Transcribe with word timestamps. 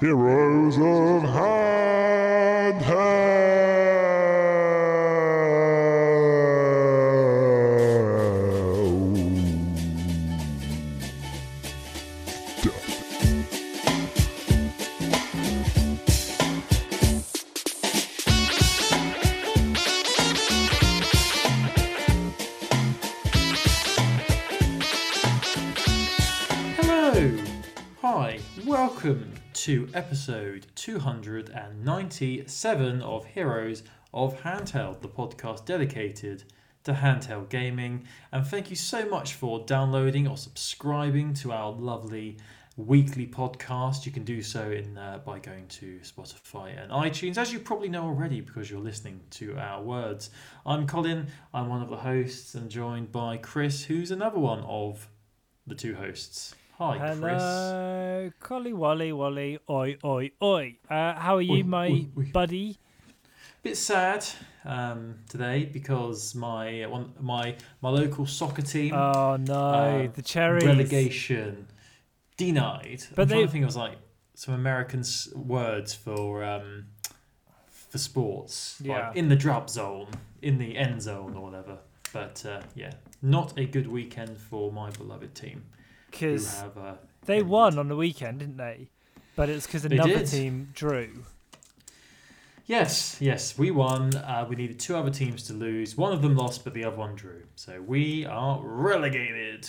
Heroes 0.00 0.78
of 0.78 1.28
Handheld. 1.28 3.09
To 29.70 29.86
episode 29.94 30.66
297 30.74 33.02
of 33.02 33.24
Heroes 33.24 33.84
of 34.12 34.42
Handheld, 34.42 35.00
the 35.00 35.08
podcast 35.08 35.64
dedicated 35.64 36.42
to 36.82 36.92
handheld 36.92 37.50
gaming. 37.50 38.04
And 38.32 38.44
thank 38.44 38.68
you 38.68 38.74
so 38.74 39.08
much 39.08 39.34
for 39.34 39.64
downloading 39.66 40.26
or 40.26 40.36
subscribing 40.36 41.34
to 41.34 41.52
our 41.52 41.70
lovely 41.70 42.38
weekly 42.76 43.28
podcast. 43.28 44.06
You 44.06 44.10
can 44.10 44.24
do 44.24 44.42
so 44.42 44.72
in 44.72 44.98
uh, 44.98 45.20
by 45.24 45.38
going 45.38 45.68
to 45.68 46.00
Spotify 46.02 46.82
and 46.82 46.90
iTunes, 46.90 47.38
as 47.38 47.52
you 47.52 47.60
probably 47.60 47.88
know 47.88 48.02
already 48.02 48.40
because 48.40 48.68
you're 48.68 48.80
listening 48.80 49.20
to 49.30 49.56
our 49.56 49.80
words. 49.80 50.30
I'm 50.66 50.88
Colin, 50.88 51.28
I'm 51.54 51.68
one 51.68 51.80
of 51.80 51.90
the 51.90 51.98
hosts, 51.98 52.56
and 52.56 52.68
joined 52.68 53.12
by 53.12 53.36
Chris, 53.36 53.84
who's 53.84 54.10
another 54.10 54.40
one 54.40 54.64
of 54.64 55.08
the 55.64 55.76
two 55.76 55.94
hosts. 55.94 56.56
Hi, 56.80 56.96
Chris. 56.96 57.42
Hello, 57.42 58.30
Collie 58.40 58.72
Wally 58.72 59.12
Wally, 59.12 59.58
oi 59.68 59.96
oi 60.02 60.30
oi. 60.42 60.76
Uh, 60.88 61.12
how 61.14 61.36
are 61.36 61.42
you, 61.42 61.62
Oi, 61.62 61.62
my 61.68 61.88
oi, 61.90 62.06
oi. 62.18 62.30
buddy? 62.32 62.78
Bit 63.62 63.76
sad 63.76 64.24
um, 64.64 65.16
today 65.28 65.66
because 65.70 66.34
my 66.34 66.86
one, 66.86 67.12
my 67.20 67.54
my 67.82 67.90
local 67.90 68.24
soccer 68.24 68.62
team 68.62 68.94
Oh 68.94 69.36
no, 69.36 70.06
Uh, 70.06 70.12
the 70.14 70.22
cherries. 70.22 70.64
relegation 70.64 71.66
denied. 72.38 73.02
But 73.14 73.22
I'm 73.24 73.28
trying 73.28 73.40
they- 73.40 73.46
to 73.46 73.52
think 73.52 73.64
of 73.66 73.76
like 73.76 73.98
some 74.34 74.54
American 74.54 75.00
s- 75.00 75.28
words 75.34 75.94
for 75.94 76.42
um, 76.42 76.86
for 77.68 77.98
sports, 77.98 78.80
Yeah. 78.82 79.08
like 79.08 79.16
in 79.16 79.28
the 79.28 79.36
drop 79.36 79.68
zone, 79.68 80.08
in 80.40 80.56
the 80.56 80.78
end 80.78 81.02
zone, 81.02 81.34
or 81.36 81.42
whatever. 81.42 81.76
But 82.14 82.42
uh, 82.46 82.62
yeah, 82.74 82.92
not 83.20 83.58
a 83.58 83.66
good 83.66 83.86
weekend 83.86 84.38
for 84.38 84.72
my 84.72 84.88
beloved 84.90 85.34
team. 85.34 85.64
Because 86.10 86.62
uh, 86.62 86.96
they 87.24 87.42
won 87.42 87.78
on 87.78 87.88
the 87.88 87.96
weekend, 87.96 88.40
didn't 88.40 88.56
they? 88.56 88.90
But 89.36 89.48
it's 89.48 89.66
because 89.66 89.84
another 89.84 90.18
did. 90.18 90.26
team 90.26 90.70
drew. 90.74 91.24
Yes, 92.66 93.16
yes, 93.20 93.58
we 93.58 93.70
won. 93.70 94.14
Uh, 94.14 94.46
we 94.48 94.54
needed 94.54 94.78
two 94.78 94.96
other 94.96 95.10
teams 95.10 95.42
to 95.48 95.52
lose. 95.52 95.96
One 95.96 96.12
of 96.12 96.22
them 96.22 96.36
lost, 96.36 96.62
but 96.62 96.72
the 96.72 96.84
other 96.84 96.96
one 96.96 97.16
drew. 97.16 97.42
So 97.56 97.80
we 97.80 98.26
are 98.26 98.60
relegated. 98.62 99.68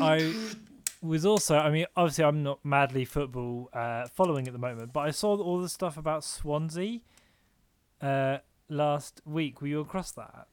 I 0.00 0.34
was 1.02 1.26
also, 1.26 1.58
I 1.58 1.70
mean, 1.70 1.86
obviously 1.96 2.24
I'm 2.24 2.42
not 2.42 2.64
madly 2.64 3.04
football 3.04 3.68
uh, 3.72 4.06
following 4.08 4.46
at 4.46 4.52
the 4.52 4.58
moment, 4.58 4.92
but 4.92 5.00
I 5.00 5.10
saw 5.10 5.36
all 5.36 5.60
the 5.60 5.68
stuff 5.68 5.96
about 5.96 6.24
Swansea 6.24 7.00
uh, 8.00 8.38
last 8.68 9.20
week. 9.24 9.60
Were 9.60 9.68
you 9.68 9.80
across 9.80 10.12
that? 10.12 10.46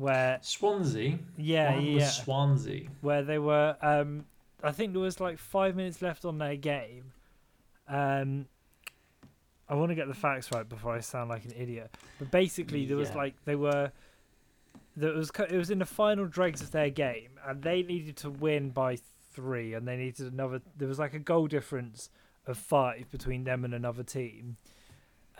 Where, 0.00 0.38
Swansea. 0.40 1.18
yeah, 1.36 1.78
yeah, 1.78 2.08
Swansea. 2.08 2.88
where 3.02 3.22
they 3.22 3.38
were 3.38 3.76
um 3.82 4.24
I 4.62 4.72
think 4.72 4.92
there 4.92 5.02
was 5.02 5.20
like 5.20 5.38
five 5.38 5.76
minutes 5.76 6.00
left 6.00 6.24
on 6.24 6.38
their 6.38 6.56
game. 6.56 7.12
Um 7.88 8.46
I 9.68 9.74
want 9.74 9.90
to 9.90 9.94
get 9.94 10.08
the 10.08 10.14
facts 10.14 10.50
right 10.52 10.68
before 10.68 10.94
I 10.96 11.00
sound 11.00 11.28
like 11.30 11.44
an 11.44 11.52
idiot. 11.56 11.94
But 12.18 12.30
basically 12.30 12.86
there 12.86 12.96
was 12.96 13.10
Yeah. 13.10 13.16
like 13.16 13.34
they 13.44 13.56
were 13.56 13.92
there 14.96 15.12
was 15.12 15.30
it 15.48 15.52
was 15.56 15.70
in 15.70 15.78
the 15.78 15.84
final 15.86 16.26
dregs 16.26 16.60
of 16.62 16.70
their 16.70 16.90
game 16.90 17.32
and 17.46 17.62
they 17.62 17.82
needed 17.82 18.16
to 18.18 18.30
win 18.30 18.70
by 18.70 18.96
3 19.34 19.74
and 19.74 19.86
they 19.86 19.96
needed 19.96 20.32
another 20.32 20.60
there 20.76 20.88
was 20.88 20.98
like 20.98 21.14
a 21.14 21.18
goal 21.20 21.46
difference 21.46 22.10
of 22.46 22.56
5 22.58 23.10
between 23.10 23.44
them 23.44 23.64
and 23.64 23.74
another 23.74 24.02
team. 24.02 24.56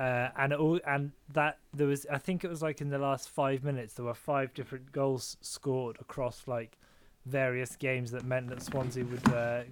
Uh, 0.01 0.31
and 0.39 0.55
all 0.55 0.81
and 0.87 1.13
that 1.35 1.59
there 1.75 1.87
was 1.87 2.07
I 2.11 2.17
think 2.17 2.43
it 2.43 2.49
was 2.49 2.63
like 2.63 2.81
in 2.81 2.89
the 2.89 2.99
last 2.99 3.29
five 3.29 3.63
minutes 3.63 3.93
there 3.95 4.07
were 4.07 4.15
five 4.15 4.55
different 4.55 4.93
goals 4.93 5.37
scored 5.43 5.99
across 6.01 6.49
like 6.49 6.79
various 7.27 7.77
games 7.77 8.11
that 8.13 8.25
meant 8.25 8.49
that 8.49 8.63
Swansea 8.63 9.05
would 9.05 9.29
uh, 9.29 9.65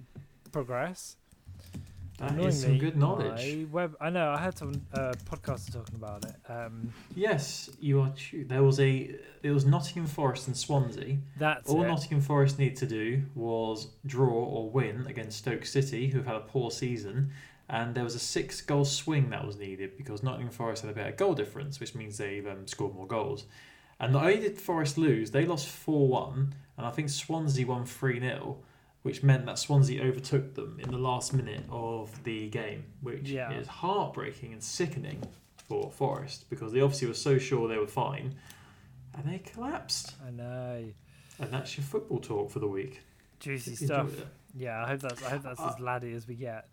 progress. 0.51 1.15
That 2.19 2.37
is 2.37 2.61
some 2.61 2.77
good 2.77 2.97
knowledge. 2.97 3.65
Web, 3.71 3.95
I 4.01 4.09
know 4.09 4.29
I 4.31 4.37
had 4.37 4.57
some 4.57 4.85
uh, 4.93 5.13
podcaster 5.23 5.71
talking 5.73 5.95
about 5.95 6.25
it. 6.25 6.35
Um, 6.49 6.91
Yes, 7.15 7.69
you 7.79 8.01
are 8.01 8.11
true. 8.15 8.43
There 8.43 8.61
was 8.61 8.79
a 8.81 9.15
it 9.41 9.51
was 9.51 9.65
Nottingham 9.65 10.05
Forest 10.05 10.47
and 10.47 10.55
Swansea. 10.55 11.17
that's 11.37 11.69
All 11.69 11.81
it. 11.83 11.87
Nottingham 11.87 12.21
Forest 12.21 12.59
needed 12.59 12.75
to 12.77 12.85
do 12.85 13.23
was 13.35 13.87
draw 14.05 14.27
or 14.27 14.69
win 14.69 15.07
against 15.07 15.39
Stoke 15.39 15.65
City, 15.65 16.07
who've 16.07 16.25
had 16.25 16.35
a 16.35 16.41
poor 16.41 16.71
season, 16.71 17.31
and 17.69 17.93
there 17.95 18.03
was 18.03 18.15
a 18.15 18.19
six 18.19 18.61
goal 18.61 18.83
swing 18.85 19.29
that 19.29 19.45
was 19.45 19.57
needed 19.57 19.95
because 19.97 20.23
Nottingham 20.23 20.51
Forest 20.51 20.81
had 20.83 20.91
a 20.91 20.95
better 20.95 21.11
goal 21.11 21.35
difference, 21.35 21.79
which 21.79 21.93
means 21.95 22.17
they've 22.17 22.47
um, 22.47 22.67
scored 22.67 22.95
more 22.95 23.07
goals. 23.07 23.45
And 23.99 24.13
not 24.13 24.23
only 24.23 24.39
did 24.39 24.57
Forest 24.59 24.97
lose, 24.97 25.31
they 25.31 25.45
lost 25.45 25.67
four 25.67 26.07
one, 26.07 26.55
and 26.77 26.85
I 26.85 26.91
think 26.91 27.09
Swansea 27.09 27.65
won 27.67 27.85
three 27.85 28.19
0 28.19 28.57
which 29.01 29.23
meant 29.23 29.45
that 29.45 29.57
Swansea 29.57 30.03
overtook 30.03 30.55
them 30.55 30.77
in 30.83 30.91
the 30.91 30.97
last 30.97 31.33
minute 31.33 31.63
of 31.71 32.21
the 32.25 32.49
game, 32.49 32.83
which 33.01 33.29
Yeah. 33.29 33.49
is 33.53 33.65
heartbreaking 33.65 34.51
and 34.51 34.61
sickening 34.61 35.23
for 35.55 35.89
Forest 35.89 36.49
because 36.49 36.73
they 36.73 36.81
obviously 36.81 37.07
were 37.07 37.13
so 37.13 37.37
sure 37.37 37.69
they 37.69 37.77
were 37.77 37.87
fine, 37.87 38.35
and 39.13 39.25
they 39.25 39.39
collapsed. 39.39 40.15
I 40.27 40.31
know 40.31 40.91
And 41.39 41.49
that's 41.53 41.77
your 41.77 41.85
football 41.85 42.19
talk 42.19 42.51
for 42.51 42.59
the 42.59 42.67
week. 42.67 43.01
juicy 43.39 43.75
stuff. 43.75 44.09
Yeah, 44.53 44.83
I 44.83 44.87
hope 44.89 44.99
that's 44.99 45.23
I 45.23 45.29
hope 45.29 45.43
that's 45.43 45.61
Uh, 45.61 45.71
as 45.73 45.79
laddie 45.79 46.11
as 46.13 46.27
we 46.27 46.35
get. 46.35 46.67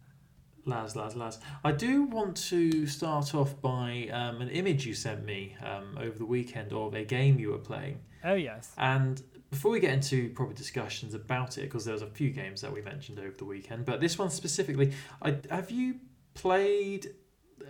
Lads, 0.66 0.96
lads, 0.96 1.14
lads. 1.14 1.38
I 1.64 1.70
do 1.70 2.02
want 2.02 2.36
to 2.48 2.86
start 2.88 3.34
off 3.36 3.60
by 3.62 4.08
um, 4.12 4.40
an 4.42 4.48
image 4.48 4.84
you 4.84 4.94
sent 4.94 5.24
me 5.24 5.56
um, 5.64 5.96
over 5.96 6.18
the 6.18 6.24
weekend 6.26 6.72
of 6.72 6.92
a 6.94 7.04
game 7.04 7.38
you 7.38 7.50
were 7.52 7.58
playing. 7.58 8.00
Oh 8.24 8.34
yes, 8.34 8.72
And 8.76 9.22
before 9.50 9.70
we 9.70 9.78
get 9.78 9.92
into 9.94 10.28
proper 10.30 10.52
discussions 10.52 11.14
about 11.14 11.56
it, 11.56 11.62
because 11.62 11.84
there 11.84 11.92
was 11.94 12.02
a 12.02 12.08
few 12.08 12.30
games 12.30 12.60
that 12.62 12.72
we 12.72 12.82
mentioned 12.82 13.20
over 13.20 13.34
the 13.38 13.44
weekend, 13.44 13.84
but 13.84 14.00
this 14.00 14.18
one 14.18 14.28
specifically, 14.28 14.92
I, 15.22 15.36
have 15.50 15.70
you 15.70 16.00
played 16.34 17.14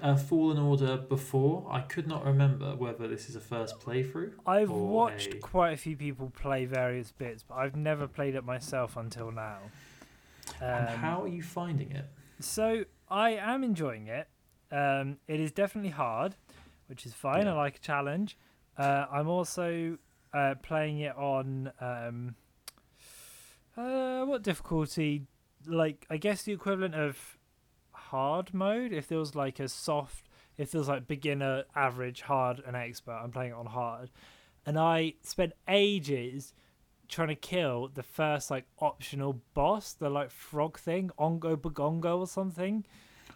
uh, 0.01 0.17
Fallen 0.17 0.59
Order 0.59 0.97
before? 0.97 1.67
I 1.71 1.81
could 1.81 2.07
not 2.09 2.25
remember 2.25 2.75
whether 2.77 3.07
this 3.07 3.29
is 3.29 3.37
a 3.37 3.41
first 3.41 3.79
playthrough. 3.81 4.33
I've 4.47 4.71
watched 4.71 5.35
a- 5.35 5.39
quite 5.39 5.73
a 5.73 5.77
few 5.77 5.97
people 5.99 6.33
play 6.35 6.65
various 6.65 7.13
bits, 7.13 7.45
but 7.47 7.57
I've 7.57 7.77
never 7.77 8.09
played 8.09 8.35
it 8.37 8.45
myself 8.45 8.97
until 8.97 9.31
now. 9.31 9.59
and 10.63 10.89
Um, 10.89 10.97
how 10.97 11.23
are 11.25 11.29
you 11.29 11.43
finding 11.43 11.91
it? 11.91 12.07
So 12.41 12.85
I 13.09 13.31
am 13.31 13.65
enjoying 13.65 14.09
it. 14.09 14.29
Um, 14.71 15.19
it 15.27 15.41
is 15.41 15.53
definitely 15.53 15.91
hard, 15.91 16.35
which 16.89 17.07
is 17.07 17.15
fine. 17.15 17.47
I 17.47 17.53
like 17.53 17.77
a 17.77 17.81
challenge. 17.81 18.37
Uh, 18.77 19.07
I'm 19.11 19.29
also 19.29 19.97
uh, 20.35 20.55
playing 20.63 21.01
it 21.01 21.17
on 21.17 21.73
um, 21.81 22.35
uh, 23.77 24.25
what 24.25 24.43
difficulty? 24.43 25.23
Like 25.67 26.07
I 26.11 26.17
guess 26.17 26.43
the 26.43 26.53
equivalent 26.53 26.95
of 26.95 27.39
hard 27.93 28.53
mode. 28.53 28.93
If 28.93 29.09
there 29.09 29.19
was 29.19 29.35
like 29.35 29.61
a 29.61 29.69
soft, 29.69 30.29
if 30.59 30.71
there 30.71 30.79
was 30.79 30.89
like 30.89 31.07
beginner, 31.07 31.65
average, 31.75 32.23
hard, 32.23 32.63
and 32.67 32.77
expert, 32.77 33.19
I'm 33.23 33.31
playing 33.31 33.53
it 33.53 33.57
on 33.57 33.67
hard. 33.67 34.11
And 34.65 34.79
I 34.79 35.15
spent 35.23 35.53
ages 35.69 36.53
trying 37.09 37.29
to 37.29 37.35
kill 37.35 37.89
the 37.89 38.03
first 38.03 38.51
like 38.51 38.65
optional 38.81 39.41
boss, 39.55 39.93
the 39.93 40.11
like 40.11 40.31
frog 40.31 40.79
thing, 40.79 41.11
Ongo 41.19 41.57
Bagongo 41.57 42.19
or 42.19 42.27
something. 42.27 42.85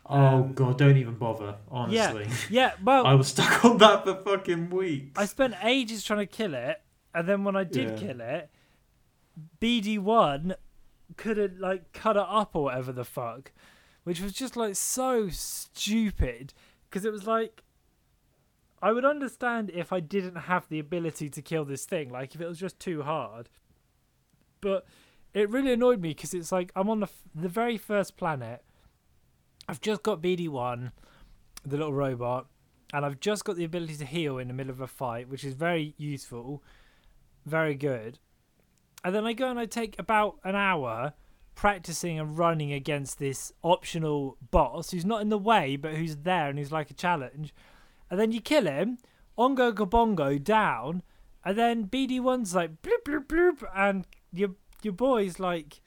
Oh 0.07 0.17
Um, 0.17 0.53
god, 0.55 0.79
don't 0.79 0.97
even 0.97 1.15
bother. 1.15 1.57
Honestly, 1.71 2.27
Yeah, 2.49 2.73
well, 2.83 3.07
I 3.13 3.15
was 3.15 3.29
stuck 3.29 3.65
on 3.65 3.79
that 3.79 4.05
for 4.05 4.15
fucking 4.17 4.71
weeks. 4.71 5.19
I 5.19 5.27
spent 5.27 5.55
ages 5.63 6.03
trying 6.05 6.21
to 6.21 6.27
kill 6.27 6.55
it, 6.55 6.81
and 7.15 7.29
then 7.29 7.45
when 7.45 7.55
I 7.57 7.65
did 7.65 7.91
Yeah. 7.91 7.97
kill 7.97 8.21
it, 8.21 8.51
BD 9.61 9.99
one 9.99 10.55
couldn't 11.17 11.61
like 11.61 11.93
cut 11.93 12.17
it 12.17 12.25
up 12.27 12.55
or 12.55 12.65
whatever 12.65 12.93
the 12.93 13.05
fuck, 13.05 13.53
which 14.05 14.21
was 14.21 14.33
just 14.33 14.57
like 14.57 14.77
so 14.77 15.29
stupid 15.29 16.55
because 16.89 17.05
it 17.05 17.13
was 17.13 17.27
like. 17.27 17.63
I 18.83 18.93
would 18.93 19.05
understand 19.05 19.71
if 19.71 19.93
I 19.93 20.01
didn't 20.01 20.37
have 20.37 20.69
the 20.69 20.79
ability 20.79 21.29
to 21.31 21.43
kill 21.43 21.65
this 21.65 21.85
thing, 21.85 22.11
like 22.11 22.35
if 22.35 22.41
it 22.41 22.49
was 22.49 22.59
just 22.59 22.79
too 22.81 23.03
hard. 23.03 23.49
But 24.61 24.87
it 25.35 25.51
really 25.51 25.73
annoyed 25.73 26.01
me 26.01 26.11
because 26.11 26.35
it's 26.35 26.51
like 26.53 26.73
I'm 26.75 26.89
on 26.89 27.01
the 27.01 27.07
f- 27.07 27.23
the 27.35 27.49
very 27.49 27.77
first 27.77 28.17
planet. 28.17 28.63
I've 29.69 29.81
just 29.81 30.03
got 30.03 30.23
BD1, 30.23 30.93
the 31.65 31.77
little 31.77 31.93
robot, 31.93 32.47
and 32.93 33.05
I've 33.05 33.21
just 33.21 33.45
got 33.45 33.57
the 33.57 33.65
ability 33.65 33.97
to 33.97 34.05
heal 34.05 34.39
in 34.39 34.49
the 34.49 34.55
middle 34.55 34.73
of 34.73 34.81
a 34.81 34.87
fight, 34.87 35.29
which 35.29 35.45
is 35.45 35.55
very 35.55 35.95
useful, 35.97 36.63
very 37.47 37.75
good. 37.75 38.19
And 39.05 39.15
then 39.15 39.25
I 39.25 39.33
go 39.33 39.49
and 39.49 39.59
I 39.59 39.67
take 39.67 39.99
about 39.99 40.39
an 40.45 40.57
hour 40.57 41.13
practicing 41.55 42.19
and 42.19 42.39
running 42.39 42.73
against 42.73 43.19
this 43.19 43.53
optional 43.63 44.37
boss 44.51 44.91
who's 44.91 45.05
not 45.05 45.21
in 45.21 45.29
the 45.29 45.39
way 45.39 45.77
but 45.77 45.95
who's 45.95 46.17
there 46.17 46.49
and 46.49 46.59
who's 46.59 46.73
like 46.73 46.91
a 46.91 46.95
challenge. 46.95 47.55
And 48.11 48.19
then 48.19 48.33
you 48.33 48.41
kill 48.41 48.67
him, 48.67 48.99
Ongo 49.39 49.73
Gobongo 49.73 50.43
down, 50.43 51.03
and 51.45 51.57
then 51.57 51.87
BD1's 51.87 52.55
like 52.55 52.83
bloop 52.83 53.05
bloop 53.07 53.27
bloop 53.27 53.63
and 53.75 54.07
your 54.33 54.51
your 54.83 54.93
boy's 54.93 55.39
like 55.39 55.81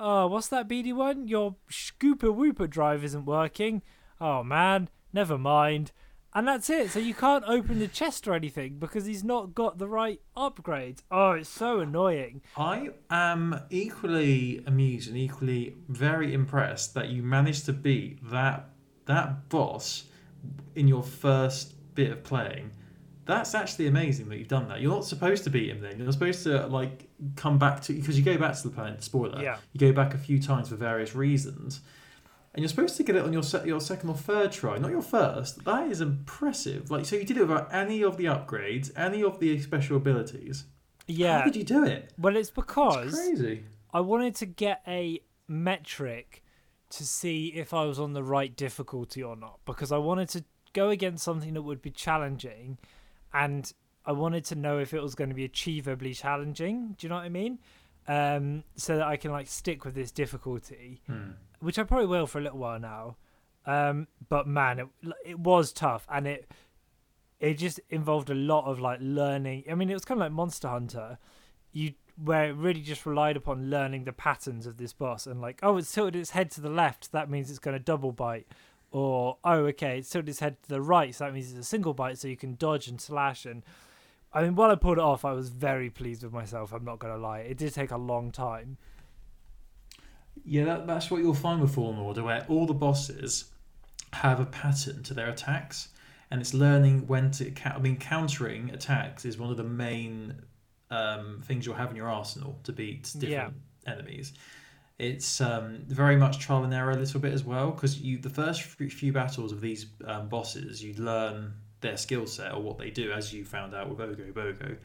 Oh, 0.00 0.28
what's 0.28 0.48
that 0.48 0.68
BD1? 0.68 1.28
Your 1.28 1.56
Scooper 1.70 2.32
Whooper 2.32 2.68
drive 2.68 3.02
isn't 3.02 3.24
working. 3.24 3.82
Oh 4.20 4.44
man, 4.44 4.88
never 5.12 5.36
mind. 5.36 5.90
And 6.34 6.46
that's 6.46 6.70
it. 6.70 6.90
So 6.90 7.00
you 7.00 7.14
can't 7.14 7.44
open 7.48 7.80
the 7.80 7.88
chest 7.88 8.28
or 8.28 8.34
anything 8.34 8.78
because 8.78 9.06
he's 9.06 9.24
not 9.24 9.54
got 9.54 9.78
the 9.78 9.88
right 9.88 10.20
upgrades. 10.36 10.98
Oh, 11.10 11.32
it's 11.32 11.48
so 11.48 11.80
annoying. 11.80 12.42
I 12.56 12.90
am 13.10 13.62
equally 13.70 14.62
amused 14.66 15.08
and 15.08 15.16
equally 15.16 15.76
very 15.88 16.32
impressed 16.32 16.94
that 16.94 17.08
you 17.08 17.22
managed 17.22 17.64
to 17.66 17.72
beat 17.72 18.18
that 18.30 18.70
that 19.06 19.48
boss 19.48 20.04
in 20.74 20.88
your 20.88 21.02
first 21.02 21.74
bit 21.94 22.10
of 22.10 22.22
playing. 22.22 22.70
That's 23.24 23.54
actually 23.54 23.88
amazing 23.88 24.28
that 24.30 24.38
you've 24.38 24.48
done 24.48 24.68
that. 24.68 24.80
You're 24.80 24.92
not 24.92 25.04
supposed 25.04 25.44
to 25.44 25.50
beat 25.50 25.68
him 25.68 25.80
then. 25.82 25.98
You're 25.98 26.10
supposed 26.12 26.42
to 26.44 26.66
like 26.68 27.08
come 27.36 27.58
back 27.58 27.82
to 27.82 27.92
because 27.92 28.18
you 28.18 28.24
go 28.24 28.38
back 28.38 28.56
to 28.56 28.62
the 28.68 28.74
planet. 28.74 29.02
Spoiler. 29.02 29.42
Yeah. 29.42 29.58
You 29.72 29.80
go 29.80 29.92
back 29.92 30.14
a 30.14 30.18
few 30.18 30.40
times 30.40 30.70
for 30.70 30.76
various 30.76 31.14
reasons, 31.14 31.82
and 32.54 32.62
you're 32.62 32.70
supposed 32.70 32.96
to 32.96 33.02
get 33.02 33.16
it 33.16 33.24
on 33.24 33.32
your 33.34 33.42
se- 33.42 33.66
your 33.66 33.80
second 33.80 34.08
or 34.08 34.16
third 34.16 34.52
try, 34.52 34.78
not 34.78 34.90
your 34.90 35.02
first. 35.02 35.62
That 35.66 35.90
is 35.90 36.00
impressive. 36.00 36.90
Like 36.90 37.04
so, 37.04 37.16
you 37.16 37.24
did 37.24 37.36
it 37.36 37.40
without 37.42 37.68
any 37.72 38.02
of 38.02 38.16
the 38.16 38.24
upgrades, 38.26 38.90
any 38.96 39.22
of 39.22 39.40
the 39.40 39.60
special 39.60 39.98
abilities. 39.98 40.64
Yeah. 41.06 41.40
How 41.40 41.44
did 41.44 41.56
you 41.56 41.64
do 41.64 41.84
it? 41.84 42.12
Well, 42.16 42.34
it's 42.36 42.48
It's 42.48 42.54
because 42.54 43.14
crazy. 43.14 43.64
I 43.92 44.00
wanted 44.00 44.36
to 44.36 44.46
get 44.46 44.82
a 44.86 45.20
metric 45.48 46.42
to 46.90 47.04
see 47.04 47.48
if 47.48 47.74
I 47.74 47.84
was 47.84 47.98
on 48.00 48.12
the 48.14 48.22
right 48.22 48.54
difficulty 48.56 49.22
or 49.22 49.36
not 49.36 49.58
because 49.66 49.92
I 49.92 49.98
wanted 49.98 50.28
to 50.30 50.44
go 50.72 50.88
against 50.90 51.24
something 51.24 51.54
that 51.54 51.62
would 51.62 51.82
be 51.82 51.90
challenging 51.90 52.78
and 53.32 53.72
I 54.06 54.12
wanted 54.12 54.44
to 54.46 54.54
know 54.54 54.78
if 54.78 54.94
it 54.94 55.02
was 55.02 55.14
going 55.14 55.28
to 55.28 55.34
be 55.36 55.46
achievably 55.48 56.16
challenging. 56.18 56.94
Do 56.98 57.06
you 57.06 57.08
know 57.10 57.16
what 57.16 57.24
I 57.24 57.28
mean? 57.28 57.58
Um, 58.06 58.64
so 58.76 58.96
that 58.96 59.06
I 59.06 59.16
can 59.18 59.30
like 59.32 59.48
stick 59.48 59.84
with 59.84 59.94
this 59.94 60.10
difficulty, 60.10 61.02
Hmm. 61.06 61.32
which 61.60 61.78
I 61.78 61.82
probably 61.82 62.06
will 62.06 62.26
for 62.26 62.38
a 62.38 62.42
little 62.42 62.58
while 62.58 62.78
now. 62.80 63.16
Um, 63.66 64.06
but 64.30 64.46
man, 64.46 64.78
it 64.78 64.86
it 65.26 65.38
was 65.38 65.72
tough 65.74 66.06
and 66.10 66.26
it 66.26 66.50
it 67.38 67.54
just 67.58 67.80
involved 67.90 68.30
a 68.30 68.34
lot 68.34 68.64
of 68.64 68.80
like 68.80 68.98
learning. 69.02 69.64
I 69.70 69.74
mean, 69.74 69.90
it 69.90 69.94
was 69.94 70.06
kind 70.06 70.18
of 70.18 70.24
like 70.24 70.32
Monster 70.32 70.68
Hunter. 70.68 71.18
You 71.72 71.92
where 72.22 72.50
it 72.50 72.54
really 72.54 72.80
just 72.80 73.06
relied 73.06 73.36
upon 73.36 73.70
learning 73.70 74.04
the 74.04 74.12
patterns 74.12 74.66
of 74.66 74.76
this 74.76 74.92
boss 74.92 75.26
and 75.26 75.40
like, 75.40 75.60
oh, 75.62 75.76
it's 75.76 75.92
tilted 75.92 76.16
its 76.16 76.30
head 76.30 76.50
to 76.52 76.60
the 76.60 76.70
left, 76.70 77.12
that 77.12 77.30
means 77.30 77.50
it's 77.50 77.58
going 77.58 77.76
to 77.76 77.82
double 77.82 78.12
bite. 78.12 78.46
Or 78.90 79.36
oh, 79.44 79.66
okay, 79.66 79.98
it's 79.98 80.10
tilted 80.10 80.30
its 80.30 80.40
head 80.40 80.62
to 80.62 80.68
the 80.68 80.80
right, 80.80 81.14
so 81.14 81.24
that 81.24 81.34
means 81.34 81.50
it's 81.50 81.60
a 81.60 81.64
single 81.64 81.94
bite, 81.94 82.18
so 82.18 82.26
you 82.26 82.36
can 82.36 82.56
dodge 82.56 82.88
and 82.88 83.00
slash. 83.00 83.44
And 83.44 83.62
I 84.32 84.42
mean, 84.42 84.56
while 84.56 84.70
I 84.70 84.76
pulled 84.76 84.98
it 84.98 85.04
off, 85.04 85.24
I 85.24 85.32
was 85.32 85.50
very 85.50 85.90
pleased 85.90 86.22
with 86.22 86.32
myself. 86.32 86.72
I'm 86.72 86.86
not 86.86 86.98
going 86.98 87.12
to 87.12 87.20
lie; 87.20 87.40
it 87.40 87.58
did 87.58 87.74
take 87.74 87.90
a 87.90 87.98
long 87.98 88.30
time. 88.32 88.78
Yeah, 90.42 90.64
that, 90.64 90.86
that's 90.86 91.10
what 91.10 91.20
you'll 91.20 91.34
find 91.34 91.60
with 91.60 91.74
Fallen 91.74 91.98
Order, 91.98 92.22
where 92.22 92.46
all 92.48 92.64
the 92.64 92.72
bosses 92.72 93.50
have 94.14 94.40
a 94.40 94.46
pattern 94.46 95.02
to 95.02 95.12
their 95.12 95.28
attacks, 95.28 95.88
and 96.30 96.40
it's 96.40 96.54
learning 96.54 97.06
when 97.06 97.30
to. 97.32 97.52
I 97.66 97.78
mean, 97.78 97.98
countering 97.98 98.70
attacks 98.70 99.26
is 99.26 99.36
one 99.36 99.50
of 99.50 99.58
the 99.58 99.64
main 99.64 100.34
um, 100.90 101.40
things 101.44 101.66
you'll 101.66 101.74
have 101.74 101.90
in 101.90 101.96
your 101.96 102.08
arsenal 102.08 102.58
to 102.64 102.72
beat 102.72 103.12
different 103.18 103.54
enemies. 103.86 104.32
It's 104.98 105.40
um, 105.40 105.84
very 105.86 106.16
much 106.16 106.40
trial 106.40 106.64
and 106.64 106.74
error 106.74 106.90
a 106.90 106.96
little 106.96 107.20
bit 107.20 107.32
as 107.32 107.44
well, 107.44 107.70
because 107.70 108.00
you 108.00 108.18
the 108.18 108.30
first 108.30 108.62
few 108.62 108.90
few 108.90 109.12
battles 109.12 109.52
of 109.52 109.60
these 109.60 109.86
um, 110.04 110.28
bosses, 110.28 110.82
you 110.82 110.94
learn 110.94 111.54
their 111.80 111.96
skill 111.96 112.26
set 112.26 112.52
or 112.52 112.60
what 112.60 112.78
they 112.78 112.90
do, 112.90 113.12
as 113.12 113.32
you 113.32 113.44
found 113.44 113.74
out 113.74 113.88
with 113.88 113.98
Ogo 113.98 114.32
Bogo, 114.32 114.76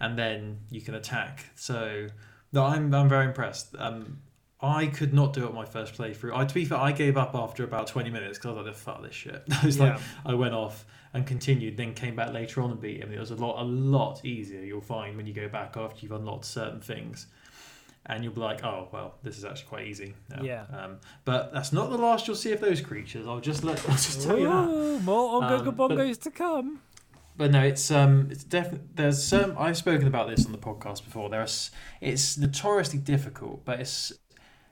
and 0.00 0.18
then 0.18 0.58
you 0.70 0.82
can 0.82 0.94
attack. 0.94 1.46
So, 1.54 2.08
no, 2.52 2.64
I'm 2.64 2.94
I'm 2.94 3.08
very 3.08 3.24
impressed. 3.24 3.74
Um, 3.78 4.18
I 4.60 4.86
could 4.86 5.12
not 5.12 5.32
do 5.34 5.46
it 5.46 5.52
my 5.52 5.66
first 5.66 5.94
playthrough. 5.94 6.34
I, 6.34 6.44
to 6.46 6.54
be 6.54 6.64
fair, 6.64 6.78
I 6.78 6.92
gave 6.92 7.16
up 7.16 7.34
after 7.34 7.62
about 7.62 7.88
20 7.88 8.08
minutes 8.10 8.38
because 8.38 8.52
I 8.52 8.58
was 8.58 8.66
like, 8.66 8.74
fuck 8.74 9.02
this 9.02 9.14
shit. 9.14 9.42
I 9.62 9.66
was 9.66 9.78
like, 9.78 9.98
I 10.24 10.34
went 10.34 10.54
off 10.54 10.86
and 11.12 11.26
continued, 11.26 11.76
then 11.76 11.92
came 11.92 12.16
back 12.16 12.32
later 12.32 12.62
on 12.62 12.70
and 12.70 12.80
beat 12.80 13.00
him. 13.00 13.12
It 13.12 13.20
was 13.20 13.30
a 13.30 13.36
lot, 13.36 13.60
a 13.60 13.64
lot 13.64 14.24
easier. 14.24 14.62
You'll 14.62 14.80
find 14.80 15.16
when 15.16 15.26
you 15.26 15.34
go 15.34 15.48
back 15.48 15.76
after 15.76 16.00
you've 16.00 16.12
unlocked 16.12 16.46
certain 16.46 16.80
things, 16.80 17.26
and 18.06 18.24
you'll 18.24 18.32
be 18.32 18.40
like, 18.40 18.64
oh 18.64 18.88
well, 18.92 19.16
this 19.22 19.36
is 19.36 19.44
actually 19.44 19.68
quite 19.68 19.86
easy. 19.88 20.14
Now. 20.30 20.42
Yeah. 20.42 20.64
Um, 20.72 20.98
but 21.24 21.52
that's 21.52 21.72
not 21.72 21.90
the 21.90 21.98
last 21.98 22.26
you'll 22.26 22.36
see 22.36 22.52
of 22.52 22.60
those 22.60 22.80
creatures. 22.80 23.26
I'll 23.26 23.40
just 23.40 23.62
let, 23.62 23.78
I'll 23.88 23.96
just 23.96 24.22
tell 24.22 24.38
you 24.38 24.46
that. 24.48 24.68
Ooh, 24.68 25.00
more 25.00 25.42
Ongo 25.42 25.66
Um, 25.68 25.76
Bongos 25.76 26.20
to 26.22 26.30
come. 26.30 26.80
But 27.36 27.50
no, 27.50 27.62
it's 27.62 27.90
um, 27.90 28.28
it's 28.30 28.44
definitely 28.44 28.88
there's 28.94 29.22
some. 29.22 29.54
I've 29.58 29.76
spoken 29.76 30.06
about 30.06 30.28
this 30.28 30.46
on 30.46 30.52
the 30.52 30.58
podcast 30.58 31.04
before. 31.04 31.28
There's 31.28 31.70
it's 32.00 32.38
notoriously 32.38 32.98
difficult, 32.98 33.64
but 33.66 33.80
it's 33.80 34.12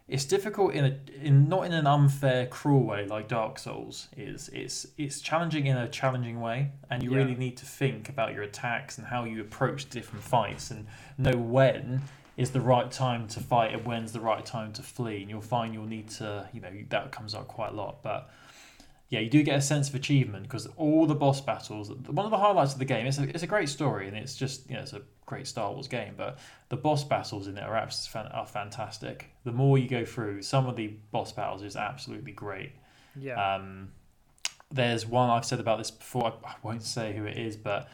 it's 0.06 0.26
difficult 0.26 0.74
in 0.74 0.84
a 0.84 0.98
in 1.22 1.48
not 1.48 1.64
in 1.64 1.72
an 1.72 1.86
unfair, 1.86 2.46
cruel 2.46 2.82
way 2.82 3.06
like 3.06 3.26
Dark 3.26 3.58
Souls 3.58 4.08
is. 4.16 4.50
It's 4.52 4.86
it's 4.98 5.20
challenging 5.20 5.66
in 5.66 5.76
a 5.78 5.88
challenging 5.88 6.40
way, 6.40 6.72
and 6.90 7.02
you 7.02 7.10
Yeah. 7.12 7.18
really 7.18 7.34
need 7.34 7.56
to 7.58 7.66
think 7.66 8.08
about 8.08 8.34
your 8.34 8.42
attacks 8.42 8.98
and 8.98 9.06
how 9.06 9.24
you 9.24 9.40
approach 9.40 9.88
different 9.88 10.22
fights 10.22 10.70
and 10.70 10.86
know 11.16 11.36
when 11.38 12.02
is 12.36 12.50
the 12.50 12.60
right 12.60 12.90
time 12.90 13.28
to 13.28 13.40
fight 13.40 13.72
and 13.72 13.86
when's 13.86 14.12
the 14.12 14.20
right 14.20 14.44
time 14.44 14.72
to 14.74 14.82
flee. 14.82 15.22
And 15.22 15.30
you'll 15.30 15.40
find 15.40 15.72
you'll 15.72 15.86
need 15.86 16.10
to 16.10 16.48
you 16.52 16.60
know 16.60 16.70
that 16.90 17.10
comes 17.10 17.34
up 17.34 17.48
quite 17.48 17.72
a 17.72 17.74
lot, 17.74 18.02
but 18.02 18.28
yeah, 19.08 19.20
you 19.20 19.30
do 19.30 19.42
get 19.42 19.56
a 19.56 19.62
sense 19.62 19.88
of 19.88 19.94
achievement 19.94 20.42
because 20.44 20.66
all 20.76 21.06
the 21.06 21.14
boss 21.14 21.40
battles. 21.40 21.90
One 21.90 22.26
of 22.26 22.30
the 22.30 22.38
highlights 22.38 22.72
of 22.74 22.78
the 22.78 22.84
game. 22.84 23.06
It's 23.06 23.18
a, 23.18 23.22
it's 23.22 23.42
a 23.42 23.46
great 23.46 23.68
story 23.70 24.06
and 24.08 24.16
it's 24.16 24.36
just 24.36 24.68
you 24.68 24.76
know 24.76 24.82
it's 24.82 24.92
a 24.92 25.00
great 25.26 25.46
Star 25.46 25.72
Wars 25.72 25.88
game, 25.88 26.14
but 26.16 26.38
the 26.68 26.76
boss 26.76 27.04
battles 27.04 27.46
in 27.46 27.56
it 27.56 27.62
are 27.62 27.76
are 27.76 28.46
fantastic. 28.46 29.30
The 29.44 29.52
more 29.52 29.78
you 29.78 29.88
go 29.88 30.04
through, 30.04 30.42
some 30.42 30.66
of 30.66 30.76
the 30.76 30.88
boss 31.10 31.32
battles 31.32 31.62
is 31.62 31.76
absolutely 31.76 32.32
great. 32.32 32.72
Yeah. 33.18 33.54
Um, 33.54 33.92
there's 34.70 35.06
one 35.06 35.30
I've 35.30 35.44
said 35.44 35.60
about 35.60 35.78
this 35.78 35.90
before. 35.90 36.26
I, 36.44 36.48
I 36.48 36.54
won't 36.62 36.82
say 36.82 37.14
who 37.16 37.24
it 37.24 37.36
is, 37.36 37.56
but 37.56 37.88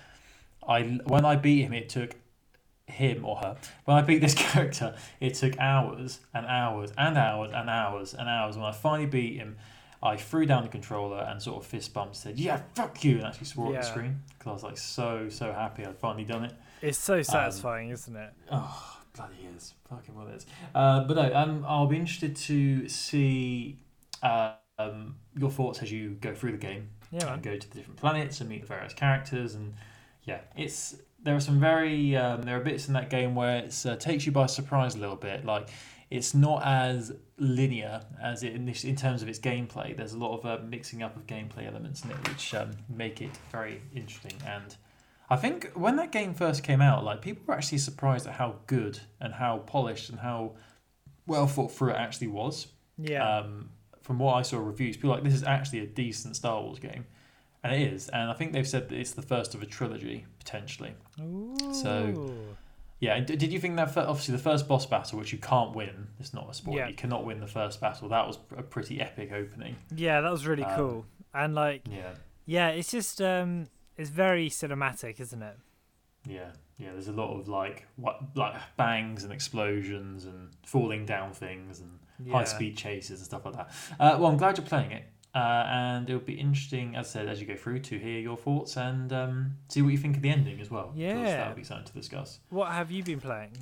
I 0.66 0.82
when 1.04 1.24
I 1.24 1.36
beat 1.36 1.62
him, 1.62 1.72
it 1.72 1.88
took 1.88 2.16
him 2.86 3.24
or 3.24 3.36
her. 3.36 3.56
When 3.84 3.96
I 3.96 4.02
beat 4.02 4.20
this 4.20 4.34
character, 4.34 4.94
it 5.20 5.34
took 5.34 5.58
hours 5.58 6.20
and 6.34 6.46
hours 6.46 6.92
and 6.96 7.16
hours 7.16 7.50
and 7.54 7.70
hours 7.70 8.14
and 8.14 8.28
hours. 8.28 8.56
When 8.56 8.66
I 8.66 8.72
finally 8.72 9.06
beat 9.06 9.36
him, 9.36 9.56
I 10.02 10.16
threw 10.16 10.46
down 10.46 10.62
the 10.62 10.68
controller 10.68 11.18
and 11.18 11.40
sort 11.40 11.62
of 11.62 11.66
fist 11.68 11.92
bumped, 11.92 12.16
said 12.16 12.38
"Yeah, 12.38 12.62
fuck 12.74 13.04
you," 13.04 13.18
and 13.18 13.26
actually 13.26 13.46
swore 13.46 13.74
at 13.74 13.82
the 13.82 13.86
screen 13.86 14.22
because 14.38 14.50
I 14.50 14.52
was 14.52 14.62
like 14.62 14.78
so 14.78 15.28
so 15.28 15.52
happy 15.52 15.84
I'd 15.84 15.98
finally 15.98 16.24
done 16.24 16.44
it. 16.44 16.54
It's 16.82 16.98
so 16.98 17.22
satisfying, 17.22 17.90
isn't 17.90 18.16
it? 18.16 18.30
Oh, 18.50 18.98
bloody 19.16 19.34
is. 19.56 19.74
Fucking 19.88 20.14
well 20.14 20.28
it 20.28 20.36
is. 20.36 20.46
Uh, 20.74 21.04
but 21.04 21.14
no, 21.16 21.34
um, 21.34 21.64
I'll 21.66 21.86
be 21.86 21.96
interested 21.96 22.36
to 22.36 22.88
see 22.88 23.78
uh, 24.22 24.52
um, 24.78 25.16
your 25.36 25.50
thoughts 25.50 25.82
as 25.82 25.90
you 25.92 26.10
go 26.20 26.34
through 26.34 26.52
the 26.52 26.58
game 26.58 26.88
Yeah, 27.10 27.24
man. 27.24 27.34
and 27.34 27.42
go 27.42 27.56
to 27.56 27.68
the 27.70 27.76
different 27.76 27.98
planets 27.98 28.40
and 28.40 28.48
meet 28.48 28.62
the 28.62 28.66
various 28.66 28.94
characters. 28.94 29.54
And 29.54 29.74
yeah, 30.24 30.40
it's 30.56 30.96
there 31.22 31.34
are 31.34 31.40
some 31.40 31.60
very 31.60 32.16
um, 32.16 32.42
there 32.42 32.56
are 32.56 32.64
bits 32.64 32.88
in 32.88 32.94
that 32.94 33.10
game 33.10 33.34
where 33.34 33.58
it 33.58 33.86
uh, 33.86 33.96
takes 33.96 34.24
you 34.26 34.32
by 34.32 34.46
surprise 34.46 34.94
a 34.94 34.98
little 34.98 35.16
bit. 35.16 35.44
Like 35.44 35.68
it's 36.10 36.34
not 36.34 36.64
as 36.64 37.12
linear 37.38 38.00
as 38.22 38.42
it 38.42 38.54
in, 38.54 38.66
this, 38.66 38.84
in 38.84 38.96
terms 38.96 39.22
of 39.22 39.28
its 39.28 39.38
gameplay. 39.38 39.96
There's 39.96 40.12
a 40.12 40.18
lot 40.18 40.38
of 40.38 40.46
uh, 40.46 40.62
mixing 40.64 41.02
up 41.02 41.16
of 41.16 41.26
gameplay 41.26 41.66
elements 41.66 42.04
in 42.04 42.10
it, 42.10 42.28
which 42.28 42.54
um, 42.54 42.70
make 42.88 43.20
it 43.20 43.30
very 43.52 43.82
interesting 43.94 44.32
and. 44.46 44.76
I 45.30 45.36
think 45.36 45.70
when 45.74 45.96
that 45.96 46.10
game 46.10 46.34
first 46.34 46.62
came 46.64 46.80
out, 46.82 47.04
like 47.04 47.22
people 47.22 47.44
were 47.46 47.54
actually 47.54 47.78
surprised 47.78 48.26
at 48.26 48.34
how 48.34 48.56
good 48.66 48.98
and 49.20 49.32
how 49.32 49.58
polished 49.58 50.10
and 50.10 50.18
how 50.18 50.52
well 51.26 51.46
thought 51.46 51.70
through 51.72 51.90
it 51.90 51.96
actually 51.96 52.26
was. 52.28 52.66
Yeah. 52.98 53.38
Um, 53.38 53.70
from 54.02 54.18
what 54.18 54.34
I 54.34 54.42
saw 54.42 54.58
reviews, 54.58 54.96
people 54.96 55.10
were 55.10 55.16
like 55.16 55.24
this 55.24 55.34
is 55.34 55.44
actually 55.44 55.80
a 55.80 55.86
decent 55.86 56.34
Star 56.36 56.60
Wars 56.60 56.78
game, 56.80 57.06
and 57.62 57.72
it 57.72 57.92
is. 57.92 58.08
And 58.08 58.30
I 58.30 58.34
think 58.34 58.52
they've 58.52 58.66
said 58.66 58.88
that 58.88 58.96
it's 58.98 59.12
the 59.12 59.22
first 59.22 59.54
of 59.54 59.62
a 59.62 59.66
trilogy 59.66 60.26
potentially. 60.38 60.94
Ooh. 61.20 61.54
so- 61.72 62.34
Yeah. 62.98 63.20
Did 63.20 63.52
you 63.52 63.60
think 63.60 63.76
that 63.76 63.92
fir- 63.94 64.04
obviously 64.08 64.32
the 64.32 64.42
first 64.42 64.66
boss 64.68 64.84
battle, 64.84 65.18
which 65.18 65.32
you 65.32 65.38
can't 65.38 65.74
win, 65.76 66.08
it's 66.18 66.34
not 66.34 66.50
a 66.50 66.54
spoiler. 66.54 66.78
Yeah. 66.78 66.88
You 66.88 66.94
cannot 66.94 67.24
win 67.24 67.40
the 67.40 67.46
first 67.46 67.80
battle. 67.80 68.08
That 68.08 68.26
was 68.26 68.38
a 68.56 68.62
pretty 68.62 69.00
epic 69.00 69.30
opening. 69.32 69.76
Yeah, 69.94 70.20
that 70.22 70.30
was 70.32 70.46
really 70.46 70.64
Um, 70.64 70.76
cool. 70.76 71.06
And 71.32 71.54
like, 71.54 71.82
Yeah. 71.88 72.10
yeah, 72.46 72.68
it's 72.70 72.90
just 72.90 73.22
um, 73.22 73.68
it's 74.00 74.10
very 74.10 74.48
cinematic, 74.48 75.20
isn't 75.20 75.42
it? 75.42 75.56
Yeah, 76.26 76.50
yeah. 76.78 76.92
There's 76.92 77.08
a 77.08 77.12
lot 77.12 77.38
of 77.38 77.48
like 77.48 77.86
what 77.96 78.20
like 78.34 78.54
bangs 78.76 79.24
and 79.24 79.32
explosions 79.32 80.24
and 80.24 80.50
falling 80.66 81.06
down 81.06 81.32
things 81.32 81.80
and 81.80 81.98
Yeah. 82.24 82.34
high 82.34 82.44
speed 82.44 82.76
chases 82.76 83.20
and 83.20 83.26
stuff 83.26 83.44
like 83.46 83.54
that. 83.56 83.70
Uh, 83.98 84.16
well, 84.18 84.26
I'm 84.26 84.36
glad 84.36 84.58
you're 84.58 84.66
playing 84.66 84.92
it, 84.92 85.04
uh, 85.34 85.38
and 85.38 86.08
it'll 86.10 86.20
be 86.20 86.38
interesting, 86.38 86.94
as 86.96 87.06
I 87.06 87.10
said, 87.10 87.28
as 87.28 87.40
you 87.40 87.46
go 87.46 87.56
through 87.56 87.80
to 87.80 87.98
hear 87.98 88.20
your 88.20 88.36
thoughts 88.36 88.76
and 88.76 89.10
um, 89.12 89.56
see 89.68 89.80
what 89.82 89.90
you 89.90 89.98
think 89.98 90.16
of 90.16 90.22
the 90.22 90.28
ending 90.30 90.60
as 90.60 90.70
well. 90.70 90.92
Yeah. 90.94 91.22
that'll 91.24 91.54
be 91.54 91.64
something 91.64 91.86
to 91.86 91.92
discuss. 91.94 92.40
What 92.50 92.68
have 92.72 92.90
you 92.90 93.02
been 93.02 93.20
playing? 93.20 93.52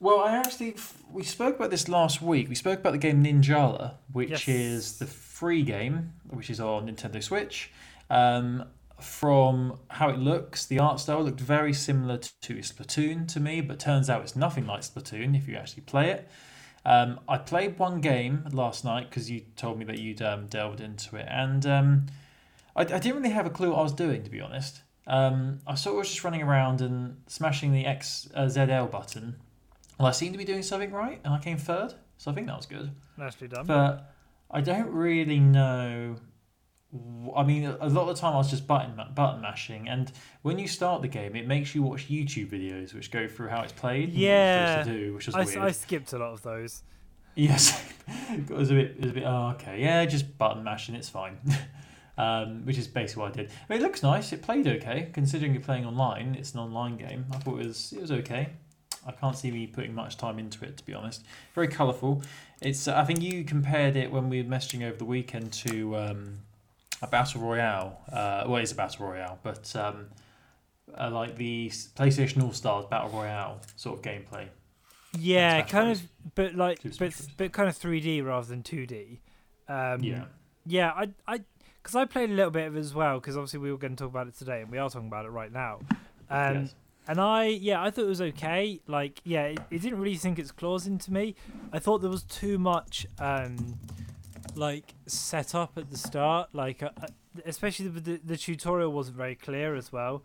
Well, 0.00 0.20
I 0.20 0.36
actually 0.36 0.76
we 1.10 1.22
spoke 1.24 1.56
about 1.56 1.70
this 1.70 1.88
last 1.88 2.20
week. 2.20 2.48
We 2.48 2.54
spoke 2.54 2.78
about 2.80 2.92
the 2.92 2.98
game 2.98 3.24
Ninjala, 3.24 3.94
which 4.12 4.30
Yes. 4.30 4.48
is 4.48 4.98
the 4.98 5.06
free 5.06 5.62
game, 5.62 6.12
which 6.30 6.50
is 6.50 6.60
on 6.60 6.86
Nintendo 6.88 7.22
Switch. 7.22 7.72
Um, 8.10 8.64
from 9.04 9.78
how 9.88 10.08
it 10.08 10.18
looks, 10.18 10.66
the 10.66 10.78
art 10.78 10.98
style 11.00 11.22
looked 11.22 11.40
very 11.40 11.72
similar 11.72 12.18
to 12.18 12.54
Splatoon 12.56 13.28
to 13.32 13.40
me, 13.40 13.60
but 13.60 13.78
turns 13.78 14.10
out 14.10 14.22
it's 14.22 14.34
nothing 14.34 14.66
like 14.66 14.80
Splatoon 14.80 15.36
if 15.36 15.46
you 15.46 15.56
actually 15.56 15.82
play 15.82 16.10
it. 16.10 16.28
Um, 16.84 17.20
I 17.28 17.38
played 17.38 17.78
one 17.78 18.00
game 18.00 18.44
last 18.52 18.84
night 18.84 19.08
because 19.08 19.30
you 19.30 19.42
told 19.56 19.78
me 19.78 19.84
that 19.86 19.98
you'd 19.98 20.20
um, 20.20 20.46
delved 20.46 20.80
into 20.80 21.16
it, 21.16 21.26
and 21.30 21.64
um, 21.66 22.06
I, 22.76 22.82
I 22.82 22.84
didn't 22.84 23.16
really 23.16 23.30
have 23.30 23.46
a 23.46 23.50
clue 23.50 23.70
what 23.70 23.78
I 23.78 23.82
was 23.82 23.92
doing, 23.92 24.22
to 24.22 24.30
be 24.30 24.40
honest. 24.40 24.82
Um, 25.06 25.60
I 25.66 25.74
sort 25.74 25.94
of 25.94 25.98
was 25.98 26.08
just 26.08 26.24
running 26.24 26.42
around 26.42 26.80
and 26.80 27.16
smashing 27.26 27.72
the 27.72 27.86
X 27.86 28.28
uh, 28.34 28.46
ZL 28.46 28.90
button. 28.90 29.36
Well, 29.98 30.08
I 30.08 30.12
seemed 30.12 30.32
to 30.32 30.38
be 30.38 30.44
doing 30.44 30.62
something 30.62 30.90
right, 30.90 31.20
and 31.24 31.32
I 31.32 31.38
came 31.38 31.56
third, 31.56 31.94
so 32.18 32.30
I 32.30 32.34
think 32.34 32.46
that 32.48 32.56
was 32.56 32.66
good. 32.66 32.90
Nicely 33.16 33.48
done. 33.48 33.66
But 33.66 34.12
I 34.50 34.60
don't 34.60 34.90
really 34.90 35.40
know. 35.40 36.16
I 37.36 37.42
mean, 37.42 37.64
a 37.64 37.88
lot 37.88 38.08
of 38.08 38.14
the 38.14 38.20
time 38.20 38.34
I 38.34 38.36
was 38.36 38.50
just 38.50 38.66
button 38.66 39.00
button 39.14 39.40
mashing, 39.40 39.88
and 39.88 40.12
when 40.42 40.58
you 40.58 40.68
start 40.68 41.02
the 41.02 41.08
game, 41.08 41.34
it 41.34 41.46
makes 41.46 41.74
you 41.74 41.82
watch 41.82 42.08
YouTube 42.08 42.50
videos 42.50 42.94
which 42.94 43.10
go 43.10 43.26
through 43.26 43.48
how 43.48 43.62
it's 43.62 43.72
played. 43.72 44.12
Yeah. 44.12 44.82
supposed 44.82 44.88
to 44.88 45.04
do, 45.04 45.14
which 45.14 45.28
is 45.28 45.34
I, 45.34 45.44
weird. 45.44 45.58
I 45.58 45.70
skipped 45.72 46.12
a 46.12 46.18
lot 46.18 46.32
of 46.32 46.42
those. 46.42 46.82
Yes, 47.34 47.82
it 48.30 48.48
was 48.50 48.70
a 48.70 48.74
bit. 48.74 48.90
It 48.92 49.00
was 49.00 49.10
a 49.10 49.14
bit. 49.14 49.24
Oh, 49.24 49.54
okay, 49.54 49.80
yeah, 49.80 50.04
just 50.04 50.38
button 50.38 50.62
mashing. 50.62 50.94
It's 50.94 51.08
fine. 51.08 51.38
um, 52.18 52.64
which 52.64 52.78
is 52.78 52.86
basically 52.86 53.22
what 53.22 53.32
I 53.32 53.42
did. 53.42 53.50
I 53.50 53.72
mean, 53.72 53.80
it 53.80 53.82
looks 53.82 54.02
nice. 54.02 54.32
It 54.32 54.42
played 54.42 54.68
okay, 54.68 55.10
considering 55.12 55.52
you're 55.52 55.62
playing 55.62 55.86
online. 55.86 56.36
It's 56.38 56.54
an 56.54 56.60
online 56.60 56.96
game. 56.96 57.26
I 57.32 57.38
thought 57.38 57.60
it 57.60 57.66
was. 57.66 57.92
It 57.92 58.00
was 58.00 58.12
okay. 58.12 58.50
I 59.06 59.12
can't 59.12 59.36
see 59.36 59.50
me 59.50 59.66
putting 59.66 59.94
much 59.94 60.16
time 60.16 60.38
into 60.38 60.64
it, 60.64 60.78
to 60.78 60.86
be 60.86 60.94
honest. 60.94 61.24
Very 61.54 61.68
colourful. 61.68 62.22
It's. 62.60 62.86
I 62.86 63.04
think 63.04 63.20
you 63.20 63.44
compared 63.44 63.96
it 63.96 64.12
when 64.12 64.28
we 64.28 64.40
were 64.42 64.48
messaging 64.48 64.86
over 64.86 64.96
the 64.96 65.04
weekend 65.04 65.52
to 65.54 65.96
um, 65.96 66.38
a 67.02 67.06
battle 67.06 67.40
royale. 67.40 68.00
Uh, 68.12 68.44
well, 68.46 68.62
it's 68.62 68.72
a 68.72 68.74
battle 68.74 69.06
royale, 69.06 69.38
but 69.42 69.74
um, 69.76 70.06
uh, 70.98 71.10
like 71.10 71.36
the 71.36 71.68
PlayStation 71.96 72.42
All 72.42 72.52
Stars 72.52 72.86
battle 72.86 73.10
royale 73.10 73.60
sort 73.76 73.98
of 73.98 74.04
gameplay. 74.04 74.48
Yeah, 75.18 75.62
kind 75.62 75.88
Bros. 75.88 76.00
of, 76.00 76.34
but 76.34 76.54
like, 76.54 76.80
Two 76.80 76.90
but 76.90 76.98
Bros. 76.98 77.28
but 77.36 77.52
kind 77.52 77.68
of 77.68 77.78
3D 77.78 78.24
rather 78.24 78.46
than 78.46 78.62
2D. 78.62 79.18
Um, 79.68 80.02
yeah. 80.02 80.24
Yeah, 80.66 80.90
I, 80.90 81.08
I, 81.26 81.40
because 81.82 81.94
I 81.94 82.04
played 82.06 82.30
a 82.30 82.32
little 82.32 82.50
bit 82.50 82.66
of 82.66 82.76
it 82.76 82.80
as 82.80 82.94
well. 82.94 83.20
Because 83.20 83.36
obviously 83.36 83.60
we 83.60 83.70
were 83.70 83.78
going 83.78 83.94
to 83.94 84.02
talk 84.02 84.10
about 84.10 84.26
it 84.26 84.36
today, 84.36 84.62
and 84.62 84.70
we 84.70 84.78
are 84.78 84.88
talking 84.88 85.08
about 85.08 85.26
it 85.26 85.30
right 85.30 85.52
now. 85.52 85.80
Um, 86.30 86.62
yes. 86.62 86.74
And 87.06 87.20
I, 87.20 87.46
yeah, 87.48 87.82
I 87.82 87.90
thought 87.90 88.04
it 88.06 88.08
was 88.08 88.22
okay. 88.22 88.80
Like, 88.86 89.20
yeah, 89.24 89.44
it, 89.44 89.58
it 89.70 89.82
didn't 89.82 90.00
really 90.00 90.16
sink 90.16 90.38
its 90.38 90.50
claws 90.50 90.86
into 90.86 91.12
me. 91.12 91.34
I 91.70 91.78
thought 91.78 92.00
there 92.00 92.10
was 92.10 92.22
too 92.22 92.58
much, 92.58 93.06
um, 93.18 93.78
like, 94.56 94.94
set 95.06 95.54
up 95.54 95.72
at 95.76 95.90
the 95.90 95.96
start. 95.98 96.50
Like, 96.52 96.82
uh, 96.82 96.90
uh, 97.00 97.06
especially 97.44 97.88
the, 97.88 98.00
the 98.00 98.20
the 98.24 98.36
tutorial 98.36 98.92
wasn't 98.92 99.16
very 99.16 99.34
clear 99.34 99.74
as 99.74 99.92
well. 99.92 100.22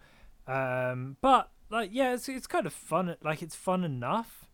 Um, 0.48 1.18
but 1.22 1.52
like, 1.70 1.90
yeah, 1.94 2.14
it's 2.14 2.28
it's 2.30 2.48
kind 2.48 2.66
of 2.66 2.74
fun. 2.74 3.16
Like, 3.24 3.42
it's 3.42 3.56
fun 3.56 3.84
enough. 3.84 4.48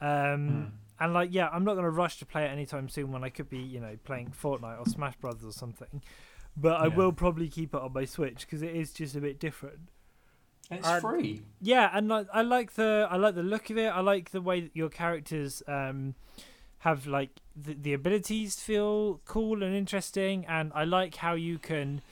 Um, 0.00 0.08
Mm. 0.10 0.70
and 1.00 1.12
like, 1.14 1.30
yeah, 1.32 1.48
I'm 1.48 1.64
not 1.64 1.74
going 1.74 1.84
to 1.84 1.90
rush 1.90 2.18
to 2.18 2.26
play 2.26 2.44
it 2.44 2.48
anytime 2.48 2.88
soon 2.88 3.12
when 3.12 3.24
I 3.24 3.28
could 3.30 3.48
be, 3.48 3.58
you 3.58 3.80
know, 3.80 3.96
playing 4.04 4.32
Fortnite 4.42 4.78
or 4.78 4.86
Smash 4.86 5.16
Brothers 5.16 5.44
or 5.44 5.52
something. 5.52 6.02
But 6.56 6.80
I 6.80 6.86
Yeah. 6.86 6.94
will 6.96 7.12
probably 7.12 7.48
keep 7.48 7.74
it 7.74 7.80
on 7.80 7.92
my 7.92 8.04
Switch 8.04 8.40
because 8.40 8.62
it 8.62 8.74
is 8.74 8.92
just 8.92 9.14
a 9.16 9.20
bit 9.20 9.38
different. 9.38 9.80
It's 10.70 10.86
and- 10.86 11.00
free. 11.00 11.42
Yeah, 11.60 11.90
and 11.92 12.08
like, 12.08 12.26
I 12.32 12.42
like 12.42 12.72
the 12.74 13.06
I 13.10 13.16
like 13.16 13.34
the 13.36 13.42
look 13.42 13.70
of 13.70 13.78
it. 13.78 13.86
I 13.88 14.00
like 14.00 14.30
the 14.30 14.40
way 14.42 14.60
that 14.62 14.74
your 14.74 14.88
characters 14.88 15.62
um 15.68 16.14
have 16.78 17.06
like 17.06 17.30
the, 17.54 17.74
the 17.74 17.92
abilities 17.92 18.56
feel 18.56 19.20
cool 19.24 19.62
and 19.62 19.74
interesting, 19.74 20.44
and 20.46 20.72
I 20.74 20.84
like 20.84 21.16
how 21.16 21.34
you 21.34 21.58
can 21.58 22.02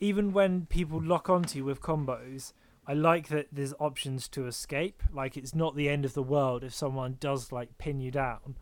even 0.00 0.32
when 0.32 0.66
people 0.66 1.00
lock 1.02 1.28
onto 1.28 1.58
you 1.58 1.64
with 1.64 1.80
combos. 1.80 2.52
I 2.86 2.94
like 2.94 3.28
that 3.28 3.48
there's 3.52 3.74
options 3.78 4.28
to 4.28 4.46
escape. 4.46 5.02
Like 5.12 5.36
it's 5.36 5.54
not 5.54 5.76
the 5.76 5.90
end 5.90 6.06
of 6.06 6.14
the 6.14 6.22
world 6.22 6.64
if 6.64 6.72
someone 6.72 7.18
does 7.20 7.52
like 7.52 7.76
pin 7.76 8.00
you 8.00 8.10
down. 8.10 8.56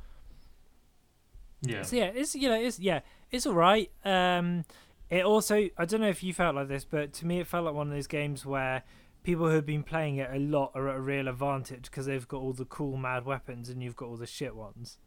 Yeah. 1.62 1.82
So 1.82 1.96
yeah, 1.96 2.10
it's 2.14 2.34
you 2.34 2.48
know 2.48 2.60
it's 2.60 2.80
yeah 2.80 3.00
it's 3.30 3.46
all 3.46 3.54
right. 3.54 3.90
Um, 4.04 4.64
it 5.08 5.24
also 5.24 5.68
I 5.78 5.84
don't 5.84 6.00
know 6.00 6.08
if 6.08 6.24
you 6.24 6.34
felt 6.34 6.56
like 6.56 6.68
this, 6.68 6.84
but 6.84 7.12
to 7.14 7.26
me 7.26 7.38
it 7.38 7.46
felt 7.46 7.64
like 7.64 7.74
one 7.74 7.86
of 7.86 7.94
those 7.94 8.08
games 8.08 8.44
where 8.44 8.82
people 9.22 9.46
who 9.48 9.54
have 9.54 9.66
been 9.66 9.82
playing 9.82 10.16
it 10.16 10.30
a 10.32 10.38
lot 10.38 10.72
are 10.74 10.88
at 10.88 10.96
a 10.96 11.00
real 11.00 11.28
advantage 11.28 11.84
because 11.84 12.06
they've 12.06 12.28
got 12.28 12.40
all 12.40 12.52
the 12.52 12.64
cool 12.64 12.96
mad 12.96 13.24
weapons 13.24 13.68
and 13.68 13.82
you've 13.82 13.96
got 13.96 14.06
all 14.08 14.16
the 14.16 14.26
shit 14.26 14.54
ones. 14.54 14.98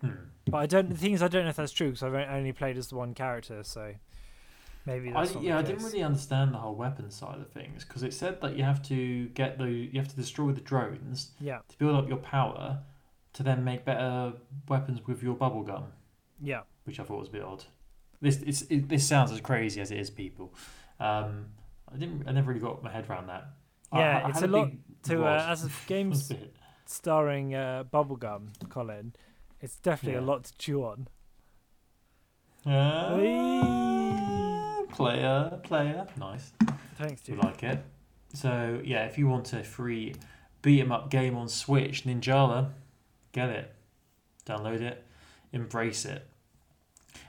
Hmm. 0.00 0.10
But 0.46 0.58
I 0.58 0.66
don't. 0.66 0.88
The 0.90 0.96
thing 0.96 1.12
is, 1.12 1.22
I 1.22 1.28
don't 1.28 1.44
know 1.44 1.50
if 1.50 1.56
that's 1.56 1.72
true 1.72 1.88
because 1.88 2.02
I've 2.02 2.14
only 2.14 2.52
played 2.52 2.78
as 2.78 2.88
the 2.88 2.96
one 2.96 3.14
character, 3.14 3.62
so 3.62 3.94
maybe 4.86 5.12
I, 5.12 5.24
yeah, 5.40 5.58
I 5.58 5.62
didn't 5.62 5.84
really 5.84 6.02
understand 6.02 6.54
the 6.54 6.58
whole 6.58 6.74
weapon 6.74 7.10
side 7.10 7.40
of 7.40 7.50
things 7.50 7.84
because 7.84 8.02
it 8.02 8.14
said 8.14 8.40
that 8.40 8.56
you 8.56 8.64
have 8.64 8.82
to 8.84 9.26
get 9.28 9.58
the 9.58 9.70
you 9.70 9.98
have 9.98 10.08
to 10.08 10.16
destroy 10.16 10.52
the 10.52 10.60
drones 10.60 11.32
Yeah, 11.40 11.58
to 11.68 11.78
build 11.78 11.96
up 11.96 12.08
your 12.08 12.18
power 12.18 12.80
to 13.34 13.42
then 13.42 13.62
make 13.64 13.84
better 13.84 14.32
weapons 14.68 15.00
with 15.06 15.22
your 15.22 15.34
bubble 15.34 15.62
gun, 15.62 15.84
yeah, 16.40 16.62
which 16.84 16.98
I 16.98 17.04
thought 17.04 17.20
was 17.20 17.28
a 17.28 17.32
bit 17.32 17.42
odd. 17.42 17.64
This 18.20 18.40
it's, 18.42 18.62
it, 18.62 18.88
this 18.88 19.06
sounds 19.06 19.30
as 19.30 19.40
crazy 19.40 19.80
as 19.80 19.90
it 19.90 19.98
is, 19.98 20.10
people. 20.10 20.54
Um, 20.98 21.46
I 21.92 21.96
didn't. 21.96 22.26
I 22.26 22.32
never 22.32 22.48
really 22.48 22.60
got 22.60 22.82
my 22.82 22.90
head 22.90 23.08
around 23.08 23.28
that. 23.28 23.48
Yeah, 23.92 24.22
I, 24.24 24.26
I 24.26 24.30
it's 24.30 24.42
a 24.42 24.46
lot 24.46 24.70
to 25.04 25.24
uh, 25.24 25.46
as 25.48 25.64
a 25.66 25.70
games 25.86 26.28
bit. 26.28 26.54
starring 26.86 27.54
uh, 27.54 27.84
Bubblegum, 27.92 28.48
Colin. 28.68 29.12
It's 29.60 29.76
definitely 29.76 30.18
a 30.18 30.22
lot 30.22 30.44
to 30.44 30.56
chew 30.58 30.84
on. 30.84 31.08
Whee! 33.18 34.86
player, 34.92 35.58
player, 35.62 36.06
nice. 36.18 36.52
Thanks, 36.96 37.22
We 37.28 37.34
dude. 37.34 37.44
like 37.44 37.62
it. 37.62 37.84
So 38.34 38.80
yeah, 38.84 39.04
if 39.06 39.16
you 39.18 39.28
want 39.28 39.52
a 39.52 39.62
free 39.62 40.14
beat 40.62 40.80
'em 40.80 40.92
up 40.92 41.10
game 41.10 41.36
on 41.36 41.48
Switch, 41.48 42.04
Ninjala, 42.04 42.70
get 43.32 43.48
it, 43.50 43.74
download 44.46 44.80
it, 44.80 45.04
embrace 45.52 46.04
it. 46.04 46.26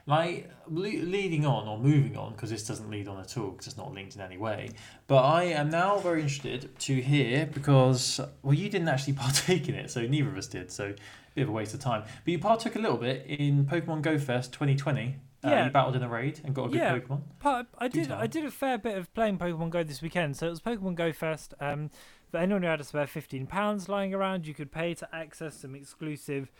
Like 0.05 0.50
le- 0.67 0.81
leading 1.15 1.45
on 1.45 1.67
or 1.67 1.77
moving 1.77 2.17
on, 2.17 2.31
because 2.33 2.50
this 2.50 2.65
doesn't 2.65 2.89
lead 2.89 3.07
on 3.07 3.19
at 3.19 3.38
all, 3.38 3.51
because 3.51 3.67
it's 3.67 3.77
not 3.77 3.93
linked 3.93 4.15
in 4.15 4.21
any 4.21 4.38
way. 4.38 4.71
But 5.07 5.24
I 5.24 5.43
am 5.43 5.69
now 5.69 6.00
very 6.00 6.21
interested 6.24 6.77
to 6.79 7.01
hear 7.01 7.45
because 7.45 8.19
well, 8.41 8.53
you 8.55 8.69
didn't 8.69 8.88
actually 8.89 9.13
partake 9.25 9.69
in 9.69 9.75
it, 9.75 9.91
so 9.91 10.01
neither 10.07 10.29
of 10.29 10.38
us 10.38 10.48
did. 10.48 10.71
So 10.71 10.95
bit 11.36 11.43
of 11.43 11.50
a 11.50 11.51
waste 11.51 11.74
of 11.74 11.79
time. 11.79 12.03
But 12.25 12.31
you 12.31 12.39
partook 12.39 12.75
a 12.75 12.79
little 12.79 12.98
bit 12.98 13.25
in 13.27 13.65
Pokemon 13.65 14.01
Go 14.01 14.17
Fest 14.17 14.51
2020. 14.53 15.15
Uh, 15.43 15.50
Yeah. 15.50 15.65
you 15.65 15.71
battled 15.71 15.95
in 15.95 16.03
a 16.03 16.09
raid 16.09 16.41
and 16.43 16.53
got 16.53 16.65
a 16.65 16.69
good 16.69 16.77
Yeah. 16.77 16.98
Pokemon. 17.00 17.21
Part, 17.39 17.67
I 17.77 17.88
Do 17.88 18.00
did. 18.00 18.07
tell. 18.09 18.17
I 18.19 18.27
did 18.27 18.45
a 18.45 18.51
fair 18.51 18.77
bit 18.77 18.98
of 18.98 19.13
playing 19.13 19.38
Pokemon 19.38 19.69
Go 19.69 19.83
this 19.83 20.01
weekend. 20.01 20.36
So 20.36 20.48
it 20.48 20.50
was 20.50 20.59
Pokemon 20.62 20.95
Go 20.95 21.13
Fest. 21.13 21.53
Um, 21.62 21.89
for 22.29 22.38
anyone 22.38 22.62
who 22.63 22.67
had 22.69 22.81
a 22.81 22.83
spare 22.83 23.07
fifteen 23.07 23.48
pounds 23.48 23.88
lying 23.88 24.13
around, 24.13 24.45
you 24.48 24.53
could 24.53 24.71
pay 24.71 24.93
to 24.95 25.15
access 25.15 25.55
some 25.55 25.75
exclusive 25.75 26.51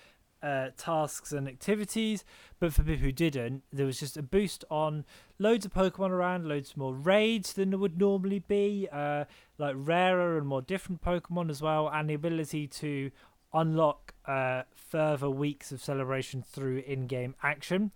uh, 0.42 0.70
tasks 0.78 1.34
and 1.34 1.50
activities. 1.50 2.24
But 2.62 2.72
for 2.74 2.82
people 2.84 3.04
who 3.04 3.12
didn't, 3.12 3.64
there 3.74 3.86
was 3.86 4.00
just 4.00 4.16
a 4.16 4.24
boost 4.24 4.64
on 4.72 5.04
loads 5.38 5.66
of 5.66 5.74
Pokemon 5.74 6.12
around, 6.12 6.48
loads 6.48 6.78
more 6.78 6.94
raids 6.96 7.52
than 7.52 7.72
there 7.72 7.78
would 7.80 8.00
normally 8.00 8.40
be, 8.40 8.88
uh, 8.90 9.26
like 9.58 9.76
rarer 9.78 10.38
and 10.38 10.48
more 10.48 10.62
different 10.62 11.02
Pokemon 11.02 11.50
as 11.50 11.62
well, 11.62 11.90
and 11.90 12.10
the 12.10 12.14
ability 12.14 12.68
to 12.68 13.12
unlock 13.54 14.14
uh, 14.26 14.64
further 14.76 15.30
weeks 15.30 15.72
of 15.72 15.82
celebration 15.82 16.42
through 16.42 16.84
in-game 16.86 17.36
action. 17.42 17.92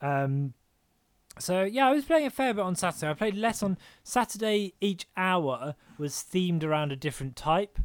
Um, 0.00 0.54
so 1.38 1.64
yeah, 1.64 1.88
I 1.88 1.92
was 1.92 2.04
playing 2.04 2.26
a 2.26 2.30
fair 2.30 2.54
bit 2.54 2.62
on 2.62 2.76
Saturday. 2.76 3.10
I 3.10 3.14
played 3.14 3.36
less 3.36 3.62
on 3.62 3.76
Saturday. 4.02 4.74
Each 4.80 5.06
hour 5.16 5.74
was 5.98 6.14
themed 6.14 6.64
around 6.64 6.92
a 6.92 6.96
different 6.96 7.36
type, 7.36 7.78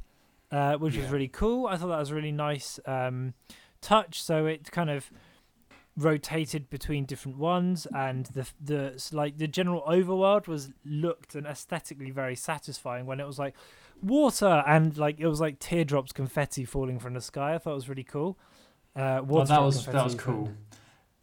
uh, 0.51 0.75
which 0.75 0.95
was 0.97 1.09
really 1.09 1.27
cool. 1.27 1.67
I 1.67 1.77
thought 1.77 1.89
that 1.89 1.99
was 1.99 2.11
a 2.11 2.15
really 2.15 2.31
nice 2.31 2.79
um, 2.85 3.33
touch. 3.81 4.23
So 4.23 4.45
it 4.45 4.71
kind 4.71 4.89
of 4.89 5.11
rotated 5.97 6.69
between 6.69 7.03
different 7.05 7.37
ones, 7.37 7.85
and 7.93 8.27
the 8.27 8.47
the 8.63 9.09
like 9.11 9.37
the 9.37 9.47
general 9.47 9.81
overworld 9.81 10.47
was 10.47 10.71
looked 10.85 11.35
and 11.35 11.45
aesthetically 11.45 12.11
very 12.11 12.35
satisfying 12.35 13.05
when 13.05 13.19
it 13.19 13.27
was 13.27 13.37
like 13.37 13.55
water 14.01 14.63
and 14.67 14.97
like 14.97 15.19
it 15.19 15.27
was 15.27 15.39
like 15.41 15.59
teardrops 15.59 16.11
confetti 16.11 16.65
falling 16.65 16.99
from 16.99 17.13
the 17.13 17.21
sky. 17.21 17.53
I 17.55 17.57
thought 17.57 17.71
it 17.71 17.75
was 17.75 17.89
really 17.89 18.03
cool. 18.03 18.37
Uh, 18.95 19.21
Oh, 19.27 19.43
that 19.45 19.61
was 19.61 19.85
that 19.85 20.03
was 20.03 20.15
cool. 20.15 20.49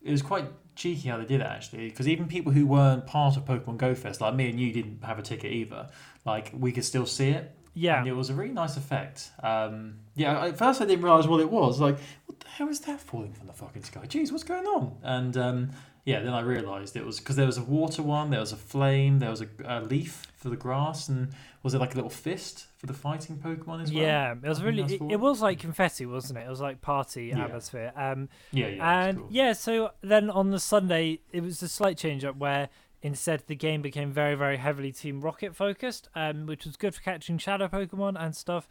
It 0.02 0.11
was 0.12 0.23
quite 0.23 0.47
cheeky 0.75 1.08
how 1.08 1.18
they 1.18 1.25
did 1.25 1.40
it 1.40 1.47
actually, 1.47 1.88
because 1.88 2.06
even 2.08 2.26
people 2.28 2.52
who 2.52 2.66
weren't 2.66 3.06
part 3.06 3.37
of 3.37 3.44
Pokemon 3.44 3.78
Go 3.78 3.94
Fest, 3.94 4.20
like 4.20 4.35
me 4.35 4.49
and 4.49 4.58
you, 4.61 4.73
didn't 4.73 5.04
have 5.04 5.18
a 5.18 5.23
ticket 5.23 5.52
either. 5.52 5.88
Like 6.25 6.52
we 6.56 6.70
could 6.73 6.85
still 6.85 7.04
see 7.04 7.30
it, 7.30 7.52
Yeah, 7.75 7.99
and 7.99 8.06
it 8.06 8.12
was 8.12 8.30
a 8.30 8.35
really 8.35 8.52
nice 8.52 8.76
effect. 8.76 9.30
Um, 9.42 9.99
yeah, 10.14 10.47
at 10.47 10.56
first 10.56 10.80
I 10.80 10.85
didn't 10.85 11.04
realize 11.04 11.26
what 11.26 11.40
it 11.40 11.50
was. 11.50 11.80
Like, 11.80 11.99
what 12.26 12.38
the 12.40 12.49
hell 12.49 12.68
is 12.68 12.80
that 12.80 13.00
falling 13.00 13.32
from 13.32 13.49
the 13.49 13.52
fucking 13.52 13.82
sky? 13.82 14.02
Jeez, 14.06 14.30
what's 14.30 14.44
going 14.44 14.66
on? 14.66 14.97
And 15.02 15.37
um, 15.37 15.70
yeah, 16.08 16.20
then 16.20 16.32
I 16.32 16.40
realised 16.40 16.96
it 16.96 17.04
was 17.04 17.18
because 17.18 17.36
there 17.36 17.44
was 17.44 17.58
a 17.58 17.62
water 17.62 18.02
one, 18.02 18.30
there 18.30 18.40
was 18.40 18.52
a 18.52 18.56
flame, 18.56 19.18
there 19.18 19.28
was 19.28 19.42
a, 19.42 19.48
a 19.66 19.82
leaf 19.82 20.26
for 20.38 20.48
the 20.48 20.56
grass, 20.56 21.06
and 21.10 21.28
was 21.62 21.74
it 21.74 21.80
like 21.80 21.92
a 21.92 21.96
little 21.96 22.08
fist 22.08 22.64
for 22.78 22.86
the 22.86 22.94
fighting 22.94 23.36
Pokemon 23.36 23.82
as 23.82 23.92
well? 23.92 24.02
Yeah, 24.02 24.32
it 24.32 24.48
was 24.48 24.60
I 24.60 24.64
really. 24.64 24.94
It, 24.94 25.02
it 25.02 25.20
was 25.20 25.42
like 25.42 25.58
confetti, 25.58 26.06
wasn't 26.06 26.38
it? 26.38 26.46
It 26.46 26.48
was 26.48 26.62
like 26.62 26.80
party 26.80 27.26
Yeah. 27.26 27.44
atmosphere. 27.44 27.92
Um, 27.94 28.30
yeah, 28.52 28.68
yeah. 28.68 29.00
and 29.02 29.18
cool. 29.18 29.28
yeah, 29.30 29.52
so 29.52 29.90
then 30.00 30.30
on 30.30 30.50
the 30.50 30.58
Sunday, 30.60 31.20
it 31.30 31.42
was 31.42 31.60
a 31.62 31.68
slight 31.68 31.98
change 31.98 32.24
up 32.24 32.36
where 32.36 32.70
instead 33.02 33.42
the 33.46 33.54
game 33.54 33.82
became 33.82 34.10
very, 34.10 34.34
very 34.34 34.56
heavily 34.56 34.92
Team 34.92 35.20
Rocket 35.20 35.54
focused, 35.54 36.08
um, 36.14 36.46
which 36.46 36.64
was 36.64 36.78
good 36.78 36.94
for 36.94 37.02
catching 37.02 37.36
shadow 37.36 37.68
Pokemon 37.68 38.16
and 38.18 38.34
stuff. 38.34 38.66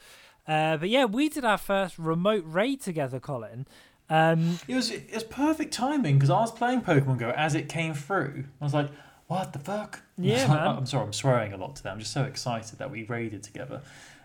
Uh, 0.48 0.76
but 0.78 0.90
yeah, 0.90 1.06
we 1.06 1.30
did 1.30 1.46
our 1.46 1.60
first 1.60 2.00
remote 2.00 2.44
raid 2.48 2.82
together, 2.82 3.20
Colin. 3.20 3.68
Um, 4.10 4.60
It 4.68 4.76
was 4.76 4.92
it 4.92 5.14
was 5.14 5.24
perfect 5.24 5.74
timing 5.74 6.16
because 6.16 6.30
I 6.30 6.40
was 6.40 6.52
playing 6.52 6.82
Pokemon 6.82 7.18
Go 7.20 7.30
as 7.32 7.56
it 7.56 7.68
came 7.70 7.94
through. 7.94 8.46
I 8.62 8.64
was 8.64 8.74
like, 8.74 8.90
"What 9.28 9.54
the 9.54 9.60
fuck?" 9.60 10.02
Yeah, 10.18 10.48
man. 10.54 10.58
I'm 10.78 10.86
sorry, 10.86 11.06
I'm 11.06 11.14
swearing 11.14 11.54
a 11.54 11.58
lot 11.58 11.76
today. 11.76 11.90
I'm 11.90 12.00
just 12.00 12.14
so 12.14 12.24
excited 12.24 12.80
that 12.80 12.90
we 12.90 13.04
raided 13.04 13.44
together. 13.44 13.82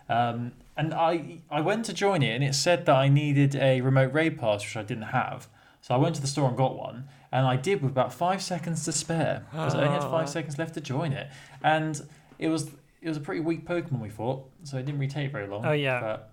Um, 0.09 0.51
and 0.77 0.93
I 0.93 1.39
I 1.49 1.61
went 1.61 1.85
to 1.85 1.93
join 1.93 2.23
it, 2.23 2.33
and 2.35 2.43
it 2.43 2.55
said 2.55 2.85
that 2.85 2.95
I 2.95 3.07
needed 3.09 3.55
a 3.55 3.81
remote 3.81 4.13
raid 4.13 4.37
pass, 4.39 4.63
which 4.63 4.77
I 4.77 4.83
didn't 4.83 5.03
have. 5.11 5.47
So 5.81 5.93
I 5.93 5.97
went 5.97 6.15
to 6.15 6.21
the 6.21 6.27
store 6.27 6.47
and 6.47 6.55
got 6.55 6.77
one, 6.77 7.09
and 7.31 7.45
I 7.45 7.57
did 7.57 7.81
with 7.81 7.91
about 7.91 8.13
five 8.13 8.41
seconds 8.41 8.85
to 8.85 8.93
spare 8.93 9.43
because 9.51 9.75
I 9.75 9.79
only 9.83 9.93
had 9.93 10.03
Oh. 10.03 10.11
five 10.11 10.29
seconds 10.29 10.57
left 10.57 10.73
to 10.75 10.81
join 10.81 11.11
it. 11.11 11.27
And 11.61 12.01
it 12.39 12.47
was 12.47 12.71
it 13.01 13.09
was 13.09 13.17
a 13.17 13.19
pretty 13.21 13.41
weak 13.41 13.65
Pokemon 13.65 13.99
we 13.99 14.09
fought, 14.09 14.49
so 14.63 14.77
it 14.77 14.85
didn't 14.85 14.99
really 14.99 15.11
take 15.11 15.29
very 15.31 15.45
long. 15.47 15.65
Oh, 15.65 15.73
yeah. 15.73 15.99
But 15.99 16.31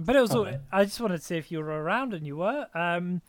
But 0.00 0.16
it 0.16 0.20
was. 0.20 0.30
all, 0.30 0.46
Okay. 0.46 0.58
I 0.72 0.84
just 0.84 1.00
wanted 1.00 1.18
to 1.18 1.24
see 1.24 1.36
if 1.36 1.52
you 1.52 1.58
were 1.58 1.82
around, 1.82 2.14
and 2.14 2.26
you 2.26 2.38
were. 2.38 2.66
Um, 2.74 3.20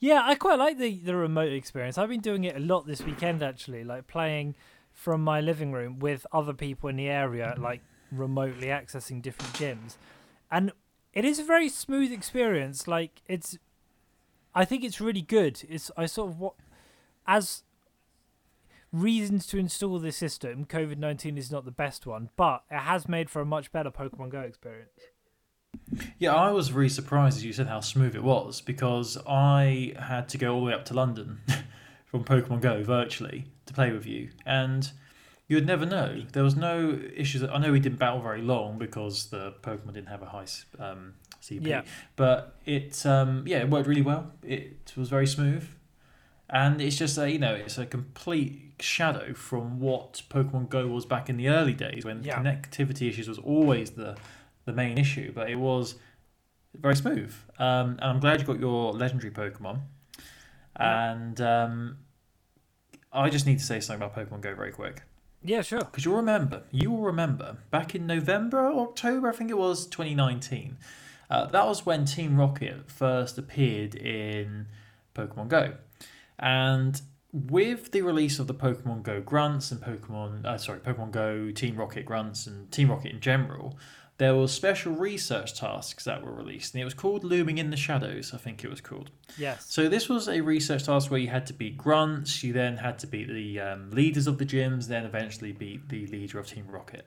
yeah, 0.00 0.22
I 0.24 0.34
quite 0.34 0.58
like 0.58 0.76
the 0.78 0.98
the 0.98 1.14
remote 1.16 1.52
experience. 1.52 1.96
I've 1.98 2.08
been 2.08 2.20
doing 2.20 2.44
it 2.44 2.56
a 2.56 2.60
lot 2.60 2.86
this 2.86 3.00
weekend, 3.02 3.42
actually, 3.42 3.84
like 3.84 4.06
playing 4.08 4.56
from 4.92 5.22
my 5.22 5.40
living 5.40 5.72
room 5.72 5.98
with 5.98 6.26
other 6.32 6.52
people 6.52 6.88
in 6.88 6.96
the 6.96 7.08
area, 7.08 7.54
like 7.58 7.80
remotely 8.10 8.66
accessing 8.66 9.22
different 9.22 9.52
gyms, 9.54 9.96
and 10.50 10.72
it 11.12 11.24
is 11.24 11.38
a 11.38 11.44
very 11.44 11.68
smooth 11.68 12.12
experience. 12.12 12.86
Like 12.88 13.22
it's, 13.26 13.56
I 14.54 14.64
think 14.64 14.84
it's 14.84 15.00
really 15.00 15.22
good. 15.22 15.62
It's 15.68 15.90
I 15.96 16.06
sort 16.06 16.30
of 16.30 16.40
what 16.40 16.54
as 17.26 17.62
reasons 18.92 19.46
to 19.48 19.58
install 19.58 19.98
this 19.98 20.16
system. 20.16 20.64
COVID 20.64 20.98
nineteen 20.98 21.38
is 21.38 21.50
not 21.50 21.64
the 21.64 21.70
best 21.70 22.06
one, 22.06 22.30
but 22.36 22.64
it 22.70 22.80
has 22.80 23.08
made 23.08 23.30
for 23.30 23.40
a 23.40 23.46
much 23.46 23.70
better 23.72 23.90
Pokemon 23.90 24.30
Go 24.30 24.40
experience. 24.40 24.90
Yeah, 26.18 26.34
I 26.34 26.50
was 26.50 26.72
really 26.72 26.88
surprised 26.88 27.36
as 27.38 27.44
you 27.44 27.52
said 27.52 27.66
how 27.66 27.80
smooth 27.80 28.14
it 28.14 28.22
was 28.22 28.60
because 28.60 29.18
I 29.28 29.94
had 29.98 30.28
to 30.30 30.38
go 30.38 30.54
all 30.54 30.60
the 30.60 30.66
way 30.66 30.72
up 30.74 30.84
to 30.86 30.94
London 30.94 31.40
from 32.06 32.24
Pokemon 32.24 32.60
Go 32.60 32.82
virtually 32.82 33.46
to 33.66 33.72
play 33.74 33.92
with 33.92 34.06
you, 34.06 34.30
and 34.44 34.90
you'd 35.48 35.66
never 35.66 35.86
know. 35.86 36.22
There 36.32 36.42
was 36.42 36.56
no 36.56 36.98
issues. 37.14 37.42
I 37.42 37.58
know 37.58 37.72
we 37.72 37.80
didn't 37.80 37.98
battle 37.98 38.20
very 38.20 38.42
long 38.42 38.78
because 38.78 39.26
the 39.30 39.54
Pokemon 39.62 39.94
didn't 39.94 40.08
have 40.08 40.22
a 40.22 40.26
high 40.26 40.46
um, 40.78 41.14
CP, 41.42 41.66
Yeah. 41.66 41.82
but 42.16 42.56
it 42.64 43.04
um, 43.06 43.44
yeah 43.46 43.58
it 43.58 43.70
worked 43.70 43.88
really 43.88 44.02
well. 44.02 44.32
It 44.42 44.92
was 44.96 45.08
very 45.08 45.26
smooth, 45.26 45.66
and 46.50 46.80
it's 46.80 46.96
just 46.96 47.18
a 47.18 47.30
you 47.30 47.38
know 47.38 47.54
it's 47.54 47.78
a 47.78 47.86
complete 47.86 48.62
shadow 48.80 49.32
from 49.34 49.80
what 49.80 50.22
Pokemon 50.30 50.68
Go 50.68 50.86
was 50.88 51.06
back 51.06 51.28
in 51.30 51.36
the 51.36 51.48
early 51.48 51.72
days 51.74 52.04
when 52.04 52.22
Yeah. 52.22 52.38
connectivity 52.38 53.08
issues 53.08 53.28
was 53.28 53.38
always 53.38 53.90
the 53.92 54.16
the 54.66 54.72
main 54.72 54.98
issue, 54.98 55.32
but 55.32 55.48
it 55.48 55.56
was 55.56 55.94
very 56.74 56.96
smooth. 56.96 57.34
Um, 57.58 57.90
and 57.90 58.04
I'm 58.04 58.20
glad 58.20 58.40
you 58.40 58.46
got 58.46 58.60
your 58.60 58.92
legendary 58.92 59.30
Pokemon. 59.30 59.80
And 60.76 61.40
um, 61.40 61.96
I 63.12 63.30
just 63.30 63.46
need 63.46 63.58
to 63.58 63.64
say 63.64 63.80
something 63.80 64.04
about 64.04 64.14
Pokemon 64.14 64.42
Go 64.42 64.54
very 64.54 64.72
quick. 64.72 65.02
Yeah, 65.42 65.62
sure. 65.62 65.80
Because 65.80 66.04
you'll 66.04 66.16
remember, 66.16 66.62
you 66.70 66.90
will 66.90 67.02
remember, 67.02 67.58
back 67.70 67.94
in 67.94 68.06
November 68.06 68.68
or 68.68 68.88
October, 68.88 69.28
I 69.28 69.32
think 69.32 69.50
it 69.50 69.58
was 69.58 69.86
2019, 69.86 70.76
uh, 71.30 71.46
that 71.46 71.66
was 71.66 71.86
when 71.86 72.04
Team 72.04 72.36
Rocket 72.36 72.90
first 72.90 73.38
appeared 73.38 73.94
in 73.94 74.66
Pokemon 75.14 75.48
Go. 75.48 75.74
And 76.38 77.00
with 77.32 77.92
the 77.92 78.02
release 78.02 78.38
of 78.38 78.46
the 78.46 78.54
Pokemon 78.54 79.02
Go 79.02 79.20
Grunts 79.20 79.70
and 79.70 79.80
Pokemon, 79.80 80.44
uh, 80.44 80.58
sorry, 80.58 80.80
Pokemon 80.80 81.10
Go 81.12 81.50
Team 81.50 81.76
Rocket 81.76 82.04
Grunts 82.04 82.46
and 82.46 82.70
Team 82.70 82.90
Rocket 82.90 83.12
in 83.12 83.20
general, 83.20 83.78
there 84.18 84.34
were 84.34 84.48
special 84.48 84.92
research 84.92 85.58
tasks 85.58 86.04
that 86.04 86.22
were 86.22 86.32
released, 86.32 86.74
and 86.74 86.80
it 86.80 86.84
was 86.84 86.94
called 86.94 87.22
Looming 87.22 87.58
in 87.58 87.70
the 87.70 87.76
Shadows, 87.76 88.32
I 88.32 88.38
think 88.38 88.64
it 88.64 88.70
was 88.70 88.80
called. 88.80 89.10
Yes. 89.36 89.66
So 89.68 89.88
this 89.88 90.08
was 90.08 90.28
a 90.28 90.40
research 90.40 90.84
task 90.84 91.10
where 91.10 91.20
you 91.20 91.28
had 91.28 91.46
to 91.46 91.52
beat 91.52 91.76
grunts, 91.76 92.42
you 92.42 92.52
then 92.52 92.78
had 92.78 92.98
to 93.00 93.06
beat 93.06 93.28
the 93.28 93.60
um, 93.60 93.90
leaders 93.90 94.26
of 94.26 94.38
the 94.38 94.46
gyms, 94.46 94.86
then 94.88 95.04
eventually 95.04 95.52
beat 95.52 95.88
the 95.90 96.06
leader 96.06 96.38
of 96.38 96.46
Team 96.46 96.66
Rocket. 96.68 97.06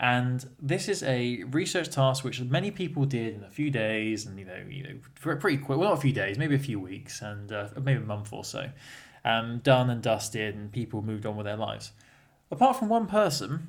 And 0.00 0.44
this 0.60 0.88
is 0.88 1.04
a 1.04 1.44
research 1.44 1.90
task 1.90 2.24
which 2.24 2.40
many 2.40 2.72
people 2.72 3.04
did 3.04 3.36
in 3.36 3.44
a 3.44 3.50
few 3.50 3.70
days, 3.70 4.26
and 4.26 4.36
you 4.36 4.44
know, 4.44 4.64
you 4.68 4.82
know, 4.82 4.94
for 5.14 5.36
pretty 5.36 5.58
quick. 5.58 5.78
Well, 5.78 5.90
not 5.90 5.98
a 5.98 6.00
few 6.00 6.12
days, 6.12 6.38
maybe 6.38 6.56
a 6.56 6.58
few 6.58 6.80
weeks, 6.80 7.22
and 7.22 7.52
uh, 7.52 7.68
maybe 7.80 8.02
a 8.02 8.06
month 8.06 8.32
or 8.32 8.42
so. 8.42 8.70
Um, 9.24 9.60
done 9.62 9.90
and 9.90 10.02
dusted, 10.02 10.56
and 10.56 10.72
people 10.72 11.02
moved 11.02 11.24
on 11.24 11.36
with 11.36 11.46
their 11.46 11.56
lives. 11.56 11.92
Apart 12.50 12.76
from 12.76 12.88
one 12.88 13.06
person, 13.06 13.68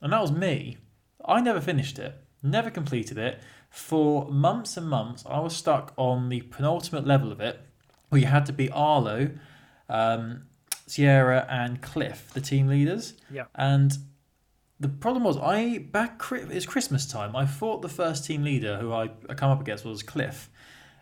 and 0.00 0.14
that 0.14 0.22
was 0.22 0.32
me. 0.32 0.78
I 1.24 1.40
never 1.40 1.60
finished 1.60 1.98
it, 1.98 2.14
never 2.42 2.70
completed 2.70 3.18
it. 3.18 3.40
For 3.70 4.28
months 4.28 4.76
and 4.76 4.88
months, 4.88 5.24
I 5.28 5.38
was 5.40 5.54
stuck 5.54 5.92
on 5.96 6.28
the 6.28 6.40
penultimate 6.42 7.06
level 7.06 7.30
of 7.30 7.40
it, 7.40 7.60
where 8.08 8.20
you 8.20 8.26
had 8.26 8.46
to 8.46 8.52
beat 8.52 8.70
Arlo, 8.72 9.30
um, 9.88 10.46
Sierra, 10.86 11.46
and 11.48 11.80
Cliff, 11.80 12.30
the 12.34 12.40
team 12.40 12.66
leaders. 12.66 13.14
Yeah. 13.30 13.44
And 13.54 13.92
the 14.80 14.88
problem 14.88 15.24
was, 15.24 15.36
I 15.36 15.78
back 15.78 16.20
it's 16.32 16.66
Christmas 16.66 17.06
time. 17.06 17.36
I 17.36 17.46
thought 17.46 17.82
the 17.82 17.88
first 17.88 18.24
team 18.24 18.42
leader 18.42 18.78
who 18.78 18.92
I, 18.92 19.10
I 19.28 19.34
come 19.34 19.50
up 19.50 19.60
against 19.60 19.84
was 19.84 20.02
Cliff, 20.02 20.50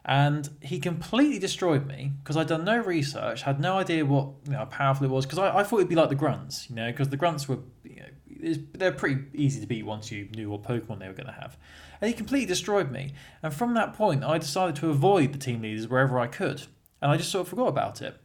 and 0.05 0.49
he 0.61 0.81
completely 0.81 1.39
destroyed 1.39 1.87
me 1.87 2.13
because 2.19 2.37
I'd 2.37 2.49
done 2.49 2.65
no 2.65 2.79
research, 2.79 3.43
had 3.43 3.61
no 3.61 3.79
idea 3.79 4.05
what 4.05 4.31
you 4.45 4.53
know, 4.53 4.59
how 4.59 4.65
powerful 4.65 5.07
it 5.07 5.11
was. 5.11 5.25
Because 5.25 5.39
I, 5.39 5.59
I 5.59 5.63
thought 5.63 5.77
it'd 5.77 5.89
be 5.89 5.95
like 5.95 6.09
the 6.09 6.17
grunts, 6.17 6.69
you 6.69 6.77
know, 6.77 6.91
because 6.91 7.09
the 7.09 7.17
grunts 7.17 7.49
were 7.49 7.61
you 7.85 7.97
know, 8.01 8.09
they're 8.39 8.93
pretty 8.93 9.25
easy 9.35 9.61
to 9.61 9.67
beat 9.67 9.85
once 9.85 10.11
you 10.11 10.29
knew 10.35 10.51
what 10.51 10.63
Pokemon 10.63 11.01
they 11.01 11.09
were 11.09 11.15
going 11.15 11.27
to 11.27 11.33
have. 11.33 11.57
And 12.01 12.09
he 12.09 12.15
completely 12.15 12.47
destroyed 12.47 12.91
me. 12.91 13.13
And 13.43 13.53
from 13.53 13.75
that 13.75 13.95
point, 13.95 14.25
I 14.25 14.39
decided 14.39 14.77
to 14.77 14.91
avoid 14.91 15.33
the 15.33 15.39
team 15.39 15.63
leaders 15.63 15.89
wherever 15.89 16.19
I 16.19 16.27
could, 16.27 16.63
and 17.03 17.11
I 17.11 17.17
just 17.17 17.31
sort 17.31 17.43
of 17.43 17.49
forgot 17.49 17.69
about 17.69 18.03
it. 18.03 18.21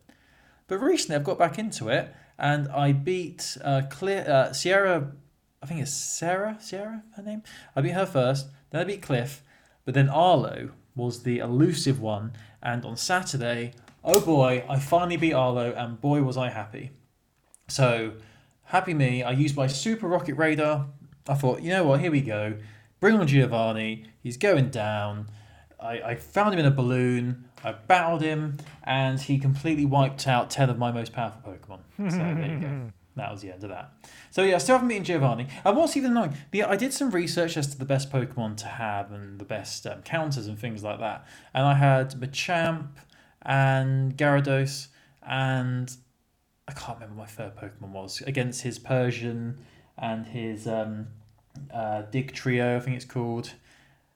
But 0.67 0.79
recently, 0.79 1.15
I've 1.15 1.23
got 1.23 1.39
back 1.39 1.59
into 1.59 1.89
it, 1.89 2.13
and 2.37 2.67
I 2.69 2.91
beat 2.91 3.57
uh, 3.63 3.83
Clear, 3.89 4.25
uh, 4.27 4.53
Sierra. 4.53 5.11
I 5.61 5.65
think 5.65 5.81
it's 5.81 5.91
Sarah. 5.91 6.57
Sierra, 6.59 7.03
her 7.15 7.23
name. 7.23 7.43
I 7.75 7.81
beat 7.81 7.91
her 7.91 8.05
first. 8.05 8.47
Then 8.69 8.81
I 8.81 8.83
beat 8.83 9.01
Cliff, 9.01 9.43
but 9.85 9.93
then 9.93 10.09
Arlo 10.09 10.71
was 10.95 11.23
the 11.23 11.39
elusive 11.39 11.99
one. 11.99 12.33
And 12.61 12.85
on 12.85 12.97
Saturday, 12.97 13.73
oh 14.03 14.19
boy, 14.19 14.63
I 14.69 14.79
finally 14.79 15.17
beat 15.17 15.33
Arlo, 15.33 15.73
and 15.73 15.99
boy 15.99 16.21
was 16.23 16.37
I 16.37 16.49
happy. 16.49 16.91
So 17.67 18.13
happy 18.73 18.95
me! 18.95 19.21
I 19.21 19.31
used 19.31 19.55
my 19.55 19.67
Super 19.67 20.07
Rocket 20.07 20.33
Radar. 20.33 20.87
I 21.29 21.35
thought, 21.35 21.61
you 21.61 21.69
know 21.69 21.83
what? 21.83 21.99
Here 21.99 22.11
we 22.11 22.21
go. 22.21 22.55
Bring 22.99 23.15
on 23.15 23.27
Giovanni. 23.27 24.05
He's 24.23 24.35
going 24.35 24.71
down. 24.71 25.27
I, 25.79 26.01
I 26.01 26.15
found 26.15 26.55
him 26.55 26.59
in 26.59 26.65
a 26.65 26.71
balloon. 26.71 27.45
I 27.63 27.73
battled 27.73 28.23
him, 28.23 28.57
and 28.83 29.21
he 29.21 29.37
completely 29.37 29.85
wiped 29.85 30.27
out 30.27 30.49
ten 30.49 30.71
of 30.71 30.79
my 30.79 30.91
most 30.91 31.13
powerful 31.13 31.53
Pokemon. 31.53 32.11
So 32.11 32.17
there 32.17 32.51
you 32.51 32.59
go. 32.59 32.91
That 33.15 33.31
was 33.31 33.41
the 33.41 33.53
end 33.53 33.63
of 33.63 33.69
that. 33.69 33.91
So 34.31 34.41
yeah, 34.41 34.55
I 34.55 34.57
still 34.57 34.73
haven't 34.73 34.87
beaten 34.87 35.03
Giovanni. 35.03 35.45
And 35.63 35.77
what's 35.77 35.95
even 35.95 36.09
annoying, 36.09 36.35
the, 36.49 36.63
I 36.63 36.75
did 36.75 36.93
some 36.93 37.11
research 37.11 37.57
as 37.57 37.67
to 37.67 37.77
the 37.77 37.85
best 37.85 38.11
Pokemon 38.11 38.57
to 38.57 38.65
have 38.65 39.11
and 39.11 39.39
the 39.39 39.45
best 39.45 39.85
um, 39.85 40.01
counters 40.01 40.47
and 40.47 40.57
things 40.57 40.81
like 40.81 40.97
that. 40.97 41.23
And 41.53 41.63
I 41.63 41.75
had 41.75 42.19
Machamp 42.19 42.87
and 43.43 44.17
Gyarados, 44.17 44.87
and 45.21 45.95
I 46.75 46.79
can't 46.79 46.99
remember 46.99 47.15
my 47.15 47.25
third 47.27 47.55
Pokemon 47.55 47.89
was 47.89 48.21
against 48.21 48.61
his 48.61 48.79
Persian 48.79 49.59
and 49.97 50.25
his 50.25 50.67
um, 50.67 51.07
uh, 51.71 52.03
Dugtrio, 52.11 52.77
I 52.77 52.79
think 52.79 52.95
it's 52.95 53.05
called. 53.05 53.53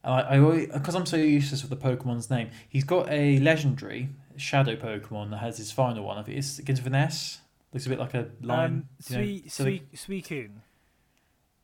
And 0.04 0.13
I, 0.13 0.36
I 0.38 0.65
because 0.65 0.96
I'm 0.96 1.06
so 1.06 1.17
useless 1.17 1.63
with 1.63 1.70
the 1.70 1.78
Pokemon's 1.78 2.30
name, 2.30 2.50
he's 2.67 2.84
got 2.84 3.10
a 3.10 3.39
legendary 3.39 4.10
Shadow 4.38 4.76
Pokemon 4.76 5.32
that 5.32 5.38
has 5.38 5.58
his 5.58 5.72
final 5.72 6.04
one. 6.04 6.17
I 6.17 6.24
think 6.24 6.38
it's 6.38 6.58
begins 6.58 6.80
with 6.80 6.88
an 6.88 6.96
S. 6.96 7.41
Looks 7.74 7.86
a 7.86 7.89
bit 7.89 8.00
like 8.00 8.13
a 8.13 8.30
line. 8.41 8.65
Um, 8.65 8.89
sweet, 9.00 9.52
sweet, 9.52 9.93
Suicune. 9.93 10.62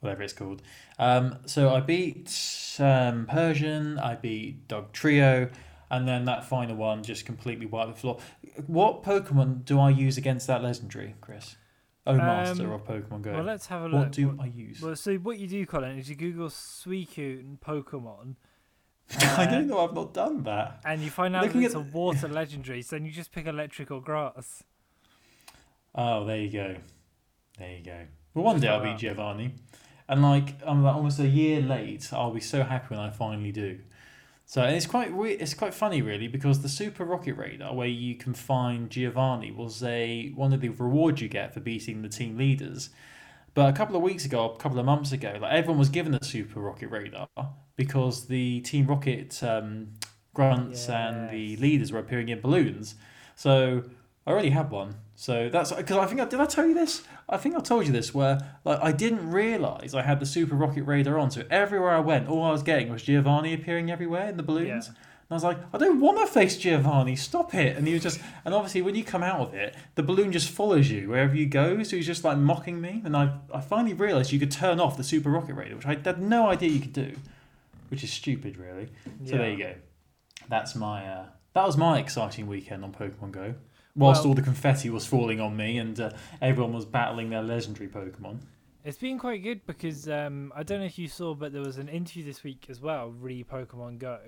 whatever 0.02 0.22
it's 0.24 0.34
called. 0.34 0.62
Um, 1.00 1.38
so 1.46 1.74
I 1.74 1.80
beat 1.80 2.30
um, 2.80 3.26
Persian, 3.28 3.98
I 3.98 4.16
beat 4.16 4.68
Dugtrio, 4.68 5.50
and 5.94 6.08
then 6.08 6.26
that 6.26 6.44
final 6.44 6.76
one 6.76 7.04
just 7.04 7.24
completely 7.26 7.68
wiped 7.68 7.94
the 7.94 8.00
floor. 8.00 8.18
What 8.66 9.04
Pokemon 9.04 9.64
do 9.64 9.80
I 9.80 9.92
use 9.92 10.18
against 10.18 10.48
that 10.48 10.64
legendary, 10.64 11.14
Chris? 11.22 11.56
Oh, 12.08 12.16
Master 12.18 12.66
Um, 12.66 12.72
of 12.72 12.84
Pokemon 12.84 13.22
Go. 13.22 13.32
Well, 13.34 13.44
let's 13.44 13.68
have 13.68 13.84
a 13.84 13.86
look. 13.86 13.94
what 14.00 14.12
do 14.12 14.30
What- 14.30 14.44
I 14.44 14.48
use? 14.48 14.82
Well, 14.82 14.96
so 14.96 15.16
what 15.18 15.38
you 15.38 15.48
do, 15.48 15.66
Colin, 15.68 15.98
is 16.00 16.10
you 16.10 16.16
Google 16.16 16.50
Suicune 16.50 17.60
Pokemon, 17.60 18.36
I 19.22 19.46
uh, 19.46 19.52
don't 19.52 19.68
know. 19.68 19.80
I've 19.88 19.94
not 19.94 20.14
done 20.14 20.44
that. 20.44 20.80
and 20.84 21.02
you 21.02 21.12
find 21.12 21.36
out 21.36 21.44
Looking 21.44 21.62
that 21.62 21.68
it's 21.68 21.76
at 21.76 21.82
a 21.82 21.92
water 21.92 22.28
legendary. 22.28 22.82
So 22.82 22.96
then 22.96 23.06
you 23.06 23.12
just 23.12 23.32
pick 23.32 23.46
electric 23.46 23.92
or 23.92 24.02
grass. 24.02 24.64
Oh, 25.94 26.26
there 26.26 26.38
you 26.38 26.50
go. 26.50 26.76
There 27.60 27.72
you 27.78 27.84
go. 27.86 28.00
Well, 28.34 28.46
one 28.46 28.60
day 28.60 28.68
I'll 28.68 28.82
be. 28.82 28.96
Giovanni, 28.96 29.54
and 30.10 30.24
like 30.24 30.56
I'm 30.66 30.82
like 30.84 30.96
almost 30.96 31.20
a 31.20 31.28
year 31.28 31.62
late. 31.62 32.12
I'll 32.12 32.32
be 32.34 32.40
so 32.40 32.64
happy 32.64 32.88
when 32.96 33.00
I 33.00 33.12
finally 33.12 33.52
do. 33.52 33.80
So 34.54 34.62
and 34.62 34.76
it's 34.76 34.86
quite 34.86 35.12
we- 35.12 35.32
it's 35.32 35.56
quite 35.56 35.74
funny 35.74 36.04
really 36.04 36.28
because 36.28 36.62
the 36.62 36.70
Super 36.70 37.06
Rocket 37.06 37.34
Radar, 37.34 37.74
where 37.74 37.88
you 37.88 38.14
can 38.14 38.36
find 38.36 38.88
Giovanni, 38.88 39.50
was 39.50 39.82
a 39.82 40.30
one 40.36 40.54
of 40.54 40.62
the 40.62 40.70
rewards 40.70 41.24
you 41.24 41.28
get 41.28 41.56
for 41.56 41.60
beating 41.60 42.04
the 42.04 42.08
team 42.08 42.38
leaders. 42.38 42.92
But 43.56 43.74
a 43.74 43.74
couple 43.76 43.96
of 43.96 44.04
weeks 44.04 44.26
ago, 44.26 44.52
a 44.52 44.58
couple 44.58 44.78
of 44.78 44.86
months 44.86 45.12
ago, 45.12 45.40
like 45.42 45.52
everyone 45.52 45.80
was 45.80 45.90
given 45.90 46.14
a 46.14 46.24
Super 46.24 46.60
Rocket 46.60 46.90
Radar 46.90 47.28
because 47.78 48.28
the 48.28 48.62
Team 48.62 48.86
Rocket 48.86 49.42
um, 49.42 49.88
grunts 50.36 50.88
and 50.88 51.32
the 51.32 51.58
leaders 51.58 51.92
were 51.92 51.98
appearing 51.98 52.30
in 52.30 52.40
balloons. 52.40 52.94
So 53.36 53.86
I 54.26 54.32
already 54.32 54.52
had 54.52 54.72
one. 54.72 54.96
So 55.16 55.50
that's 55.50 55.72
because 55.72 55.98
I 55.98 56.06
think 56.06 56.22
I, 56.22 56.26
did 56.26 56.40
I 56.40 56.46
tell 56.46 56.66
you 56.66 56.74
this? 56.74 57.04
I 57.30 57.38
think 57.38 57.56
I 57.56 57.60
told 57.60 57.86
you 57.86 57.92
this 57.92 58.14
where 58.14 58.40
like 58.64 58.80
I 58.82 58.92
didn't 58.92 59.30
realize 59.30 59.94
I 59.94 60.02
had 60.02 60.20
the 60.20 60.26
Super 60.26 60.56
Rocket 60.56 60.84
Radar 60.84 61.20
on. 61.20 61.30
So 61.30 61.44
everywhere 61.52 61.92
I 61.92 62.00
went, 62.00 62.28
all 62.28 62.44
I 62.44 62.52
was 62.52 62.64
getting 62.64 62.92
was 62.92 63.04
Giovanni 63.04 63.54
appearing 63.54 63.92
everywhere 63.92 64.30
in 64.30 64.38
the 64.38 64.44
balloons. 64.44 64.88
Yeah. 64.88 64.94
And 64.96 65.32
I 65.32 65.34
was 65.36 65.44
like, 65.44 65.58
I 65.74 65.78
don't 65.78 66.00
want 66.00 66.20
to 66.20 66.28
face 66.28 66.58
Giovanni. 66.58 67.16
Stop 67.16 67.54
it! 67.54 67.78
And 67.78 67.88
he 67.88 67.94
was 67.94 68.04
just, 68.04 68.20
and 68.44 68.54
obviously 68.54 68.82
when 68.82 68.96
you 68.96 69.04
come 69.04 69.24
out 69.24 69.40
of 69.40 69.54
it, 69.54 69.76
the 69.96 70.04
balloon 70.04 70.32
just 70.32 70.50
follows 70.50 70.90
you 70.90 71.10
wherever 71.10 71.36
you 71.36 71.46
go. 71.46 71.82
So 71.84 71.96
he's 71.96 72.06
just 72.06 72.24
like 72.24 72.38
mocking 72.38 72.82
me. 72.82 73.02
And 73.06 73.16
I, 73.16 73.38
I 73.54 73.62
finally 73.62 73.94
realized 73.94 74.32
you 74.32 74.40
could 74.40 74.52
turn 74.52 74.80
off 74.80 74.98
the 74.98 75.04
Super 75.04 75.30
Rocket 75.30 75.54
Radar, 75.54 75.78
which 75.78 75.86
I 75.86 75.96
had 75.96 76.22
no 76.22 76.48
idea 76.48 76.70
you 76.70 76.82
could 76.82 76.94
do, 76.94 77.16
which 77.90 78.04
is 78.04 78.12
stupid, 78.12 78.58
really. 78.58 78.90
So 79.26 79.38
there 79.38 79.52
you 79.52 79.58
go. 79.58 79.74
That's 80.50 80.76
my 80.76 81.06
uh, 81.06 81.26
that 81.54 81.66
was 81.66 81.78
my 81.78 82.00
exciting 82.00 82.48
weekend 82.48 82.84
on 82.84 82.92
Pokemon 82.92 83.32
Go. 83.32 83.56
Whilst 83.96 84.22
Well- 84.22 84.30
all 84.30 84.34
the 84.36 84.42
confetti 84.42 84.90
was 84.90 85.06
falling 85.06 85.40
on 85.40 85.56
me 85.56 85.78
and 85.78 86.00
uh, 86.00 86.12
everyone 86.42 86.74
was 86.74 86.86
battling 86.86 87.30
their 87.30 87.44
legendary 87.44 87.88
Pokemon. 87.88 88.40
It's 88.84 88.98
been 88.98 89.18
quite 89.18 89.42
good 89.44 89.66
because 89.66 90.10
um, 90.10 90.52
I 90.54 90.64
don't 90.64 90.80
know 90.80 90.86
if 90.86 91.00
you 91.00 91.08
saw, 91.08 91.34
but 91.36 91.54
there 91.54 91.62
was 91.62 91.78
an 91.78 91.88
interview 91.88 92.24
this 92.26 92.44
week 92.44 92.66
as 92.70 92.82
well, 92.82 93.12
re 93.12 93.42
Pokemon 93.44 93.98
Go, 93.98 94.20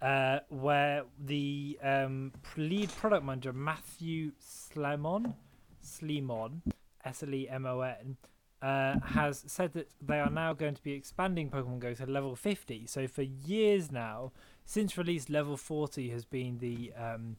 uh, 0.00 0.38
where 0.50 1.02
the 1.18 1.78
um, 1.82 2.32
lead 2.56 2.90
product 2.90 3.24
manager 3.24 3.52
Matthew 3.52 4.30
Slemon, 4.40 5.34
Slemon, 5.82 6.62
S 7.04 7.24
L 7.24 7.34
E 7.34 7.48
M 7.48 7.66
O 7.66 7.80
N, 7.80 8.16
uh, 8.62 9.00
has 9.00 9.42
said 9.48 9.72
that 9.72 9.88
they 10.00 10.20
are 10.20 10.30
now 10.30 10.52
going 10.52 10.74
to 10.76 10.82
be 10.82 10.92
expanding 10.92 11.50
Pokemon 11.50 11.80
Go 11.80 11.92
to 11.92 12.06
level 12.06 12.36
50. 12.36 12.86
So 12.86 13.08
for 13.08 13.22
years 13.22 13.90
now, 13.90 14.30
since 14.64 14.96
release, 14.96 15.28
level 15.28 15.56
40 15.56 16.08
has 16.10 16.24
been 16.24 16.58
the 16.58 16.92
um, 16.96 17.36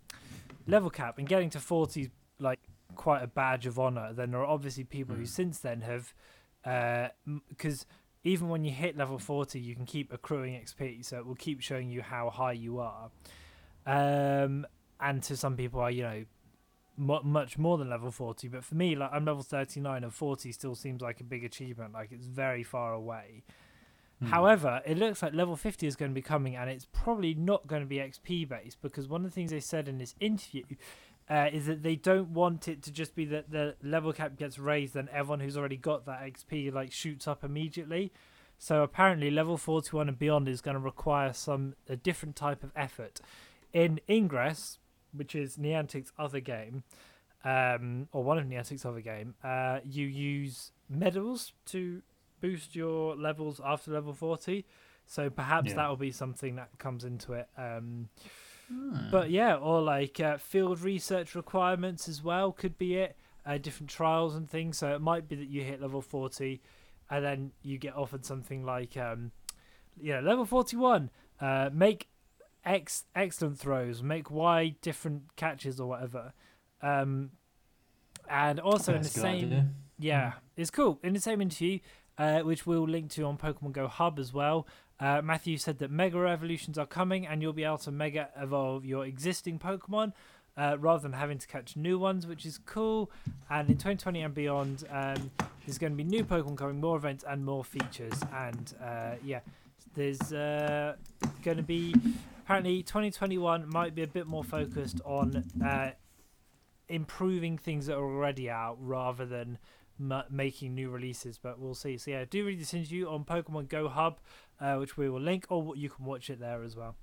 level 0.68 0.90
cap, 0.90 1.18
and 1.18 1.28
getting 1.28 1.50
to 1.52 1.60
40 1.60 2.02
is 2.02 2.10
like 2.40 2.60
quite 2.96 3.24
a 3.24 3.28
badge 3.28 3.66
of 3.66 3.80
honor. 3.80 4.14
Then 4.14 4.32
there 4.32 4.42
are 4.42 4.46
obviously 4.46 4.84
people 4.84 5.16
who 5.16 5.24
Mm. 5.24 5.28
since 5.28 5.60
then 5.60 5.82
have, 5.82 6.14
because 7.50 7.86
even 8.24 8.50
when 8.50 8.64
you 8.64 8.72
hit 8.72 8.96
level 8.98 9.20
40, 9.20 9.60
you 9.60 9.76
can 9.76 9.86
keep 9.86 10.14
accruing 10.14 10.56
XP, 10.56 11.04
so 11.04 11.18
it 11.18 11.26
will 11.26 11.36
keep 11.36 11.62
showing 11.62 11.90
you 11.90 12.02
how 12.02 12.30
high 12.30 12.54
you 12.54 12.80
are. 12.80 13.12
Um, 13.86 14.66
and 15.00 15.22
to 15.24 15.36
some 15.36 15.58
people, 15.58 15.82
are 15.82 15.92
you 15.92 16.04
know 16.04 16.26
mu 16.96 17.20
much 17.24 17.58
more 17.58 17.78
than 17.80 17.90
level 17.90 18.12
40 18.12 18.48
but 18.50 18.64
for 18.64 18.76
me 18.76 18.96
like 18.96 19.10
i'm 19.12 19.26
level 19.26 19.42
39 19.42 20.04
and 20.04 20.14
40 20.14 20.52
still 20.52 20.76
seems 20.76 21.02
like 21.02 21.20
a 21.20 21.24
big 21.24 21.44
achievement 21.44 21.92
like 21.92 22.12
it's 22.12 22.28
very 22.28 22.62
far 22.62 22.94
away 22.94 23.42
Hmm. 24.24 24.30
However, 24.30 24.82
it 24.86 24.98
looks 24.98 25.22
like 25.22 25.34
level 25.34 25.56
50 25.56 25.86
is 25.86 25.96
going 25.96 26.12
to 26.12 26.16
be 26.16 26.22
coming, 26.22 26.56
and 26.56 26.70
it's 26.70 26.88
probably 26.92 27.34
not 27.34 27.68
going 27.68 27.82
to 27.82 27.88
be 27.88 27.98
XP 27.98 28.48
based 28.48 28.82
because 28.82 29.08
one 29.08 29.26
of 29.26 29.32
the 29.32 29.36
things 29.36 29.52
they 29.52 29.60
said 29.60 29.88
in 29.88 29.98
this 29.98 30.16
interview 30.20 30.64
uh, 31.30 31.50
is 31.52 31.66
that 31.66 31.84
they 31.84 31.96
don't 31.96 32.30
want 32.30 32.68
it 32.68 32.82
to 32.84 32.92
just 32.92 33.16
be 33.16 33.26
that 33.26 33.52
the 33.52 33.76
level 33.84 34.14
cap 34.14 34.38
gets 34.38 34.58
raised 34.58 34.96
and 34.96 35.10
everyone 35.10 35.40
who's 35.40 35.58
already 35.58 35.78
got 35.78 36.06
that 36.06 36.22
XP 36.22 36.74
like 36.74 36.92
shoots 36.92 37.28
up 37.28 37.44
immediately. 37.44 38.12
So 38.58 38.82
apparently, 38.82 39.30
level 39.30 39.58
41 39.58 40.08
and 40.08 40.18
beyond 40.20 40.48
is 40.48 40.62
going 40.62 40.76
to 40.76 40.80
require 40.80 41.34
some 41.34 41.76
a 41.90 41.96
different 41.98 42.36
type 42.36 42.64
of 42.64 42.72
effort. 42.76 43.20
In 43.74 44.00
Ingress, 44.08 44.78
which 45.12 45.36
is 45.36 45.58
Niantic's 45.58 46.14
other 46.18 46.40
game, 46.40 46.84
um, 47.44 48.08
or 48.14 48.24
one 48.24 48.38
of 48.38 48.46
Niantic's 48.46 48.86
other 48.86 49.02
game, 49.02 49.36
uh, 49.44 49.80
you 49.84 50.06
use 50.06 50.72
medals 50.90 51.52
to 51.68 52.02
boost 52.44 52.76
your 52.76 53.16
levels 53.16 53.62
after 53.64 53.90
level 53.92 54.14
40 54.14 54.66
so 55.06 55.30
perhaps 55.30 55.70
Yeah. 55.70 55.76
that 55.78 55.90
will 55.90 55.96
be 56.10 56.12
something 56.12 56.56
that 56.58 56.70
comes 56.78 57.04
into 57.06 57.34
it 57.34 57.48
um 57.58 58.10
Hmm. 58.70 59.10
but 59.12 59.30
yeah 59.30 59.56
or 59.56 59.82
like 59.82 60.20
uh, 60.22 60.38
field 60.38 60.80
research 60.82 61.36
requirements 61.36 62.08
as 62.08 62.24
well 62.24 62.52
could 62.54 62.78
be 62.78 62.96
it 62.96 63.16
uh, 63.46 63.58
different 63.58 63.90
trials 63.90 64.36
and 64.36 64.50
things 64.50 64.78
so 64.78 64.94
it 64.96 65.02
might 65.02 65.28
be 65.28 65.36
that 65.36 65.48
you 65.50 65.64
hit 65.64 65.82
level 65.82 66.02
40 66.02 66.62
and 67.10 67.26
then 67.26 67.52
you 67.62 67.78
get 67.78 67.94
offered 67.96 68.24
something 68.26 68.64
like 68.66 68.96
um 68.98 69.32
yeah 70.00 70.22
level 70.22 70.46
41 70.46 71.10
uh 71.42 71.70
make 71.74 72.08
x 72.66 73.04
excellent 73.14 73.60
throws 73.60 74.02
make 74.02 74.32
y 74.32 74.76
different 74.82 75.24
catches 75.36 75.80
or 75.82 75.90
whatever 75.90 76.32
um 76.82 77.32
and 78.30 78.60
also 78.62 78.94
in 78.96 79.02
the 79.02 79.04
That's 79.04 79.18
a 79.18 79.20
good 79.20 79.22
same 79.24 79.46
idea. 79.48 79.68
yeah, 80.00 80.32
it's 80.56 80.72
cool. 80.72 81.00
In 81.04 81.14
the 81.14 81.20
same 81.20 81.42
interview, 81.42 81.80
uh, 82.18 82.40
which 82.40 82.66
we'll 82.66 82.88
link 82.88 83.12
to 83.12 83.24
on 83.24 83.38
Pokemon 83.38 83.72
Go 83.72 83.88
Hub 83.88 84.20
as 84.20 84.34
well, 84.34 84.68
uh, 85.00 85.22
Matthew 85.22 85.58
said 85.58 85.80
that 85.80 85.92
Mega 85.92 86.20
Evolutions 86.28 86.78
are 86.78 86.86
coming 86.86 87.26
and 87.26 87.42
you'll 87.42 87.54
be 87.54 87.64
able 87.64 87.80
to 87.80 87.92
Mega 87.92 88.30
Evolve 88.40 88.86
your 88.86 89.06
existing 89.06 89.60
Pokemon 89.60 90.14
uh, 90.56 90.78
rather 90.80 91.02
than 91.02 91.14
having 91.14 91.38
to 91.40 91.48
catch 91.48 91.76
new 91.76 91.98
ones, 91.98 92.28
which 92.28 92.46
is 92.46 92.60
cool. 92.60 93.12
And 93.50 93.70
in 93.70 93.76
2020 93.76 94.22
and 94.22 94.34
beyond, 94.34 94.84
um, 94.90 95.32
there's 95.66 95.78
going 95.78 95.94
to 95.94 95.98
be 95.98 96.04
new 96.04 96.24
Pokemon 96.24 96.58
coming, 96.58 96.80
more 96.80 96.98
events, 96.98 97.24
and 97.28 97.44
more 97.44 97.64
features. 97.64 98.14
And 98.34 98.74
uh, 98.82 99.16
yeah, 99.24 99.40
there's 99.96 100.32
uh, 100.32 100.96
going 101.44 101.58
to 101.58 101.64
be 101.64 101.96
apparently 102.44 102.84
2021 102.84 103.70
might 103.70 103.96
be 103.96 104.04
a 104.04 104.08
bit 104.08 104.28
more 104.28 104.44
focused 104.44 105.02
on 105.06 105.44
uh, 105.66 105.92
improving 106.90 107.58
things 107.58 107.88
that 107.88 107.96
are 107.96 108.04
already 108.04 108.50
out 108.50 108.78
rather 108.80 109.26
than 109.26 109.58
m- 110.00 110.24
making 110.30 110.76
new 110.76 110.90
releases. 110.90 111.38
But 111.38 111.60
we'll 111.60 111.76
see. 111.76 111.98
So 111.98 112.12
yeah, 112.12 112.26
do 112.30 112.46
read 112.46 112.60
this 112.60 112.74
interview 112.74 113.08
on 113.10 113.24
Pokemon 113.26 113.70
Go 113.70 113.88
Hub, 113.90 114.20
uh, 114.60 114.76
which 114.76 114.98
we 114.98 115.10
will 115.10 115.22
link, 115.22 115.46
or 115.50 115.76
you 115.76 115.90
can 115.90 116.06
watch 116.06 116.30
it 116.30 116.40
there 116.40 116.64
as 116.64 116.76
well. 116.76 116.96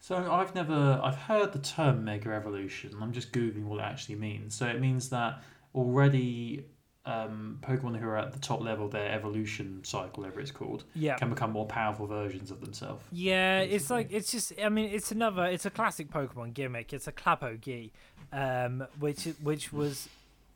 So 0.00 0.16
I've 0.30 0.54
never 0.54 1.00
I've 1.02 1.16
heard 1.16 1.52
the 1.52 1.58
term 1.58 2.04
mega 2.04 2.30
evolution. 2.30 2.94
I'm 3.00 3.12
just 3.12 3.32
googling 3.32 3.64
what 3.64 3.80
it 3.80 3.84
actually 3.84 4.16
means. 4.16 4.54
So 4.54 4.66
it 4.66 4.80
means 4.80 5.08
that 5.10 5.42
already 5.74 6.64
um, 7.06 7.58
Pokemon 7.60 7.98
who 7.98 8.06
are 8.06 8.16
at 8.16 8.32
the 8.32 8.38
top 8.38 8.60
level, 8.62 8.88
their 8.88 9.10
evolution 9.10 9.82
cycle, 9.84 10.22
whatever 10.22 10.40
it's 10.40 10.50
called, 10.50 10.84
Yeah. 10.94 11.16
can 11.16 11.28
become 11.28 11.50
more 11.50 11.66
powerful 11.66 12.06
versions 12.06 12.50
of 12.50 12.60
themselves. 12.60 13.04
Yeah, 13.12 13.60
it's 13.60 13.90
like 13.90 14.08
it's 14.10 14.30
just. 14.30 14.52
I 14.62 14.68
mean, 14.68 14.90
it's 14.90 15.10
another. 15.12 15.44
It's 15.46 15.66
a 15.66 15.70
classic 15.70 16.10
Pokemon 16.10 16.54
gimmick. 16.54 16.92
It's 16.92 17.06
a 17.08 17.12
Clapo 17.12 17.60
Gi, 17.60 17.92
um, 18.32 18.86
which 19.00 19.24
which 19.42 19.72
was 19.72 20.08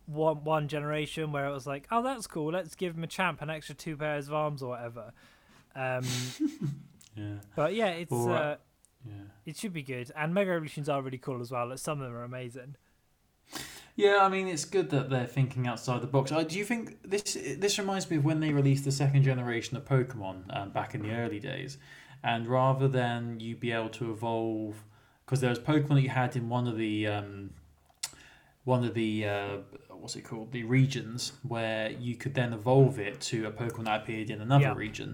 one 0.09 0.43
one 0.45 0.69
generation 0.69 1.31
where 1.33 1.47
it 1.47 1.53
was 1.53 1.67
like, 1.67 1.87
oh, 1.91 2.03
that's 2.03 2.27
cool. 2.27 2.53
Let's 2.53 2.75
give 2.75 2.95
Machamp 2.97 3.43
an 3.43 3.51
extra 3.51 3.75
two 3.75 3.97
pairs 3.97 4.27
of 4.29 4.35
arms 4.35 4.63
or 4.63 4.71
whatever. 4.71 5.13
Um, 5.77 6.05
Yeah, 7.17 7.35
but 7.57 7.75
yeah, 7.75 7.89
it's 7.89 8.13
Or, 8.13 8.31
uh, 8.31 8.39
uh, 8.39 8.57
yeah, 9.05 9.13
it 9.45 9.57
should 9.57 9.73
be 9.73 9.83
good. 9.83 10.13
And 10.15 10.33
Mega 10.33 10.53
Evolutions 10.53 10.89
are 10.89 11.03
really 11.03 11.19
cool 11.19 11.41
as 11.41 11.51
well. 11.51 11.69
Like, 11.69 11.79
some 11.79 12.01
of 12.01 12.07
them 12.07 12.15
are 12.17 12.23
amazing. 12.23 12.77
yeah. 13.97 14.19
I 14.21 14.29
mean, 14.29 14.47
it's 14.47 14.65
good 14.65 14.91
that 14.91 15.11
they're 15.11 15.27
thinking 15.27 15.67
outside 15.67 16.01
the 16.01 16.07
box. 16.07 16.31
Uh, 16.31 16.45
do 16.45 16.57
you 16.57 16.65
think 16.65 16.99
this 17.03 17.37
this 17.59 17.77
reminds 17.79 18.09
me 18.09 18.19
of 18.19 18.25
when 18.25 18.39
they 18.41 18.53
released 18.53 18.85
the 18.85 18.93
second 18.93 19.25
generation 19.25 19.77
of 19.77 19.85
Pokemon 19.85 20.45
um, 20.57 20.71
back 20.71 20.95
in 20.95 21.03
the 21.03 21.11
early 21.13 21.41
days, 21.41 21.79
and 22.23 22.47
rather 22.47 22.87
than 22.87 23.41
you 23.41 23.57
be 23.57 23.73
able 23.73 23.89
to 23.91 24.13
evolve, 24.13 24.77
because 25.27 25.41
there 25.41 25.51
was 25.51 25.59
Pokemon 25.59 25.95
that 25.97 26.03
you 26.03 26.11
had 26.11 26.37
in 26.37 26.49
one 26.49 26.69
of 26.69 26.77
the 26.77 27.07
um, 27.09 27.51
one 28.75 28.85
of 28.85 28.93
the 28.95 29.13
uh, 29.35 29.57
what's 30.01 30.17
it 30.17 30.23
called 30.31 30.53
the 30.53 30.63
regions 30.65 31.33
where 31.53 31.91
you 32.07 32.15
could 32.23 32.35
then 32.35 32.53
evolve 32.53 32.99
it 33.09 33.19
to 33.31 33.47
a 33.47 33.53
Pokemon 33.61 33.85
that 33.87 34.03
appeared 34.03 34.29
in 34.31 34.41
another 34.41 34.65
Yeah. 34.71 34.75
region. 34.87 35.11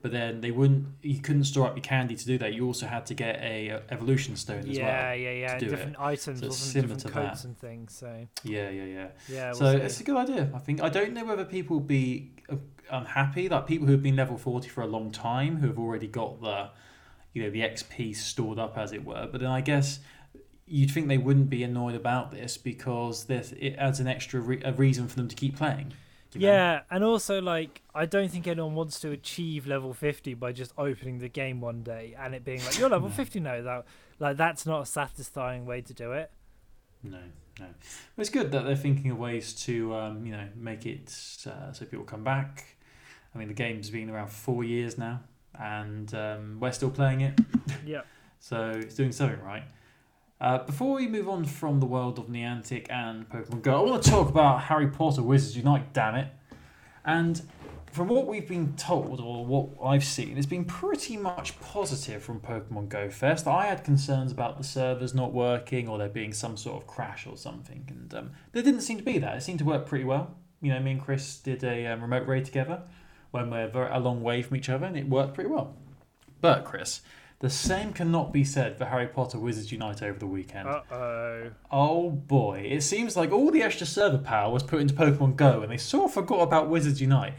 But 0.00 0.12
then 0.12 0.32
they 0.42 0.52
wouldn't. 0.58 0.86
You 1.02 1.18
couldn't 1.26 1.44
store 1.52 1.66
up 1.68 1.74
your 1.74 1.82
candy 1.82 2.14
to 2.14 2.24
do 2.32 2.36
that. 2.38 2.50
You 2.54 2.64
also 2.66 2.86
had 2.86 3.04
to 3.06 3.14
get 3.14 3.34
a 3.42 3.56
uh, 3.70 3.80
evolution 3.90 4.36
stone 4.36 4.60
as 4.60 4.76
Yeah, 4.78 4.84
well. 4.86 5.16
yeah, 5.16 5.30
yeah. 5.30 5.32
yeah. 5.54 5.58
Different 5.58 5.96
items, 5.98 6.38
So 6.40 6.46
wasn't 6.46 6.72
similar 6.76 6.94
different 6.96 7.00
to 7.00 7.20
that. 7.20 7.28
coats 7.30 7.44
and 7.44 7.58
things. 7.58 7.88
So 8.02 8.10
Yeah, 8.44 8.68
yeah, 8.78 8.84
yeah. 8.84 9.08
yeah. 9.28 9.52
so 9.52 9.64
we'll 9.64 9.82
it's 9.86 10.00
a 10.00 10.04
good 10.04 10.16
idea. 10.24 10.42
I 10.54 10.60
think 10.66 10.80
I 10.88 10.88
don't 10.88 11.12
know 11.16 11.24
whether 11.24 11.44
people 11.44 11.80
be 11.80 12.30
uh, 12.48 12.56
unhappy, 13.00 13.48
like 13.48 13.66
people 13.66 13.86
who 13.88 13.92
have 13.98 14.02
been 14.08 14.14
level 14.16 14.36
forty 14.38 14.68
for 14.68 14.82
a 14.82 14.86
long 14.96 15.10
time, 15.10 15.52
who 15.60 15.66
have 15.66 15.78
already 15.80 16.06
got 16.20 16.40
the, 16.46 16.58
you 17.32 17.42
know, 17.42 17.50
the 17.50 17.62
XP 17.62 18.14
stored 18.14 18.58
up 18.64 18.78
as 18.78 18.92
it 18.92 19.02
were. 19.04 19.24
But 19.32 19.40
then 19.40 19.50
I 19.50 19.62
guess 19.62 19.98
you'd 20.68 20.90
think 20.90 21.08
they 21.08 21.18
wouldn't 21.18 21.50
be 21.50 21.62
annoyed 21.62 21.94
about 21.94 22.30
this 22.30 22.56
because 22.56 23.24
this 23.24 23.52
it 23.58 23.74
adds 23.76 24.00
an 24.00 24.06
extra 24.08 24.40
re- 24.40 24.62
a 24.64 24.72
reason 24.72 25.08
for 25.08 25.16
them 25.16 25.28
to 25.28 25.34
keep 25.36 25.56
playing. 25.56 25.92
you 26.32 26.40
know? 26.40 26.46
Yeah, 26.48 26.80
and 26.90 27.02
also 27.04 27.40
like 27.40 27.82
I 27.94 28.06
don't 28.06 28.30
think 28.30 28.46
anyone 28.46 28.74
wants 28.74 29.00
to 29.00 29.10
achieve 29.10 29.66
level 29.66 29.92
fifty 29.94 30.34
by 30.34 30.52
just 30.52 30.72
opening 30.78 31.18
the 31.18 31.28
game 31.28 31.60
one 31.60 31.82
day 31.82 32.14
and 32.18 32.34
it 32.34 32.44
being 32.44 32.64
like 32.64 32.78
you're 32.78 32.88
level 32.88 33.08
No. 33.10 33.14
fifty 33.14 33.40
now. 33.40 33.60
That 33.62 33.84
like 34.18 34.36
that's 34.36 34.66
not 34.66 34.82
a 34.82 34.86
satisfying 34.86 35.66
way 35.66 35.80
to 35.82 35.94
do 35.94 36.12
it. 36.12 36.30
No, 37.02 37.18
No. 37.60 37.66
But 38.16 38.20
it's 38.20 38.30
good 38.30 38.50
that 38.52 38.64
they're 38.64 38.74
thinking 38.76 39.10
of 39.12 39.18
ways 39.18 39.52
to, 39.66 39.94
um, 39.94 40.26
you 40.26 40.32
know, 40.32 40.48
make 40.56 40.84
it 40.84 41.12
uh, 41.46 41.72
so 41.72 41.84
people 41.84 42.04
come 42.04 42.24
back. 42.24 42.76
I 43.34 43.38
mean, 43.38 43.48
the 43.48 43.54
game's 43.54 43.90
been 43.90 44.10
around 44.10 44.28
for 44.28 44.34
four 44.36 44.64
years 44.64 44.98
now, 44.98 45.20
and 45.58 46.12
um, 46.14 46.56
we're 46.60 46.72
still 46.72 46.90
playing 46.90 47.20
it. 47.22 47.38
Yeah. 47.86 48.02
So 48.40 48.70
it's 48.70 48.94
doing 48.94 49.10
something 49.10 49.40
right. 49.42 49.64
Uh, 50.40 50.58
before 50.58 50.94
we 50.94 51.08
move 51.08 51.28
on 51.28 51.44
from 51.44 51.80
the 51.80 51.86
world 51.86 52.16
of 52.16 52.26
Niantic 52.26 52.86
and 52.90 53.28
Pokemon 53.28 53.60
Go, 53.62 53.80
I 53.80 53.90
want 53.90 54.02
to 54.04 54.10
talk 54.10 54.28
about 54.28 54.62
Harry 54.62 54.86
Potter 54.86 55.22
Wizards 55.22 55.56
Unite, 55.56 55.92
damn 55.92 56.14
it. 56.14 56.28
And 57.04 57.42
from 57.90 58.06
what 58.06 58.28
we've 58.28 58.46
been 58.46 58.74
told, 58.76 59.18
or 59.18 59.44
what 59.44 59.70
I've 59.84 60.04
seen, 60.04 60.38
it's 60.38 60.46
been 60.46 60.64
pretty 60.64 61.16
much 61.16 61.58
positive 61.60 62.22
from 62.22 62.38
Pokemon 62.38 62.88
Go 62.88 63.10
Fest. 63.10 63.48
I 63.48 63.66
had 63.66 63.82
concerns 63.82 64.30
about 64.30 64.58
the 64.58 64.62
servers 64.62 65.12
not 65.12 65.32
working 65.32 65.88
or 65.88 65.98
there 65.98 66.08
being 66.08 66.32
some 66.32 66.56
sort 66.56 66.82
of 66.82 66.86
crash 66.86 67.26
or 67.26 67.36
something, 67.36 67.84
and 67.88 68.14
um, 68.14 68.30
there 68.52 68.62
didn't 68.62 68.82
seem 68.82 68.98
to 68.98 69.04
be 69.04 69.18
that. 69.18 69.38
It 69.38 69.42
seemed 69.42 69.58
to 69.58 69.64
work 69.64 69.86
pretty 69.86 70.04
well. 70.04 70.36
You 70.60 70.72
know, 70.72 70.78
me 70.78 70.92
and 70.92 71.02
Chris 71.02 71.38
did 71.38 71.64
a 71.64 71.86
um, 71.86 72.00
remote 72.00 72.28
raid 72.28 72.44
together 72.44 72.82
when 73.32 73.50
we're 73.50 73.88
a 73.90 73.98
long 73.98 74.22
way 74.22 74.42
from 74.42 74.56
each 74.56 74.68
other, 74.68 74.86
and 74.86 74.96
it 74.96 75.08
worked 75.08 75.34
pretty 75.34 75.50
well. 75.50 75.74
But, 76.40 76.64
Chris, 76.64 77.00
the 77.40 77.50
same 77.50 77.92
cannot 77.92 78.32
be 78.32 78.42
said 78.42 78.76
for 78.76 78.84
Harry 78.86 79.06
Potter 79.06 79.38
Wizards 79.38 79.70
Unite 79.70 80.02
over 80.02 80.18
the 80.18 80.26
weekend. 80.26 80.68
Uh 80.68 80.82
oh. 80.90 81.50
Oh 81.70 82.10
boy, 82.10 82.66
it 82.68 82.82
seems 82.82 83.16
like 83.16 83.30
all 83.30 83.50
the 83.50 83.62
extra 83.62 83.86
server 83.86 84.18
power 84.18 84.52
was 84.52 84.62
put 84.62 84.80
into 84.80 84.94
Pokemon 84.94 85.36
Go 85.36 85.62
and 85.62 85.70
they 85.70 85.76
sort 85.76 86.06
of 86.06 86.14
forgot 86.14 86.40
about 86.40 86.68
Wizards 86.68 87.00
Unite. 87.00 87.34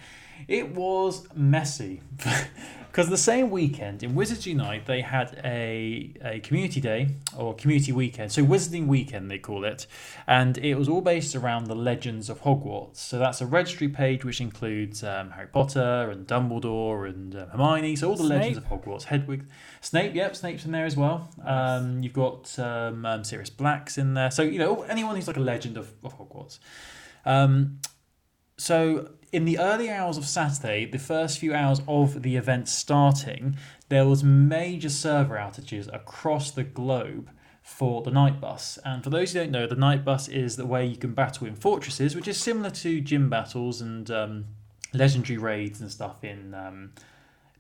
It 0.48 0.74
was 0.74 1.28
messy. 1.36 2.02
Because 3.00 3.10
the 3.10 3.16
same 3.16 3.50
weekend 3.50 4.04
in 4.04 4.14
Wizards 4.14 4.46
Unite, 4.46 4.86
they 4.86 5.00
had 5.00 5.40
a, 5.46 6.12
a 6.22 6.42
community 6.42 6.82
day 6.82 7.08
or 7.38 7.56
community 7.56 7.94
weekend. 7.94 8.30
So, 8.30 8.44
Wizarding 8.44 8.88
Weekend, 8.88 9.32
they 9.32 9.40
call 9.40 9.64
it. 9.64 9.88
And 10.28 10.58
it 10.58 10.76
was 10.76 10.90
all 10.90 11.00
based 11.00 11.34
around 11.34 11.68
the 11.68 11.78
legends 11.78 12.30
of 12.30 12.42
Hogwarts. 12.42 12.98
So, 12.98 13.18
that's 13.18 13.40
a 13.40 13.46
registry 13.46 13.88
page 13.88 14.26
which 14.26 14.42
includes 14.42 15.02
um, 15.02 15.32
Harry 15.32 15.48
Potter 15.48 16.10
and 16.12 16.28
Dumbledore 16.28 17.08
and 17.08 17.34
uh, 17.38 17.46
Hermione. 17.46 17.96
So, 17.96 18.10
all 18.10 18.18
the 18.18 18.24
legends 18.24 18.58
of 18.58 18.66
Hogwarts. 18.66 19.04
Hedwig, 19.04 19.46
Snape, 19.80 20.14
yep, 20.14 20.36
Snape's 20.36 20.66
in 20.66 20.74
there 20.74 20.86
as 20.86 20.98
well. 20.98 21.32
Um, 21.46 22.04
you've 22.04 22.12
got 22.12 22.60
um, 22.60 23.06
um, 23.06 23.24
Sirius 23.24 23.50
Black's 23.50 23.98
in 23.98 24.14
there. 24.14 24.30
So, 24.30 24.42
you 24.42 24.60
know, 24.60 24.82
anyone 24.82 25.16
who's 25.16 25.28
like 25.28 25.38
a 25.38 25.40
legend 25.40 25.78
of, 25.78 25.94
of 26.04 26.18
Hogwarts. 26.18 26.60
Um, 27.26 27.80
so, 28.58 29.12
in 29.32 29.46
the 29.46 29.60
early 29.60 29.90
hours 29.90 30.18
of 30.18 30.26
Saturday, 30.26 30.86
the 30.86 31.00
first 31.00 31.40
few 31.40 31.54
hours 31.54 31.82
of 31.88 32.24
the 32.24 32.36
event 32.36 32.68
starting, 32.68 33.58
there 33.90 34.08
was 34.08 34.24
major 34.24 34.90
server 34.90 35.36
outages 35.36 35.94
across 35.94 36.52
the 36.52 36.64
globe 36.64 37.30
for 37.62 38.02
the 38.02 38.12
Knight 38.12 38.42
Bus. 38.42 38.80
And 38.84 39.04
for 39.04 39.10
those 39.10 39.34
who 39.34 39.40
don't 39.40 39.52
know, 39.52 39.68
the 39.68 39.76
Knight 39.76 40.04
Bus 40.04 40.28
is 40.28 40.56
the 40.56 40.66
way 40.66 40.86
you 40.86 40.98
can 40.98 41.14
battle 41.14 41.46
in 41.46 41.56
fortresses, 41.56 42.16
which 42.16 42.28
is 42.28 42.38
similar 42.38 42.72
to 42.72 43.02
gym 43.02 43.30
battles 43.30 43.82
and 43.82 44.10
um, 44.10 44.46
legendary 44.94 45.38
raids 45.38 45.80
and 45.82 45.92
stuff 45.92 46.24
in 46.24 46.54
um, 46.54 46.94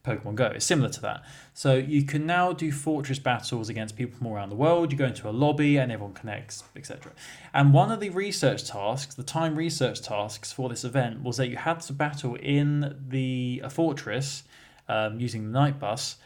Pokemon 0.09 0.35
Go. 0.35 0.47
It's 0.47 0.65
similar 0.65 0.89
to 0.89 1.01
that. 1.01 1.23
So 1.53 1.75
you 1.75 2.03
can 2.03 2.25
now 2.25 2.53
do 2.53 2.71
fortress 2.71 3.19
battles 3.19 3.69
against 3.69 3.95
people 3.95 4.17
from 4.17 4.27
around 4.27 4.49
the 4.49 4.55
world. 4.55 4.91
You 4.91 4.97
go 4.97 5.05
into 5.05 5.29
a 5.29 5.31
lobby 5.31 5.77
and 5.77 5.91
everyone 5.91 6.13
connects, 6.13 6.63
etc. 6.75 7.11
And 7.53 7.73
one 7.73 7.91
of 7.91 7.99
the 7.99 8.09
research 8.09 8.65
tasks, 8.65 9.15
the 9.15 9.23
time 9.23 9.55
research 9.55 10.01
tasks 10.01 10.51
for 10.51 10.69
this 10.69 10.83
event, 10.83 11.21
was 11.21 11.37
that 11.37 11.49
you 11.49 11.57
had 11.57 11.81
to 11.81 11.93
battle 11.93 12.35
in 12.35 12.95
the 13.07 13.61
a 13.63 13.69
fortress 13.69 14.43
um, 14.87 15.19
using 15.19 15.45
the 15.45 15.51
Knight 15.51 15.79
Bus. 15.79 16.17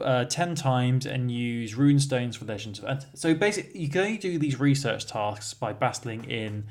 Uh, 0.00 0.24
10 0.24 0.56
times 0.56 1.06
and 1.06 1.30
use 1.30 1.76
rune 1.76 2.00
stones 2.00 2.34
for 2.34 2.44
legends 2.46 2.80
and 2.80 3.06
so 3.14 3.32
basically 3.32 3.78
you 3.78 3.88
can 3.88 4.00
only 4.00 4.18
do 4.18 4.36
these 4.36 4.58
research 4.58 5.06
tasks 5.06 5.54
by 5.54 5.72
battling 5.72 6.24
in 6.24 6.64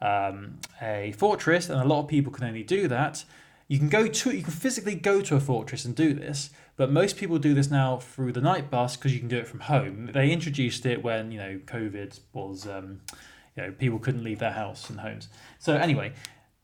um, 0.00 0.58
a 0.80 1.12
fortress 1.18 1.68
and 1.68 1.80
a 1.80 1.84
lot 1.84 2.00
of 2.00 2.06
people 2.06 2.30
can 2.30 2.44
only 2.44 2.62
do 2.62 2.86
that 2.86 3.24
you 3.68 3.78
can 3.78 3.88
go 3.88 4.06
to 4.06 4.30
you 4.30 4.42
can 4.42 4.52
physically 4.52 4.94
go 4.94 5.20
to 5.20 5.34
a 5.34 5.40
fortress 5.40 5.84
and 5.84 5.94
do 5.94 6.14
this, 6.14 6.50
but 6.76 6.90
most 6.90 7.16
people 7.16 7.38
do 7.38 7.54
this 7.54 7.70
now 7.70 7.98
through 7.98 8.32
the 8.32 8.40
Knight 8.40 8.70
Bus 8.70 8.96
because 8.96 9.12
you 9.12 9.18
can 9.18 9.28
do 9.28 9.38
it 9.38 9.48
from 9.48 9.60
home. 9.60 10.10
They 10.12 10.30
introduced 10.30 10.86
it 10.86 11.02
when 11.02 11.32
you 11.32 11.38
know 11.38 11.60
COVID 11.66 12.20
was, 12.32 12.66
um, 12.66 13.00
you 13.56 13.64
know, 13.64 13.72
people 13.72 13.98
couldn't 13.98 14.22
leave 14.22 14.38
their 14.38 14.52
house 14.52 14.88
and 14.88 15.00
homes. 15.00 15.28
So 15.58 15.74
anyway, 15.74 16.12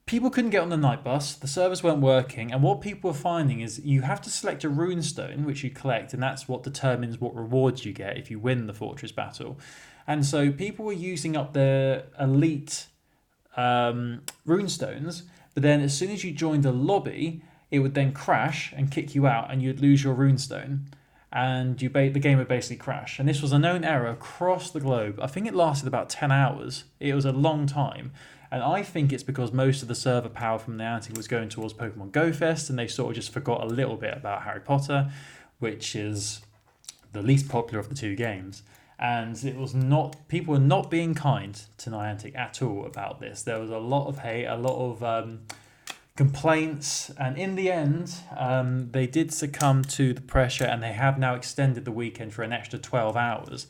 people 0.07 0.31
couldn't 0.31 0.51
get 0.51 0.63
on 0.63 0.69
the 0.69 0.77
Knight 0.77 1.03
Bus. 1.03 1.35
The 1.35 1.49
servers 1.49 1.83
weren't 1.83 2.01
working, 2.01 2.53
and 2.53 2.63
what 2.63 2.81
people 2.81 3.11
were 3.11 3.17
finding 3.17 3.61
is 3.61 3.81
you 3.85 4.03
have 4.03 4.21
to 4.23 4.31
select 4.31 4.63
a 4.63 4.69
rune 4.69 5.03
stone 5.03 5.45
which 5.45 5.65
you 5.65 5.71
collect, 5.71 6.15
and 6.15 6.23
that's 6.23 6.47
what 6.47 6.63
determines 6.63 7.21
what 7.21 7.35
rewards 7.35 7.85
you 7.85 7.93
get 7.93 8.17
if 8.17 8.31
you 8.31 8.39
win 8.39 8.69
the 8.69 8.75
fortress 8.75 9.11
battle. 9.11 9.59
And 10.07 10.25
so 10.25 10.53
people 10.53 10.85
were 10.85 10.93
using 10.93 11.37
up 11.37 11.53
their 11.53 12.05
elite 12.21 12.87
um, 13.57 14.23
rune 14.47 14.69
stones 14.69 15.25
but 15.55 15.63
then 15.63 15.81
as 15.81 15.97
soon 15.97 16.11
as 16.11 16.25
you 16.25 16.33
joined 16.33 16.63
the 16.63 16.73
lobby, 16.73 17.43
it 17.71 17.81
would 17.81 17.95
then 17.95 18.13
crash 18.13 18.73
and 18.77 18.91
kick 18.91 19.15
you 19.15 19.27
out, 19.27 19.51
and 19.51 19.63
you'd 19.63 19.81
lose 19.81 20.05
your 20.05 20.15
runestone, 20.15 20.81
and 21.33 21.81
you 21.81 21.89
ba- 21.89 22.11
the 22.11 22.21
game 22.21 22.39
would 22.39 22.49
basically 22.49 22.77
crash. 22.77 23.19
And 23.19 23.29
this 23.29 23.41
was 23.41 23.53
a 23.53 23.59
known 23.59 23.85
error 23.85 24.09
across 24.09 24.71
the 24.71 24.81
globe. 24.81 25.19
I 25.21 25.27
think 25.27 25.47
it 25.47 25.55
lasted 25.55 25.89
about 25.89 26.11
ten 26.11 26.31
hours. 26.31 26.85
It 27.01 27.15
was 27.15 27.25
a 27.25 27.33
long 27.33 27.67
time. 27.67 28.13
And 28.51 28.63
I 28.63 28.83
think 28.83 29.15
it's 29.15 29.23
because 29.23 29.51
most 29.51 29.81
of 29.81 29.89
the 29.89 29.95
server 29.95 30.29
power 30.29 30.59
from 30.59 30.77
the 30.77 30.85
Niantic 30.85 31.17
was 31.17 31.27
going 31.27 31.49
towards 31.49 31.73
Pokemon 31.73 32.13
Go 32.13 32.33
Fest, 32.33 32.69
and 32.69 32.79
they 32.79 32.87
sort 32.87 33.11
of 33.11 33.15
just 33.17 33.33
forgot 33.33 33.63
a 33.63 33.67
little 33.67 33.97
bit 33.97 34.15
about 34.15 34.43
Harry 34.43 34.61
Potter, 34.61 35.11
which 35.59 35.97
is 35.97 36.43
the 37.13 37.23
least 37.23 37.49
popular 37.49 37.81
of 37.81 37.89
the 37.89 37.95
two 37.95 38.15
games 38.15 38.63
and 39.03 39.43
it 39.45 39.57
was 39.57 39.75
not 39.75 40.17
people 40.29 40.55
were 40.55 40.61
not 40.61 40.89
being 40.89 41.13
kind 41.13 41.61
to 41.77 41.91
Niantic 41.91 42.37
at 42.37 42.63
all 42.63 42.87
about 42.87 43.19
this. 43.19 43.43
There 43.43 43.59
was 43.59 43.69
a 43.69 43.79
lot 43.79 44.07
of 44.07 44.21
hate, 44.21 44.47
a 44.47 44.57
lot 44.57 44.79
of 44.79 45.03
um, 45.03 45.41
complaints, 46.17 47.11
and 47.19 47.37
in 47.37 47.57
the 47.57 47.73
end, 47.73 48.15
um, 48.37 48.93
they 48.93 49.09
did 49.09 49.35
succumb 49.35 49.83
to 49.83 50.15
the 50.15 50.21
pressure, 50.21 50.65
and 50.65 50.81
they 50.81 50.93
have 50.93 51.19
now 51.19 51.35
extended 51.35 51.85
the 51.85 51.91
weekend 51.91 52.33
for 52.33 52.45
an 52.45 52.53
extra 52.53 52.79
twelve 52.79 53.17
hours. 53.17 53.67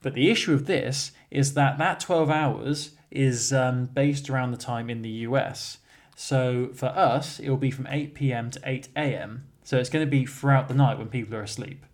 But 0.00 0.14
the 0.14 0.30
issue 0.30 0.54
of 0.54 0.66
this 0.66 1.10
is 1.28 1.54
that 1.54 1.76
that 1.78 1.98
twelve 1.98 2.30
hours 2.30 2.92
is 3.10 3.52
um, 3.52 3.86
based 3.86 4.30
around 4.30 4.52
the 4.52 4.58
time 4.58 4.88
in 4.88 5.02
the 5.02 5.26
US. 5.26 5.78
So 6.14 6.70
for 6.72 6.86
us, 6.86 7.40
it 7.40 7.48
will 7.48 7.56
be 7.56 7.70
from 7.70 7.86
8 7.88 8.12
p.m. 8.12 8.50
to 8.50 8.60
8 8.64 8.88
a.m. 8.96 9.46
So 9.62 9.78
it's 9.78 9.88
going 9.88 10.04
to 10.04 10.10
be 10.10 10.26
throughout 10.26 10.68
the 10.68 10.74
night 10.74 10.98
when 10.98 11.08
people 11.08 11.36
are 11.36 11.42
asleep. 11.42 11.86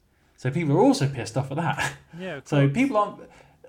So 0.44 0.50
people 0.50 0.76
are 0.76 0.80
also 0.80 1.08
pissed 1.08 1.38
off 1.38 1.50
at 1.50 1.56
that. 1.56 1.92
Yeah. 2.20 2.40
So 2.44 2.68
people 2.68 2.98
aren't. 2.98 3.18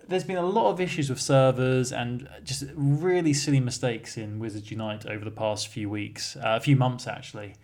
There's 0.07 0.25
been 0.25 0.37
a 0.37 0.45
lot 0.45 0.69
of 0.69 0.79
issues 0.81 1.09
with 1.09 1.19
servers 1.19 1.91
and 1.91 2.29
just 2.43 2.65
really 2.75 3.33
silly 3.33 3.61
mistakes 3.61 4.17
in 4.17 4.37
Wizards 4.39 4.69
Unite 4.69 5.05
over 5.07 5.25
the 5.25 5.31
past 5.31 5.69
few 5.69 5.89
weeks, 5.89 6.35
uh, 6.35 6.41
a 6.43 6.59
few 6.59 6.75
months 6.75 7.07
actually. 7.07 7.55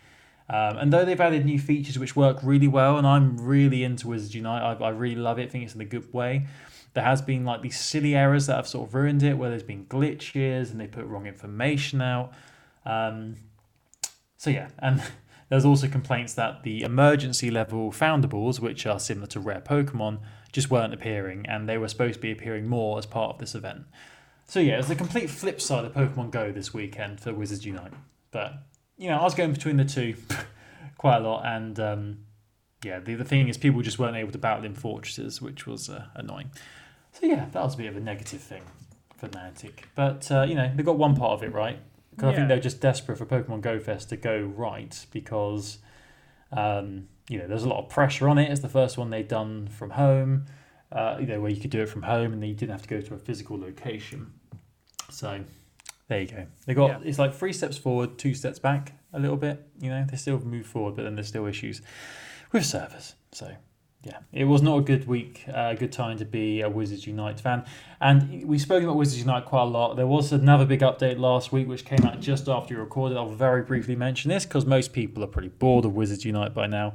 Um, 0.49 0.77
and 0.77 0.93
though 0.93 1.05
they've 1.05 1.19
added 1.19 1.45
new 1.45 1.59
features 1.59 1.99
which 1.99 2.15
work 2.15 2.39
really 2.41 2.69
well, 2.69 2.97
and 2.97 3.05
I'm 3.05 3.37
really 3.37 3.83
into 3.83 4.07
Wizards 4.07 4.33
Unite, 4.33 4.61
I, 4.61 4.85
I 4.85 4.89
really 4.89 5.21
love 5.21 5.37
it. 5.37 5.43
I 5.43 5.49
think 5.49 5.65
it's 5.65 5.75
in 5.75 5.81
a 5.81 5.85
good 5.85 6.11
way. 6.13 6.47
There 6.93 7.03
has 7.03 7.21
been 7.21 7.43
like 7.45 7.61
these 7.61 7.79
silly 7.79 8.15
errors 8.15 8.47
that 8.47 8.55
have 8.55 8.67
sort 8.67 8.87
of 8.87 8.95
ruined 8.95 9.23
it, 9.23 9.37
where 9.37 9.49
there's 9.49 9.61
been 9.61 9.85
glitches 9.85 10.71
and 10.71 10.79
they 10.79 10.87
put 10.87 11.05
wrong 11.05 11.27
information 11.27 12.01
out. 12.01 12.31
Um, 12.85 13.35
so 14.37 14.49
yeah, 14.49 14.69
and 14.79 15.03
There's 15.51 15.65
also 15.65 15.89
complaints 15.89 16.33
that 16.35 16.63
the 16.63 16.81
emergency 16.81 17.51
level 17.51 17.91
foundables, 17.91 18.61
which 18.61 18.85
are 18.85 18.97
similar 18.97 19.27
to 19.27 19.41
rare 19.41 19.59
Pokemon, 19.59 20.19
just 20.53 20.71
weren't 20.71 20.93
appearing, 20.93 21.45
and 21.45 21.67
they 21.67 21.77
were 21.77 21.89
supposed 21.89 22.13
to 22.13 22.19
be 22.21 22.31
appearing 22.31 22.69
more 22.69 22.97
as 22.97 23.05
part 23.05 23.33
of 23.33 23.39
this 23.39 23.53
event. 23.53 23.83
So 24.45 24.61
yeah, 24.61 24.75
it 24.75 24.77
was 24.77 24.89
a 24.89 24.95
complete 24.95 25.29
flip 25.29 25.59
side 25.59 25.83
of 25.83 25.91
Pokemon 25.91 26.31
Go 26.31 26.53
this 26.53 26.73
weekend 26.73 27.19
for 27.19 27.33
Wizards 27.33 27.65
Unite. 27.65 27.91
But 28.31 28.53
you 28.95 29.09
know, 29.09 29.19
I 29.19 29.23
was 29.23 29.35
going 29.35 29.51
between 29.51 29.75
the 29.75 29.83
two 29.83 30.15
quite 30.97 31.17
a 31.17 31.19
lot, 31.19 31.45
and 31.45 31.77
um, 31.81 32.19
yeah, 32.85 32.99
the, 32.99 33.15
the 33.15 33.25
thing 33.25 33.49
is, 33.49 33.57
people 33.57 33.81
just 33.81 33.99
weren't 33.99 34.15
able 34.15 34.31
to 34.31 34.37
battle 34.37 34.63
in 34.63 34.73
fortresses, 34.73 35.41
which 35.41 35.67
was 35.67 35.89
uh, 35.89 36.05
annoying. 36.15 36.49
So 37.11 37.27
yeah, 37.27 37.47
that 37.51 37.61
was 37.61 37.73
a 37.73 37.77
bit 37.77 37.87
of 37.87 37.97
a 37.97 37.99
negative 37.99 38.39
thing 38.39 38.63
for 39.17 39.27
Niantic. 39.27 39.79
But 39.95 40.31
uh, 40.31 40.43
you 40.43 40.55
know, 40.55 40.71
they 40.73 40.81
got 40.81 40.97
one 40.97 41.13
part 41.13 41.33
of 41.33 41.43
it 41.43 41.53
right. 41.53 41.77
Because 42.11 42.33
I 42.33 42.35
think 42.35 42.47
they're 42.49 42.59
just 42.59 42.81
desperate 42.81 43.17
for 43.17 43.25
Pokemon 43.25 43.61
Go 43.61 43.79
Fest 43.79 44.09
to 44.09 44.17
go 44.17 44.41
right 44.41 45.05
because, 45.11 45.79
um, 46.51 47.07
you 47.29 47.39
know, 47.39 47.47
there's 47.47 47.63
a 47.63 47.69
lot 47.69 47.79
of 47.79 47.89
pressure 47.89 48.27
on 48.27 48.37
it. 48.37 48.51
It's 48.51 48.61
the 48.61 48.69
first 48.69 48.97
one 48.97 49.09
they've 49.09 49.27
done 49.27 49.67
from 49.69 49.91
home, 49.91 50.45
uh, 50.91 51.17
you 51.19 51.25
know, 51.25 51.39
where 51.39 51.49
you 51.49 51.61
could 51.61 51.71
do 51.71 51.81
it 51.81 51.87
from 51.87 52.03
home 52.03 52.33
and 52.33 52.41
then 52.41 52.49
you 52.49 52.55
didn't 52.55 52.73
have 52.73 52.81
to 52.81 52.89
go 52.89 52.99
to 52.99 53.13
a 53.13 53.17
physical 53.17 53.59
location. 53.59 54.33
So 55.09 55.43
there 56.09 56.21
you 56.21 56.27
go. 56.27 56.45
They 56.65 56.73
got 56.73 56.89
yeah. 56.89 57.09
it's 57.09 57.19
like 57.19 57.33
three 57.33 57.53
steps 57.53 57.77
forward, 57.77 58.17
two 58.17 58.33
steps 58.33 58.59
back 58.59 58.93
a 59.13 59.19
little 59.19 59.37
bit. 59.37 59.65
You 59.79 59.89
know, 59.89 60.05
they 60.09 60.17
still 60.17 60.39
move 60.39 60.65
forward, 60.65 60.95
but 60.95 61.03
then 61.03 61.15
there's 61.15 61.29
still 61.29 61.45
issues 61.45 61.81
with 62.51 62.65
servers. 62.65 63.15
So 63.31 63.53
yeah, 64.03 64.17
it 64.33 64.45
was 64.45 64.63
not 64.63 64.79
a 64.79 64.81
good 64.81 65.07
week, 65.07 65.43
uh, 65.47 65.69
a 65.71 65.75
good 65.75 65.91
time 65.91 66.17
to 66.17 66.25
be 66.25 66.61
a 66.61 66.69
Wizards 66.69 67.05
Unite 67.05 67.39
fan. 67.39 67.63
And 67.99 68.43
we've 68.45 68.61
spoken 68.61 68.85
about 68.85 68.97
Wizards 68.97 69.19
Unite 69.19 69.45
quite 69.45 69.61
a 69.61 69.65
lot. 69.65 69.95
There 69.95 70.07
was 70.07 70.31
another 70.31 70.65
big 70.65 70.79
update 70.79 71.19
last 71.19 71.51
week, 71.51 71.67
which 71.67 71.85
came 71.85 72.03
out 72.03 72.19
just 72.19 72.49
after 72.49 72.73
you 72.73 72.79
recorded. 72.79 73.15
I'll 73.15 73.29
very 73.29 73.61
briefly 73.61 73.95
mention 73.95 74.29
this 74.29 74.43
because 74.43 74.65
most 74.65 74.91
people 74.91 75.23
are 75.23 75.27
pretty 75.27 75.49
bored 75.49 75.85
of 75.85 75.93
Wizards 75.93 76.25
Unite 76.25 76.55
by 76.55 76.65
now. 76.65 76.93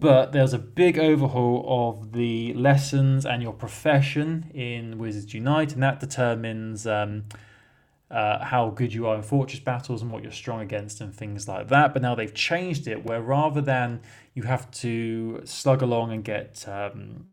But 0.00 0.32
there's 0.32 0.52
a 0.52 0.58
big 0.58 0.98
overhaul 0.98 1.64
of 1.66 2.12
the 2.12 2.52
lessons 2.52 3.24
and 3.24 3.42
your 3.42 3.54
profession 3.54 4.50
in 4.52 4.98
Wizards 4.98 5.32
Unite, 5.32 5.72
and 5.72 5.82
that 5.82 5.98
determines 5.98 6.86
um, 6.86 7.24
uh, 8.10 8.44
how 8.44 8.70
good 8.70 8.92
you 8.92 9.06
are 9.06 9.16
in 9.16 9.22
fortress 9.22 9.60
battles 9.60 10.02
and 10.02 10.10
what 10.10 10.22
you're 10.22 10.32
strong 10.32 10.60
against 10.60 11.00
and 11.00 11.14
things 11.14 11.46
like 11.46 11.68
that. 11.68 11.92
But 11.92 12.02
now 12.02 12.14
they've 12.14 12.32
changed 12.32 12.86
it 12.86 13.04
where 13.04 13.20
rather 13.20 13.60
than 13.60 14.00
you 14.34 14.44
have 14.44 14.70
to 14.70 15.42
slug 15.44 15.82
along 15.82 16.12
and 16.12 16.24
get 16.24 16.64
um, 16.66 17.26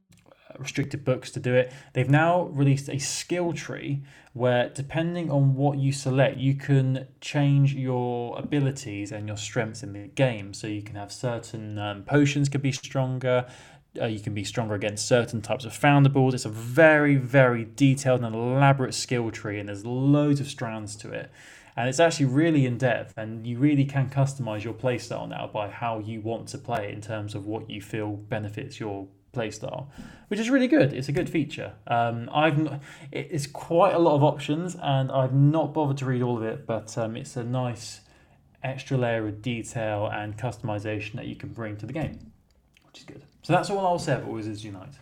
restricted 0.60 1.06
books 1.06 1.32
to 1.32 1.40
do 1.40 1.54
it, 1.54 1.72
they've 1.94 2.10
now 2.10 2.44
released 2.48 2.90
a 2.90 3.00
skill 3.00 3.54
tree 3.54 4.04
where 4.34 4.70
depending 4.70 5.32
on 5.32 5.56
what 5.56 5.78
you 5.78 5.94
select, 5.94 6.38
you 6.38 6.56
can 6.56 7.08
change 7.22 7.74
your 7.74 8.38
abilities 8.38 9.14
and 9.14 9.28
your 9.28 9.38
strengths 9.38 9.82
in 9.82 9.94
the 9.94 10.08
game. 10.10 10.54
So 10.54 10.68
you 10.68 10.82
can 10.82 10.96
have 10.96 11.12
certain 11.12 11.80
um, 11.80 12.04
potions 12.04 12.50
can 12.50 12.60
be 12.60 12.74
stronger. 12.74 13.46
Uh, 14.00 14.06
you 14.06 14.20
can 14.20 14.34
be 14.34 14.44
stronger 14.44 14.74
against 14.74 15.08
certain 15.08 15.42
types 15.42 15.66
of 15.66 15.72
foundables. 15.72 16.34
It's 16.34 16.46
a 16.46 16.50
very, 16.50 17.16
very 17.16 17.66
detailed 17.66 18.24
and 18.24 18.36
elaborate 18.36 18.94
skill 18.94 19.32
tree, 19.32 19.60
and 19.60 19.70
there's 19.70 19.86
loads 19.86 20.40
of 20.40 20.48
strands 20.48 20.96
to 20.98 21.12
it. 21.12 21.32
And 21.78 21.90
it's 21.90 22.00
actually 22.00 22.28
really 22.28 22.66
in 22.66 22.78
depth, 22.78 23.14
and 23.18 23.46
you 23.46 23.58
really 23.58 23.86
can 23.86 24.10
customize 24.10 24.64
your 24.64 24.74
playstyle 24.74 25.28
now 25.28 25.50
by 25.52 25.70
how 25.70 26.00
you 26.00 26.22
want 26.22 26.48
to 26.50 26.58
play 26.58 26.92
in 26.92 27.02
terms 27.02 27.36
of 27.36 27.46
what 27.46 27.70
you 27.70 27.82
feel 27.82 28.12
benefits 28.12 28.80
your 28.80 29.08
playstyle, 29.34 29.88
which 30.30 30.40
is 30.40 30.50
really 30.50 30.70
good. 30.70 30.94
It's 30.94 31.10
a 31.10 31.12
good 31.12 31.30
feature. 31.30 31.74
Um, 31.88 32.30
I've 32.34 32.58
n- 32.58 32.80
it's 33.12 33.48
quite 33.48 33.94
a 33.94 34.00
lot 34.00 34.16
of 34.16 34.24
options, 34.24 34.78
and 34.82 35.12
I've 35.12 35.34
not 35.34 35.74
bothered 35.74 35.98
to 35.98 36.06
read 36.06 36.22
all 36.22 36.38
of 36.38 36.44
it, 36.44 36.66
but 36.66 36.98
um, 36.98 37.18
it's 37.18 37.36
a 37.36 37.44
nice 37.44 38.00
extra 38.64 38.98
layer 38.98 39.28
of 39.28 39.42
detail 39.42 40.08
and 40.08 40.38
customization 40.38 41.14
that 41.14 41.28
you 41.28 41.36
can 41.36 41.50
bring 41.50 41.76
to 41.78 41.86
the 41.86 41.94
game, 41.94 42.32
which 42.88 43.00
is 43.00 43.04
good. 43.04 43.24
So 43.46 43.54
that's 43.54 43.70
all 43.70 43.86
I'll 43.86 44.00
say 44.00 44.14
about 44.16 44.30
Wizards 44.30 44.66
Unite. 44.66 44.96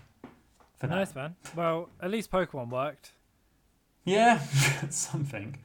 For 0.77 0.87
now. 0.87 0.95
Nice 0.95 1.15
man. 1.15 1.35
Well, 1.55 1.87
at 2.01 2.11
least 2.11 2.29
Pokemon 2.29 2.71
worked. 2.71 3.13
Yeah, 4.03 4.39
something. 4.89 5.57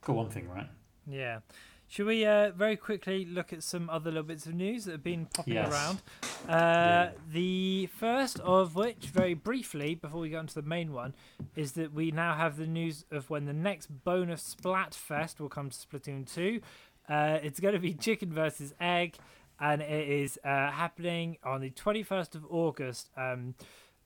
Got 0.00 0.16
one 0.16 0.30
thing 0.30 0.48
right. 0.48 0.68
Yeah. 1.06 1.40
Should 1.86 2.06
we 2.06 2.24
uh, 2.24 2.52
very 2.52 2.76
quickly 2.78 3.26
look 3.26 3.52
at 3.52 3.62
some 3.62 3.90
other 3.90 4.10
little 4.10 4.22
bits 4.22 4.46
of 4.46 4.54
news 4.54 4.86
that 4.86 4.92
have 4.92 5.02
been 5.04 5.26
popping 5.26 5.52
Yes. 5.52 5.70
around? 5.70 6.00
Uh, 6.48 7.10
The 7.30 7.88
first 7.94 8.40
of 8.40 8.74
which, 8.74 9.08
very 9.12 9.34
briefly, 9.34 9.94
before 9.94 10.20
we 10.22 10.30
go 10.30 10.40
into 10.40 10.54
the 10.54 10.62
main 10.62 10.94
one, 10.94 11.14
is 11.54 11.72
that 11.72 11.92
we 11.92 12.10
now 12.10 12.32
have 12.36 12.56
the 12.56 12.66
news 12.66 13.04
of 13.10 13.28
when 13.28 13.44
the 13.44 13.52
next 13.52 13.88
bonus 14.02 14.56
Splatfest 14.58 15.38
will 15.40 15.50
come 15.50 15.68
to 15.68 15.76
Splatoon 15.76 16.24
2. 16.32 16.62
Uh, 17.06 17.38
it's 17.42 17.60
going 17.60 17.74
to 17.74 17.80
be 17.80 17.92
chicken 18.08 18.32
versus 18.32 18.72
egg, 18.80 19.16
and 19.64 19.80
it 19.82 20.08
is 20.22 20.38
uh, 20.44 20.70
happening 20.82 21.26
on 21.42 21.60
the 21.60 21.70
21st 21.70 22.34
of 22.38 22.42
August 22.50 23.10
um, 23.16 23.54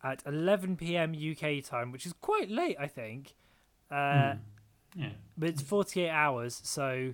at 0.03 0.23
11 0.27 0.77
p.m. 0.77 1.11
UK 1.33 1.64
time, 1.64 1.90
which 1.92 2.07
is 2.07 2.12
quite 2.29 2.49
late, 2.51 2.77
I 2.79 2.87
think. 2.87 3.35
Uh, 3.90 4.35
Hmm. 4.35 5.03
Yeah. 5.03 5.11
but 5.37 5.49
it's 5.51 5.62
48 5.62 6.09
hours 6.09 6.55
so 6.64 7.12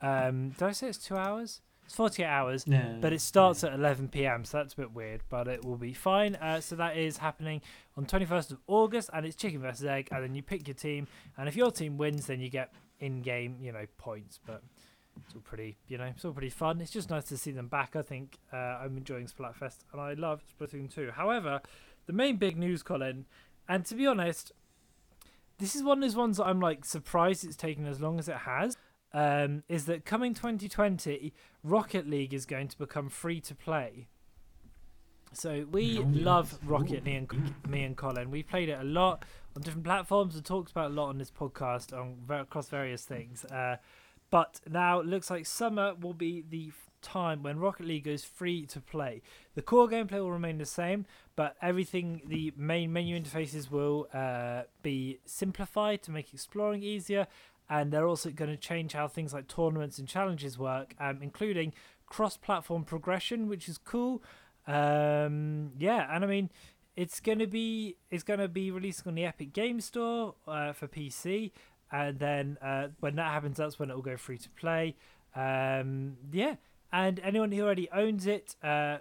um 0.00 0.50
did 0.50 0.62
i 0.62 0.72
say 0.72 0.86
it's 0.88 0.98
two 1.08 1.16
hours 1.16 1.60
it's 1.84 1.94
48 1.94 2.24
hours 2.24 2.64
Yeah. 2.66 2.94
but 3.00 3.12
it 3.12 3.20
starts 3.20 3.64
at 3.64 3.72
11 3.74 4.08
p.m 4.08 4.44
so 4.44 4.58
that's 4.58 4.74
a 4.74 4.76
bit 4.76 4.92
weird 4.92 5.22
but 5.28 5.48
it 5.48 5.64
will 5.64 5.76
be 5.76 5.92
fine 5.92 6.36
uh, 6.36 6.60
so 6.60 6.76
that 6.76 6.96
is 6.96 7.18
happening 7.18 7.62
on 7.96 8.06
21st 8.06 8.52
of 8.52 8.58
august 8.68 9.10
and 9.12 9.26
it's 9.26 9.34
chicken 9.36 9.60
versus 9.60 9.84
egg 9.86 10.08
and 10.12 10.22
then 10.22 10.34
you 10.36 10.42
pick 10.42 10.68
your 10.68 10.74
team 10.88 11.08
and 11.36 11.48
if 11.48 11.56
your 11.56 11.70
team 11.72 11.98
wins 11.98 12.26
then 12.26 12.40
you 12.40 12.48
get 12.48 12.72
in-game 13.00 13.56
you 13.60 13.72
know 13.72 13.86
points 13.98 14.38
but 14.46 14.62
it's 15.24 15.34
all 15.34 15.40
pretty 15.42 15.76
you 15.88 15.98
know 15.98 16.04
it's 16.04 16.24
all 16.24 16.32
pretty 16.32 16.50
fun. 16.50 16.80
It's 16.80 16.90
just 16.90 17.10
nice 17.10 17.24
to 17.24 17.36
see 17.36 17.50
them 17.50 17.68
back 17.68 17.96
i 17.96 18.02
think. 18.02 18.38
Uh, 18.52 18.56
i'm 18.56 18.96
enjoying 18.96 19.26
splatfest 19.26 19.78
and 19.92 20.00
i 20.00 20.14
love 20.14 20.42
splatoon 20.58 20.92
2 20.92 21.12
however 21.14 21.60
the 22.06 22.12
main 22.12 22.36
big 22.36 22.56
news 22.56 22.82
colin 22.82 23.26
and 23.68 23.84
to 23.86 23.94
be 23.94 24.06
honest 24.06 24.52
this 25.58 25.74
is 25.74 25.82
one 25.82 25.98
of 25.98 26.02
those 26.02 26.16
ones 26.16 26.36
that 26.36 26.44
i'm 26.44 26.60
like 26.60 26.84
surprised 26.84 27.44
it's 27.44 27.56
taken 27.56 27.86
as 27.86 28.00
long 28.00 28.18
as 28.18 28.28
it 28.28 28.36
has 28.36 28.76
um, 29.16 29.62
is 29.68 29.86
that 29.86 30.04
coming 30.04 30.34
2020 30.34 31.32
rocket 31.62 32.08
league 32.08 32.34
is 32.34 32.44
going 32.44 32.68
to 32.68 32.76
become 32.76 33.08
free 33.08 33.40
to 33.40 33.54
play. 33.54 34.08
So 35.32 35.66
we 35.70 35.98
love 35.98 36.58
rocket 36.64 37.02
me 37.02 37.16
and 37.16 37.54
me 37.66 37.82
and 37.84 37.96
colin. 37.96 38.30
We 38.30 38.42
played 38.42 38.68
it 38.68 38.78
a 38.78 38.84
lot 38.84 39.24
on 39.54 39.62
different 39.62 39.84
platforms 39.84 40.34
and 40.34 40.44
talked 40.44 40.70
about 40.70 40.90
a 40.90 40.94
lot 40.94 41.08
on 41.08 41.18
this 41.18 41.30
podcast 41.30 41.92
on 41.92 42.18
across 42.28 42.68
various 42.68 43.04
things. 43.04 43.44
Uh, 43.46 43.76
but 44.30 44.60
now 44.68 45.00
it 45.00 45.06
looks 45.06 45.30
like 45.30 45.46
summer 45.46 45.94
will 45.94 46.14
be 46.14 46.44
the 46.48 46.72
time 47.02 47.42
when 47.42 47.58
rocket 47.58 47.86
league 47.86 48.04
goes 48.04 48.24
free 48.24 48.66
to 48.66 48.80
play. 48.80 49.22
The 49.54 49.62
core 49.62 49.88
gameplay 49.88 50.20
will 50.20 50.32
remain 50.32 50.58
the 50.58 50.66
same 50.66 51.06
but 51.36 51.56
everything 51.60 52.22
the 52.26 52.52
main 52.56 52.92
menu 52.92 53.20
interfaces 53.20 53.70
will 53.70 54.08
uh, 54.12 54.62
be 54.82 55.20
simplified 55.24 56.02
to 56.02 56.10
make 56.10 56.32
exploring 56.32 56.82
easier. 56.82 57.26
And 57.68 57.92
they're 57.92 58.06
also 58.06 58.30
going 58.30 58.50
to 58.50 58.56
change 58.56 58.92
how 58.92 59.08
things 59.08 59.34
like 59.34 59.48
tournaments 59.48 59.98
and 59.98 60.08
challenges 60.08 60.58
work 60.58 60.94
um, 60.98 61.18
including 61.22 61.72
cross-platform 62.06 62.84
progression 62.84 63.48
which 63.48 63.68
is 63.68 63.78
cool. 63.78 64.22
Um, 64.66 65.72
yeah 65.78 66.08
and 66.10 66.24
i 66.24 66.26
mean 66.26 66.50
it's 66.96 67.20
going 67.20 67.38
to 67.38 67.46
be 67.46 67.96
it's 68.10 68.24
going 68.24 68.40
to 68.40 68.48
be 68.48 68.72
releasing 68.72 69.06
on 69.06 69.14
the 69.14 69.24
epic 69.24 69.52
game 69.52 69.80
store 69.80 70.34
uh, 70.48 70.72
for 70.72 70.88
pc 70.88 71.52
and 71.92 72.18
then 72.18 72.58
uh, 72.62 72.88
when 73.00 73.16
that 73.16 73.30
happens 73.32 73.56
that's 73.56 73.78
when 73.78 73.90
it 73.90 73.94
will 73.94 74.02
go 74.02 74.16
free 74.16 74.38
to 74.38 74.48
play 74.50 74.94
um, 75.34 76.16
yeah 76.32 76.56
and 76.92 77.20
anyone 77.20 77.52
who 77.52 77.62
already 77.62 77.88
owns 77.90 78.26
it 78.26 78.56
uh, 78.62 78.98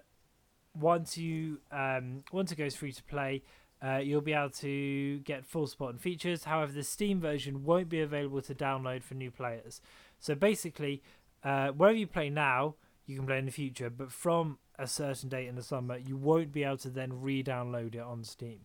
once 0.79 1.17
you 1.17 1.59
um, 1.71 2.23
once 2.31 2.51
it 2.51 2.57
goes 2.57 2.75
free 2.75 2.91
to 2.91 3.03
play, 3.03 3.43
uh, 3.81 3.97
you'll 3.97 4.21
be 4.21 4.33
able 4.33 4.49
to 4.49 5.19
get 5.19 5.45
full 5.45 5.67
support 5.67 5.91
and 5.91 6.01
features. 6.01 6.43
However, 6.45 6.71
the 6.71 6.83
Steam 6.83 7.19
version 7.19 7.63
won't 7.63 7.89
be 7.89 8.01
available 8.01 8.41
to 8.43 8.55
download 8.55 9.03
for 9.03 9.13
new 9.13 9.31
players. 9.31 9.81
So 10.19 10.35
basically, 10.35 11.01
uh, 11.43 11.69
wherever 11.69 11.97
you 11.97 12.07
play 12.07 12.29
now, 12.29 12.75
you 13.05 13.17
can 13.17 13.25
play 13.25 13.37
in 13.37 13.45
the 13.45 13.51
future, 13.51 13.89
but 13.89 14.11
from 14.11 14.57
a 14.77 14.87
certain 14.87 15.29
date 15.29 15.47
in 15.47 15.55
the 15.55 15.63
summer, 15.63 15.97
you 15.97 16.17
won't 16.17 16.51
be 16.51 16.63
able 16.63 16.77
to 16.77 16.89
then 16.89 17.21
re-download 17.21 17.95
it 17.95 18.01
on 18.01 18.23
Steam. 18.23 18.61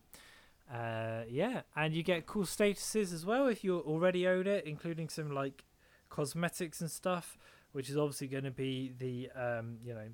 Uh, 0.73 1.23
yeah, 1.29 1.61
and 1.75 1.93
you 1.93 2.01
get 2.01 2.25
cool 2.25 2.43
statuses 2.45 3.13
as 3.13 3.25
well 3.25 3.47
if 3.47 3.63
you 3.63 3.79
already 3.79 4.25
own 4.27 4.47
it, 4.47 4.65
including 4.65 5.09
some 5.09 5.31
like 5.31 5.63
cosmetics 6.09 6.79
and 6.79 6.89
stuff, 6.89 7.37
which 7.73 7.89
is 7.89 7.97
obviously 7.97 8.27
going 8.27 8.45
to 8.45 8.51
be 8.51 8.93
the 8.97 9.29
um, 9.35 9.77
you 9.83 9.93
know 9.93 10.07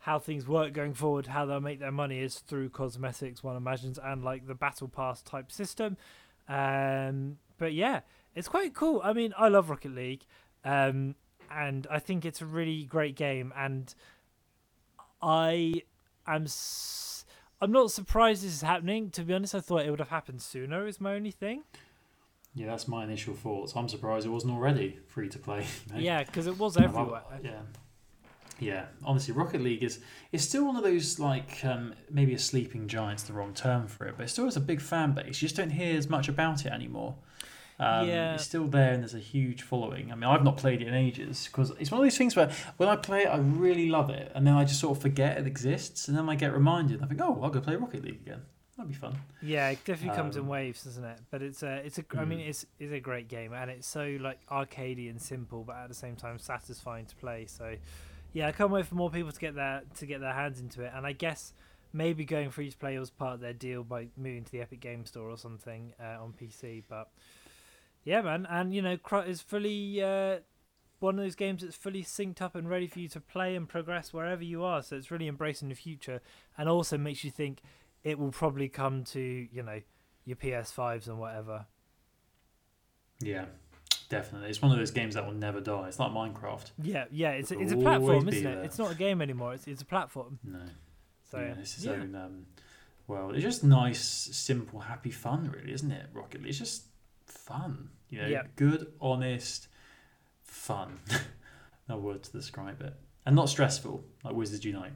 how 0.00 0.18
things 0.18 0.48
work 0.48 0.72
going 0.72 0.94
forward, 0.94 1.26
how 1.28 1.44
they'll 1.46 1.60
make 1.60 1.78
their 1.78 1.92
money 1.92 2.20
is 2.20 2.38
through 2.40 2.70
cosmetics, 2.70 3.44
one 3.44 3.54
imagines, 3.56 3.98
and 4.02 4.24
like 4.24 4.46
the 4.46 4.54
battle 4.54 4.88
pass 4.88 5.22
type 5.22 5.52
system. 5.52 5.96
Um, 6.48 7.36
but 7.58 7.72
yeah, 7.74 8.00
it's 8.34 8.48
quite 8.48 8.74
cool. 8.74 9.00
I 9.04 9.12
mean, 9.12 9.32
I 9.38 9.48
love 9.48 9.70
Rocket 9.70 9.94
League, 9.94 10.24
um, 10.64 11.14
and 11.50 11.86
I 11.88 11.98
think 12.00 12.24
it's 12.24 12.40
a 12.40 12.46
really 12.46 12.84
great 12.84 13.14
game. 13.14 13.52
And 13.56 13.94
I 15.22 15.82
am, 16.26 16.44
s- 16.44 17.19
I'm 17.60 17.72
not 17.72 17.90
surprised 17.90 18.42
this 18.42 18.52
is 18.54 18.62
happening. 18.62 19.10
To 19.10 19.22
be 19.22 19.34
honest, 19.34 19.54
I 19.54 19.60
thought 19.60 19.84
it 19.84 19.90
would 19.90 19.98
have 19.98 20.08
happened 20.08 20.40
sooner. 20.40 20.86
Is 20.86 21.00
my 21.00 21.14
only 21.14 21.30
thing. 21.30 21.64
Yeah, 22.54 22.66
that's 22.66 22.88
my 22.88 23.04
initial 23.04 23.34
thoughts. 23.34 23.74
I'm 23.76 23.88
surprised 23.88 24.26
it 24.26 24.30
wasn't 24.30 24.54
already 24.54 24.98
free 25.06 25.28
to 25.28 25.38
play. 25.38 25.66
Yeah, 25.96 26.24
because 26.24 26.46
it 26.46 26.58
was 26.58 26.76
everywhere. 26.76 27.22
Yeah. 27.42 27.60
Yeah, 28.58 28.86
honestly, 29.04 29.32
Rocket 29.32 29.62
League 29.62 29.82
is 29.82 30.00
is 30.32 30.46
still 30.46 30.66
one 30.66 30.76
of 30.76 30.82
those 30.82 31.18
like 31.18 31.64
um, 31.64 31.94
maybe 32.10 32.34
a 32.34 32.38
sleeping 32.38 32.88
giant's 32.88 33.22
the 33.22 33.32
wrong 33.32 33.54
term 33.54 33.86
for 33.86 34.06
it, 34.06 34.16
but 34.18 34.24
it 34.24 34.28
still 34.28 34.44
has 34.44 34.56
a 34.56 34.60
big 34.60 34.82
fan 34.82 35.12
base. 35.12 35.40
You 35.40 35.48
just 35.48 35.56
don't 35.56 35.70
hear 35.70 35.96
as 35.96 36.10
much 36.10 36.28
about 36.28 36.66
it 36.66 36.72
anymore. 36.72 37.14
Um, 37.80 38.06
Yeah. 38.08 38.34
It's 38.34 38.44
still 38.44 38.66
there, 38.68 38.92
and 38.92 39.02
there's 39.02 39.14
a 39.14 39.18
huge 39.18 39.62
following. 39.62 40.12
I 40.12 40.14
mean, 40.14 40.24
I've 40.24 40.44
not 40.44 40.56
played 40.58 40.82
it 40.82 40.88
in 40.88 40.94
ages 40.94 41.46
because 41.46 41.70
it's 41.78 41.90
one 41.90 42.00
of 42.00 42.04
those 42.04 42.18
things 42.18 42.36
where 42.36 42.50
when 42.76 42.88
I 42.88 42.96
play 42.96 43.22
it, 43.22 43.28
I 43.28 43.38
really 43.38 43.88
love 43.88 44.10
it, 44.10 44.30
and 44.34 44.46
then 44.46 44.54
I 44.54 44.64
just 44.64 44.80
sort 44.80 44.96
of 44.96 45.02
forget 45.02 45.38
it 45.38 45.46
exists, 45.46 46.06
and 46.06 46.16
then 46.16 46.28
I 46.28 46.34
get 46.34 46.52
reminded. 46.52 46.96
And 46.96 47.04
I 47.04 47.08
think, 47.08 47.20
oh, 47.22 47.40
I'll 47.42 47.50
go 47.50 47.60
play 47.60 47.76
Rocket 47.76 48.04
League 48.04 48.20
again. 48.26 48.42
That'd 48.76 48.92
be 48.92 48.98
fun. 48.98 49.14
Yeah, 49.42 49.68
it 49.70 49.84
definitely 49.84 50.16
comes 50.16 50.36
in 50.36 50.42
Um, 50.42 50.48
waves, 50.48 50.84
doesn't 50.84 51.04
it? 51.04 51.18
But 51.30 51.42
it's 51.42 51.62
a, 51.62 51.76
it's 51.84 51.98
a, 51.98 52.04
I 52.18 52.24
mean, 52.24 52.38
Mm. 52.38 52.48
it's, 52.48 52.64
it's 52.78 52.92
a 52.92 53.00
great 53.00 53.28
game, 53.28 53.52
and 53.52 53.70
it's 53.70 53.86
so 53.86 54.16
like 54.20 54.38
arcadey 54.46 55.10
and 55.10 55.20
simple, 55.20 55.64
but 55.64 55.76
at 55.76 55.88
the 55.88 55.94
same 55.94 56.16
time 56.16 56.38
satisfying 56.38 57.04
to 57.06 57.16
play. 57.16 57.44
So, 57.46 57.76
yeah, 58.32 58.48
I 58.48 58.52
can't 58.52 58.70
wait 58.70 58.86
for 58.86 58.94
more 58.94 59.10
people 59.10 59.32
to 59.32 59.40
get 59.40 59.54
their 59.54 59.82
to 59.98 60.06
get 60.06 60.20
their 60.20 60.32
hands 60.32 60.60
into 60.60 60.82
it. 60.82 60.92
And 60.94 61.06
I 61.06 61.12
guess 61.12 61.52
maybe 61.92 62.24
going 62.24 62.50
free 62.50 62.70
to 62.70 62.76
play 62.78 62.98
was 62.98 63.10
part 63.10 63.34
of 63.34 63.40
their 63.40 63.52
deal 63.52 63.82
by 63.84 64.06
moving 64.16 64.44
to 64.44 64.52
the 64.52 64.60
Epic 64.60 64.80
Game 64.80 65.04
Store 65.04 65.28
or 65.28 65.36
something 65.36 65.92
uh, 66.00 66.22
on 66.22 66.32
PC. 66.40 66.84
But 66.88 67.08
yeah, 68.04 68.22
man, 68.22 68.46
and 68.48 68.74
you 68.74 68.82
know, 68.82 68.96
Cru- 68.96 69.20
is 69.20 69.40
fully 69.40 70.02
uh, 70.02 70.38
one 71.00 71.18
of 71.18 71.24
those 71.24 71.34
games 71.34 71.62
that's 71.62 71.76
fully 71.76 72.02
synced 72.02 72.40
up 72.40 72.54
and 72.54 72.68
ready 72.68 72.86
for 72.86 73.00
you 73.00 73.08
to 73.08 73.20
play 73.20 73.56
and 73.56 73.68
progress 73.68 74.12
wherever 74.12 74.42
you 74.42 74.64
are. 74.64 74.82
So 74.82 74.96
it's 74.96 75.10
really 75.10 75.28
embracing 75.28 75.68
the 75.68 75.74
future, 75.74 76.20
and 76.56 76.68
also 76.68 76.96
makes 76.96 77.24
you 77.24 77.30
think 77.30 77.60
it 78.04 78.18
will 78.18 78.32
probably 78.32 78.68
come 78.68 79.04
to 79.04 79.20
you 79.20 79.62
know 79.62 79.80
your 80.24 80.36
PS5s 80.36 81.08
and 81.08 81.18
whatever. 81.18 81.66
Yeah, 83.20 83.46
definitely. 84.08 84.48
It's 84.48 84.62
one 84.62 84.72
of 84.72 84.78
those 84.78 84.90
games 84.90 85.14
that 85.14 85.26
will 85.26 85.34
never 85.34 85.60
die. 85.60 85.88
It's 85.88 85.98
like 85.98 86.12
Minecraft. 86.12 86.70
Yeah, 86.82 87.04
yeah, 87.10 87.32
it's 87.32 87.50
a, 87.50 87.58
it's 87.58 87.72
a 87.72 87.76
platform, 87.76 88.28
isn't 88.28 88.46
it? 88.46 88.54
there. 88.54 88.62
It's 88.64 88.78
not 88.78 88.92
a 88.92 88.94
game 88.94 89.20
anymore. 89.20 89.54
It's 89.54 89.66
it's 89.66 89.82
a 89.82 89.86
platform. 89.86 90.38
No. 90.44 90.60
So 91.30 91.38
yeah, 91.38 91.54
it's 91.60 91.74
his 91.74 91.84
yeah. 91.84 91.92
own 91.92 92.14
um, 92.14 92.46
world. 93.06 93.34
It's 93.34 93.44
just 93.44 93.62
nice, 93.62 94.00
simple, 94.00 94.80
happy 94.80 95.10
fun, 95.10 95.50
really, 95.54 95.72
isn't 95.72 95.90
it? 95.90 96.06
Rocket 96.12 96.40
League. 96.40 96.50
It's 96.50 96.58
just 96.58 96.84
fun. 97.50 97.90
You 98.08 98.22
know, 98.22 98.28
Yeah. 98.28 98.42
good, 98.56 98.92
honest, 99.00 99.68
fun. 100.42 100.98
no 101.88 101.98
word 101.98 102.22
to 102.24 102.32
describe 102.32 102.80
it, 102.82 102.94
and 103.26 103.34
not 103.36 103.48
stressful 103.48 104.04
like 104.24 104.34
Wizards 104.34 104.64
Unite. 104.64 104.92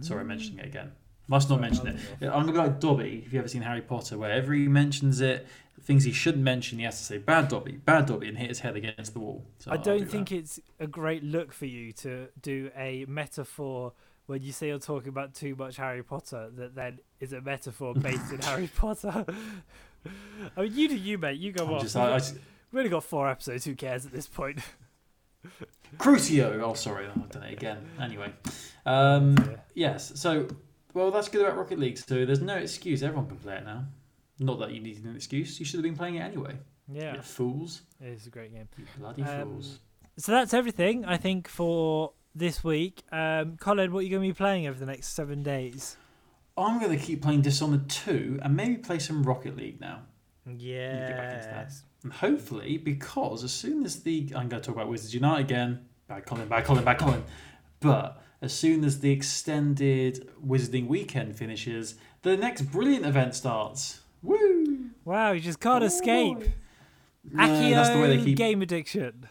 Sorry, 0.00 0.20
I'm 0.20 0.26
Mm. 0.26 0.28
mentioning 0.28 0.58
it 0.60 0.66
again. 0.66 0.92
Must 1.28 1.48
not 1.50 1.60
mention 1.60 1.86
it. 1.86 1.94
leave 1.96 2.10
off. 2.12 2.16
Yeah, 2.22 2.28
I'm 2.34 2.40
gonna 2.46 2.52
be 2.52 2.58
like 2.58 2.80
Dobby. 2.80 3.22
If 3.26 3.32
you 3.32 3.38
ever 3.38 3.48
seen 3.48 3.62
Harry 3.62 3.82
Potter, 3.82 4.16
wherever 4.18 4.52
he 4.54 4.66
mentions 4.68 5.20
it, 5.20 5.46
things 5.82 6.04
he 6.04 6.12
shouldn't 6.12 6.42
mention, 6.44 6.78
he 6.78 6.84
has 6.84 6.98
to 6.98 7.04
say 7.04 7.18
"bad 7.18 7.48
Dobby, 7.48 7.72
bad 7.72 8.06
Dobby," 8.06 8.28
and 8.28 8.38
hit 8.38 8.48
his 8.48 8.60
head 8.60 8.76
against 8.76 9.12
the 9.12 9.20
wall. 9.20 9.46
So 9.58 9.70
I 9.70 9.76
don't 9.76 9.98
do 10.00 10.06
think 10.06 10.28
that. 10.30 10.36
it's 10.36 10.60
a 10.80 10.86
great 10.86 11.22
look 11.22 11.52
for 11.52 11.66
you 11.66 11.92
to 11.94 12.28
do 12.40 12.70
a 12.76 13.04
metaphor 13.06 13.92
when 14.26 14.42
you 14.42 14.52
say 14.52 14.68
you're 14.68 14.78
talking 14.78 15.08
about 15.10 15.34
too 15.34 15.54
much 15.54 15.76
Harry 15.76 16.02
Potter 16.02 16.50
that 16.56 16.74
then 16.74 16.98
is 17.20 17.32
a 17.32 17.40
metaphor 17.40 17.94
based 17.94 18.30
in 18.32 18.40
Harry 18.50 18.70
Potter. 18.74 19.24
I 20.56 20.62
mean, 20.62 20.72
you 20.74 20.88
do 20.88 20.96
you, 20.96 21.18
mate. 21.18 21.38
You 21.38 21.52
go 21.52 21.66
I'm 21.66 21.74
on. 21.74 21.80
just, 21.80 21.96
I, 21.96 22.10
I, 22.16 22.20
We've 22.70 22.78
only 22.80 22.90
got 22.90 23.04
four 23.04 23.28
episodes. 23.28 23.64
Who 23.64 23.74
cares 23.74 24.04
at 24.06 24.12
this 24.12 24.26
point? 24.28 24.58
Crucio. 25.98 26.60
Oh, 26.62 26.74
sorry, 26.74 27.06
I've 27.06 27.30
done 27.30 27.42
it 27.44 27.52
again. 27.52 27.78
Anyway, 28.00 28.32
um, 28.86 29.36
Yeah. 29.38 29.56
yes. 29.74 30.12
So, 30.16 30.48
well, 30.94 31.10
that's 31.10 31.28
good 31.28 31.42
about 31.42 31.56
Rocket 31.56 31.78
League. 31.78 31.98
So 31.98 32.24
there's 32.26 32.40
no 32.42 32.56
excuse. 32.56 33.02
Everyone 33.02 33.26
can 33.26 33.36
play 33.38 33.56
it 33.56 33.64
now. 33.64 33.84
Not 34.38 34.58
that 34.60 34.72
you 34.72 34.80
needed 34.80 35.04
an 35.04 35.16
excuse. 35.16 35.58
You 35.58 35.64
should 35.66 35.78
have 35.78 35.84
been 35.84 35.96
playing 35.96 36.16
it 36.16 36.20
anyway. 36.20 36.56
Yeah, 36.90 37.16
You 37.16 37.22
fools. 37.22 37.82
it 38.00 38.08
is 38.08 38.26
a 38.26 38.30
great 38.30 38.52
game. 38.54 38.68
You 38.78 38.84
bloody 38.98 39.22
Um, 39.22 39.48
fools. 39.50 39.80
So 40.16 40.32
that's 40.32 40.54
everything 40.54 41.04
I 41.04 41.16
think 41.16 41.48
for 41.48 42.12
this 42.34 42.62
week. 42.64 43.02
Um, 43.12 43.56
Colin, 43.58 43.92
what 43.92 44.00
are 44.00 44.02
you 44.02 44.10
going 44.10 44.22
to 44.22 44.28
be 44.28 44.36
playing 44.36 44.66
over 44.66 44.78
the 44.78 44.86
next 44.86 45.08
seven 45.08 45.42
days? 45.42 45.96
I'm 46.58 46.80
going 46.80 46.96
to 46.96 47.04
keep 47.04 47.22
playing 47.22 47.42
Dishonored 47.42 47.88
2 47.88 48.40
and 48.42 48.56
maybe 48.56 48.76
play 48.76 48.98
some 48.98 49.22
Rocket 49.22 49.56
League 49.56 49.80
now. 49.80 50.00
get 50.44 51.16
back 51.16 51.34
into 51.34 51.48
that. 51.48 51.64
Yes. 51.66 51.82
And 52.02 52.12
hopefully, 52.12 52.78
because 52.78 53.44
as 53.44 53.52
soon 53.52 53.84
as 53.84 54.02
the 54.02 54.32
I'm 54.34 54.48
going 54.48 54.60
to 54.62 54.66
talk 54.66 54.74
about 54.76 54.88
Wizards 54.88 55.14
Unite 55.14 55.40
again, 55.40 55.86
bad 56.08 56.26
Colin, 56.26 56.48
bad 56.48 56.64
Colin, 56.64 56.84
bad 56.84 56.98
Colin. 56.98 57.24
But 57.80 58.22
as 58.40 58.52
soon 58.52 58.84
as 58.84 59.00
the 59.00 59.10
extended 59.10 60.30
Wizarding 60.44 60.86
weekend 60.86 61.36
finishes, 61.36 61.96
the 62.22 62.36
next 62.36 62.62
brilliant 62.62 63.04
event 63.06 63.34
starts. 63.34 64.00
Woo! 64.22 64.90
Wow, 65.04 65.32
you 65.32 65.40
just 65.40 65.60
can't 65.60 65.84
escape. 65.84 66.38
No, 67.30 67.42
Accio 67.42 67.70
that's 67.70 67.90
the 67.90 67.98
way 67.98 68.16
they 68.16 68.24
keep. 68.24 68.36
game 68.36 68.62
addiction. 68.62 69.28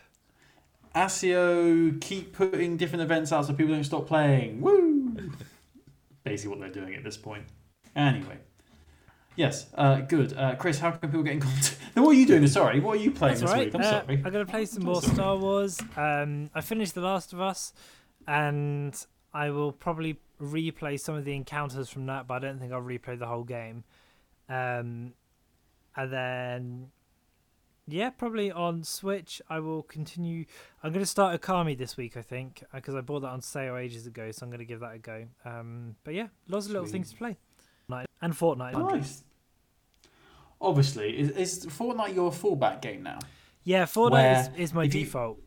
Accio 0.96 2.00
keep 2.02 2.34
putting 2.34 2.78
different 2.78 3.04
events 3.04 3.32
out 3.32 3.46
so 3.46 3.54
people 3.54 3.74
don't 3.74 3.84
stop 3.84 4.08
playing. 4.08 4.62
Woo! 4.62 4.87
Basically, 6.30 6.50
what 6.58 6.60
they're 6.60 6.82
doing 6.84 6.96
at 6.96 7.04
this 7.04 7.18
point. 7.18 7.44
Anyway. 7.96 8.38
Yes, 9.36 9.68
uh, 9.76 9.98
good. 10.02 10.36
Uh, 10.36 10.56
Chris, 10.56 10.80
how 10.80 10.90
can 10.92 11.10
people 11.10 11.24
get 11.24 11.34
in 11.34 11.40
contact? 11.42 11.78
What 11.94 12.10
are 12.10 12.14
you 12.14 12.26
doing? 12.28 12.46
Sorry, 12.48 12.80
what 12.80 12.98
are 12.98 13.02
you 13.02 13.10
playing 13.12 13.40
That's 13.40 13.42
this 13.42 13.52
right. 13.52 13.66
week? 13.66 13.76
I'm 13.76 13.82
Uh, 13.82 13.84
sorry. 14.02 14.16
I'm 14.24 14.32
going 14.32 14.46
to 14.46 14.52
play 14.52 14.66
some 14.66 14.84
more. 14.84 15.02
Star 15.02 15.36
Wars. 15.36 15.80
Um, 15.96 16.50
I 16.54 16.62
finished 16.62 16.94
The 16.94 17.02
Last 17.02 17.34
of 17.34 17.42
Us, 17.42 17.74
and 18.28 18.96
I 19.34 19.50
will 19.50 19.72
probably 19.72 20.20
replay 20.40 21.00
some 21.00 21.16
of 21.16 21.26
the 21.26 21.36
encounters 21.36 21.90
from 21.90 22.06
that, 22.06 22.28
but 22.28 22.36
I 22.36 22.40
don't 22.40 22.60
think 22.60 22.72
I'll 22.72 22.82
replay 22.84 23.18
the 23.18 23.26
whole 23.26 23.44
game. 23.44 23.84
Um, 24.48 25.14
and 25.96 26.14
then, 26.14 26.88
yeah, 27.88 28.10
probably 28.10 28.52
on 28.52 28.84
Switch, 28.84 29.42
I 29.50 29.60
will 29.60 29.84
continue. 29.84 30.46
I'm 30.84 30.92
going 30.92 31.04
to 31.04 31.10
start 31.10 31.42
Okami 31.42 31.78
this 31.78 31.96
week, 31.98 32.18
I 32.18 32.22
think, 32.22 32.64
because 32.74 32.96
I 32.96 33.02
bought 33.02 33.22
that 33.22 33.30
on 33.30 33.42
sale 33.42 33.78
ages 33.78 34.06
ago, 34.06 34.32
so 34.32 34.46
I'm 34.46 34.50
going 34.50 34.60
to 34.60 34.66
give 34.66 34.82
that 34.82 34.94
a 34.96 35.00
go. 35.00 35.26
Um, 35.46 35.96
but 36.04 36.14
yeah, 36.14 36.28
lots 36.48 36.66
of 36.66 36.74
little 36.74 36.88
things 36.88 37.12
to 37.12 37.18
play. 37.18 37.38
And 38.20 38.34
Fortnite. 38.34 38.74
Nice. 38.92 39.24
Obviously, 40.60 41.18
is, 41.20 41.30
is 41.32 41.66
Fortnite 41.68 42.16
your 42.16 42.32
fallback 42.32 42.82
game 42.82 43.04
now? 43.04 43.20
Yeah, 43.64 43.84
Fortnite 43.86 44.12
Where 44.12 44.52
is, 44.56 44.70
is 44.70 44.74
my 44.74 44.86
if 44.86 44.96
you- 44.96 45.04
default. 45.06 45.40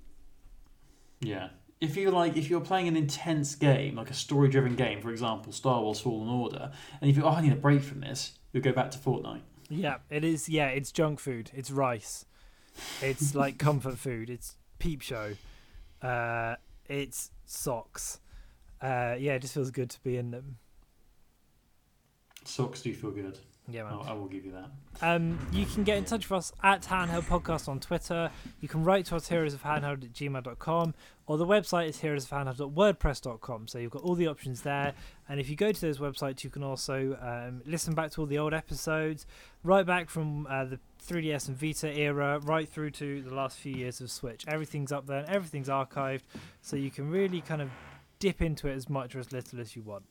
Yeah. 1.21 1.49
If 1.81 1.97
you 1.97 2.11
like, 2.11 2.37
if 2.37 2.51
you're 2.51 2.61
playing 2.61 2.89
an 2.89 2.97
intense 2.97 3.55
game, 3.55 3.97
like 3.97 4.11
a 4.11 4.15
story-driven 4.15 4.77
game, 4.77 5.01
for 5.01 5.11
example, 5.11 5.51
Star 5.51 5.81
Wars 5.81 5.99
Fallen 5.99 6.29
Order, 6.29 6.71
and 7.01 7.11
if 7.11 7.17
you 7.17 7.23
think, 7.23 7.33
oh, 7.33 7.37
I 7.37 7.41
need 7.41 7.53
a 7.53 7.57
break 7.57 7.83
from 7.83 8.01
this, 8.01 8.39
you'll 8.53 8.63
go 8.63 8.73
back 8.73 8.91
to 8.91 8.99
Fortnite. 8.99 9.41
Yeah, 9.71 9.97
it 10.11 10.23
is. 10.23 10.49
Yeah, 10.49 10.67
it's 10.67 10.93
junk 10.93 11.19
food. 11.21 11.51
It's 11.55 11.71
rice. 11.71 12.27
It's 13.03 13.35
like 13.35 13.59
comfort 13.59 13.99
food. 13.99 14.31
It's 14.31 14.57
peep 14.79 15.03
show. 15.03 15.35
Uh, 16.03 16.57
it's 16.89 17.31
socks. 17.45 18.21
Uh, 18.81 19.17
yeah, 19.19 19.35
it 19.35 19.41
just 19.43 19.55
feels 19.55 19.71
good 19.71 19.91
to 19.91 20.03
be 20.03 20.17
in 20.17 20.31
them. 20.31 20.57
Socks 22.45 22.83
do 22.83 22.95
feel 22.95 23.11
good. 23.11 23.39
Yeah, 23.73 23.85
man. 23.85 23.99
I, 24.05 24.11
I 24.11 24.13
will 24.13 24.27
give 24.27 24.45
you 24.45 24.53
that. 24.53 24.71
Um, 25.03 25.39
you 25.53 25.65
can 25.67 25.85
get 25.85 25.97
in 25.97 26.05
touch 26.05 26.29
with 26.29 26.39
us 26.39 26.53
at 26.63 26.83
Handheld 26.83 27.23
Podcast 27.23 27.69
on 27.69 27.81
Twitter. 27.81 28.31
You 28.61 28.69
can 28.69 28.85
write 28.85 29.07
to 29.07 29.17
us 29.17 29.29
heroes 29.29 29.55
of 29.55 29.63
handheld 29.63 30.05
at 30.05 30.13
gmail.com 30.13 30.95
or 31.27 31.39
the 31.39 31.47
website 31.47 31.89
is 31.89 32.01
heroes 32.01 32.25
of 32.25 32.31
handheld.wordpress.com. 32.31 33.69
So 33.69 33.79
you've 33.79 33.93
got 33.93 34.03
all 34.03 34.17
the 34.17 34.27
options 34.27 34.63
there. 34.63 34.95
And 35.29 35.39
if 35.39 35.49
you 35.49 35.55
go 35.55 35.71
to 35.71 35.81
those 35.81 35.99
websites, 35.99 36.43
you 36.43 36.51
can 36.51 36.65
also 36.65 37.17
um, 37.23 37.63
listen 37.65 37.95
back 37.95 38.11
to 38.13 38.23
all 38.23 38.27
the 38.27 38.39
old 38.39 38.53
episodes, 38.53 39.27
right 39.63 39.87
back 39.87 40.11
from 40.11 40.49
uh, 40.49 40.65
the 40.65 40.81
3DS 41.07 41.47
and 41.47 41.57
Vita 41.57 41.89
era, 41.97 42.41
right 42.41 42.69
through 42.69 42.91
to 42.91 43.23
the 43.23 43.33
last 43.33 43.59
few 43.59 43.75
years 43.75 44.01
of 44.01 44.11
Switch. 44.11 44.45
Everything's 44.49 44.91
up 44.91 45.07
there 45.07 45.19
and 45.19 45.29
everything's 45.29 45.69
archived. 45.69 46.23
So 46.63 46.77
you 46.77 46.91
can 46.91 47.09
really 47.09 47.41
kind 47.41 47.63
of 47.63 47.71
dip 48.19 48.43
into 48.43 48.67
it 48.67 48.75
as 48.75 48.91
much 48.91 49.15
or 49.15 49.21
as 49.21 49.33
little 49.33 49.61
as 49.61 49.77
you 49.77 49.83
want. 49.83 50.03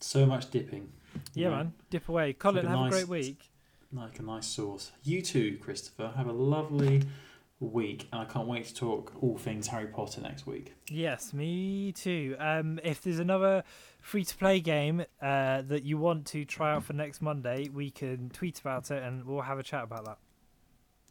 So 0.00 0.24
much 0.24 0.50
dipping. 0.50 0.88
Yeah, 1.34 1.50
man. 1.50 1.72
Dip 1.90 2.08
away. 2.08 2.32
Colin, 2.32 2.64
a 2.64 2.68
have 2.68 2.78
nice- 2.78 2.92
a 2.92 2.96
great 2.96 3.08
week. 3.08 3.50
Like 3.92 4.18
a 4.18 4.22
nice 4.22 4.46
sauce. 4.46 4.90
You 5.04 5.22
too, 5.22 5.58
Christopher. 5.60 6.12
Have 6.16 6.26
a 6.26 6.32
lovely 6.32 7.02
week, 7.60 8.08
and 8.12 8.20
I 8.20 8.24
can't 8.24 8.48
wait 8.48 8.66
to 8.66 8.74
talk 8.74 9.12
all 9.22 9.38
things 9.38 9.68
Harry 9.68 9.86
Potter 9.86 10.20
next 10.20 10.46
week. 10.46 10.74
Yes, 10.90 11.32
me 11.32 11.92
too. 11.92 12.34
Um, 12.38 12.80
if 12.82 13.02
there's 13.02 13.20
another 13.20 13.62
free 14.00 14.24
to 14.24 14.36
play 14.36 14.58
game 14.60 15.04
uh, 15.22 15.62
that 15.62 15.84
you 15.84 15.96
want 15.96 16.26
to 16.26 16.44
try 16.44 16.74
out 16.74 16.84
for 16.84 16.92
next 16.92 17.22
Monday, 17.22 17.68
we 17.72 17.90
can 17.90 18.30
tweet 18.30 18.58
about 18.60 18.90
it 18.90 19.02
and 19.02 19.24
we'll 19.24 19.42
have 19.42 19.58
a 19.58 19.62
chat 19.62 19.84
about 19.84 20.04
that. 20.06 20.18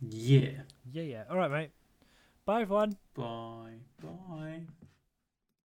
Yeah. 0.01 0.63
Yeah, 0.91 1.03
yeah. 1.03 1.23
All 1.29 1.37
right, 1.37 1.49
mate. 1.49 1.71
Bye, 2.45 2.63
everyone. 2.63 2.97
Bye. 3.15 3.79
Bye. 4.01 4.63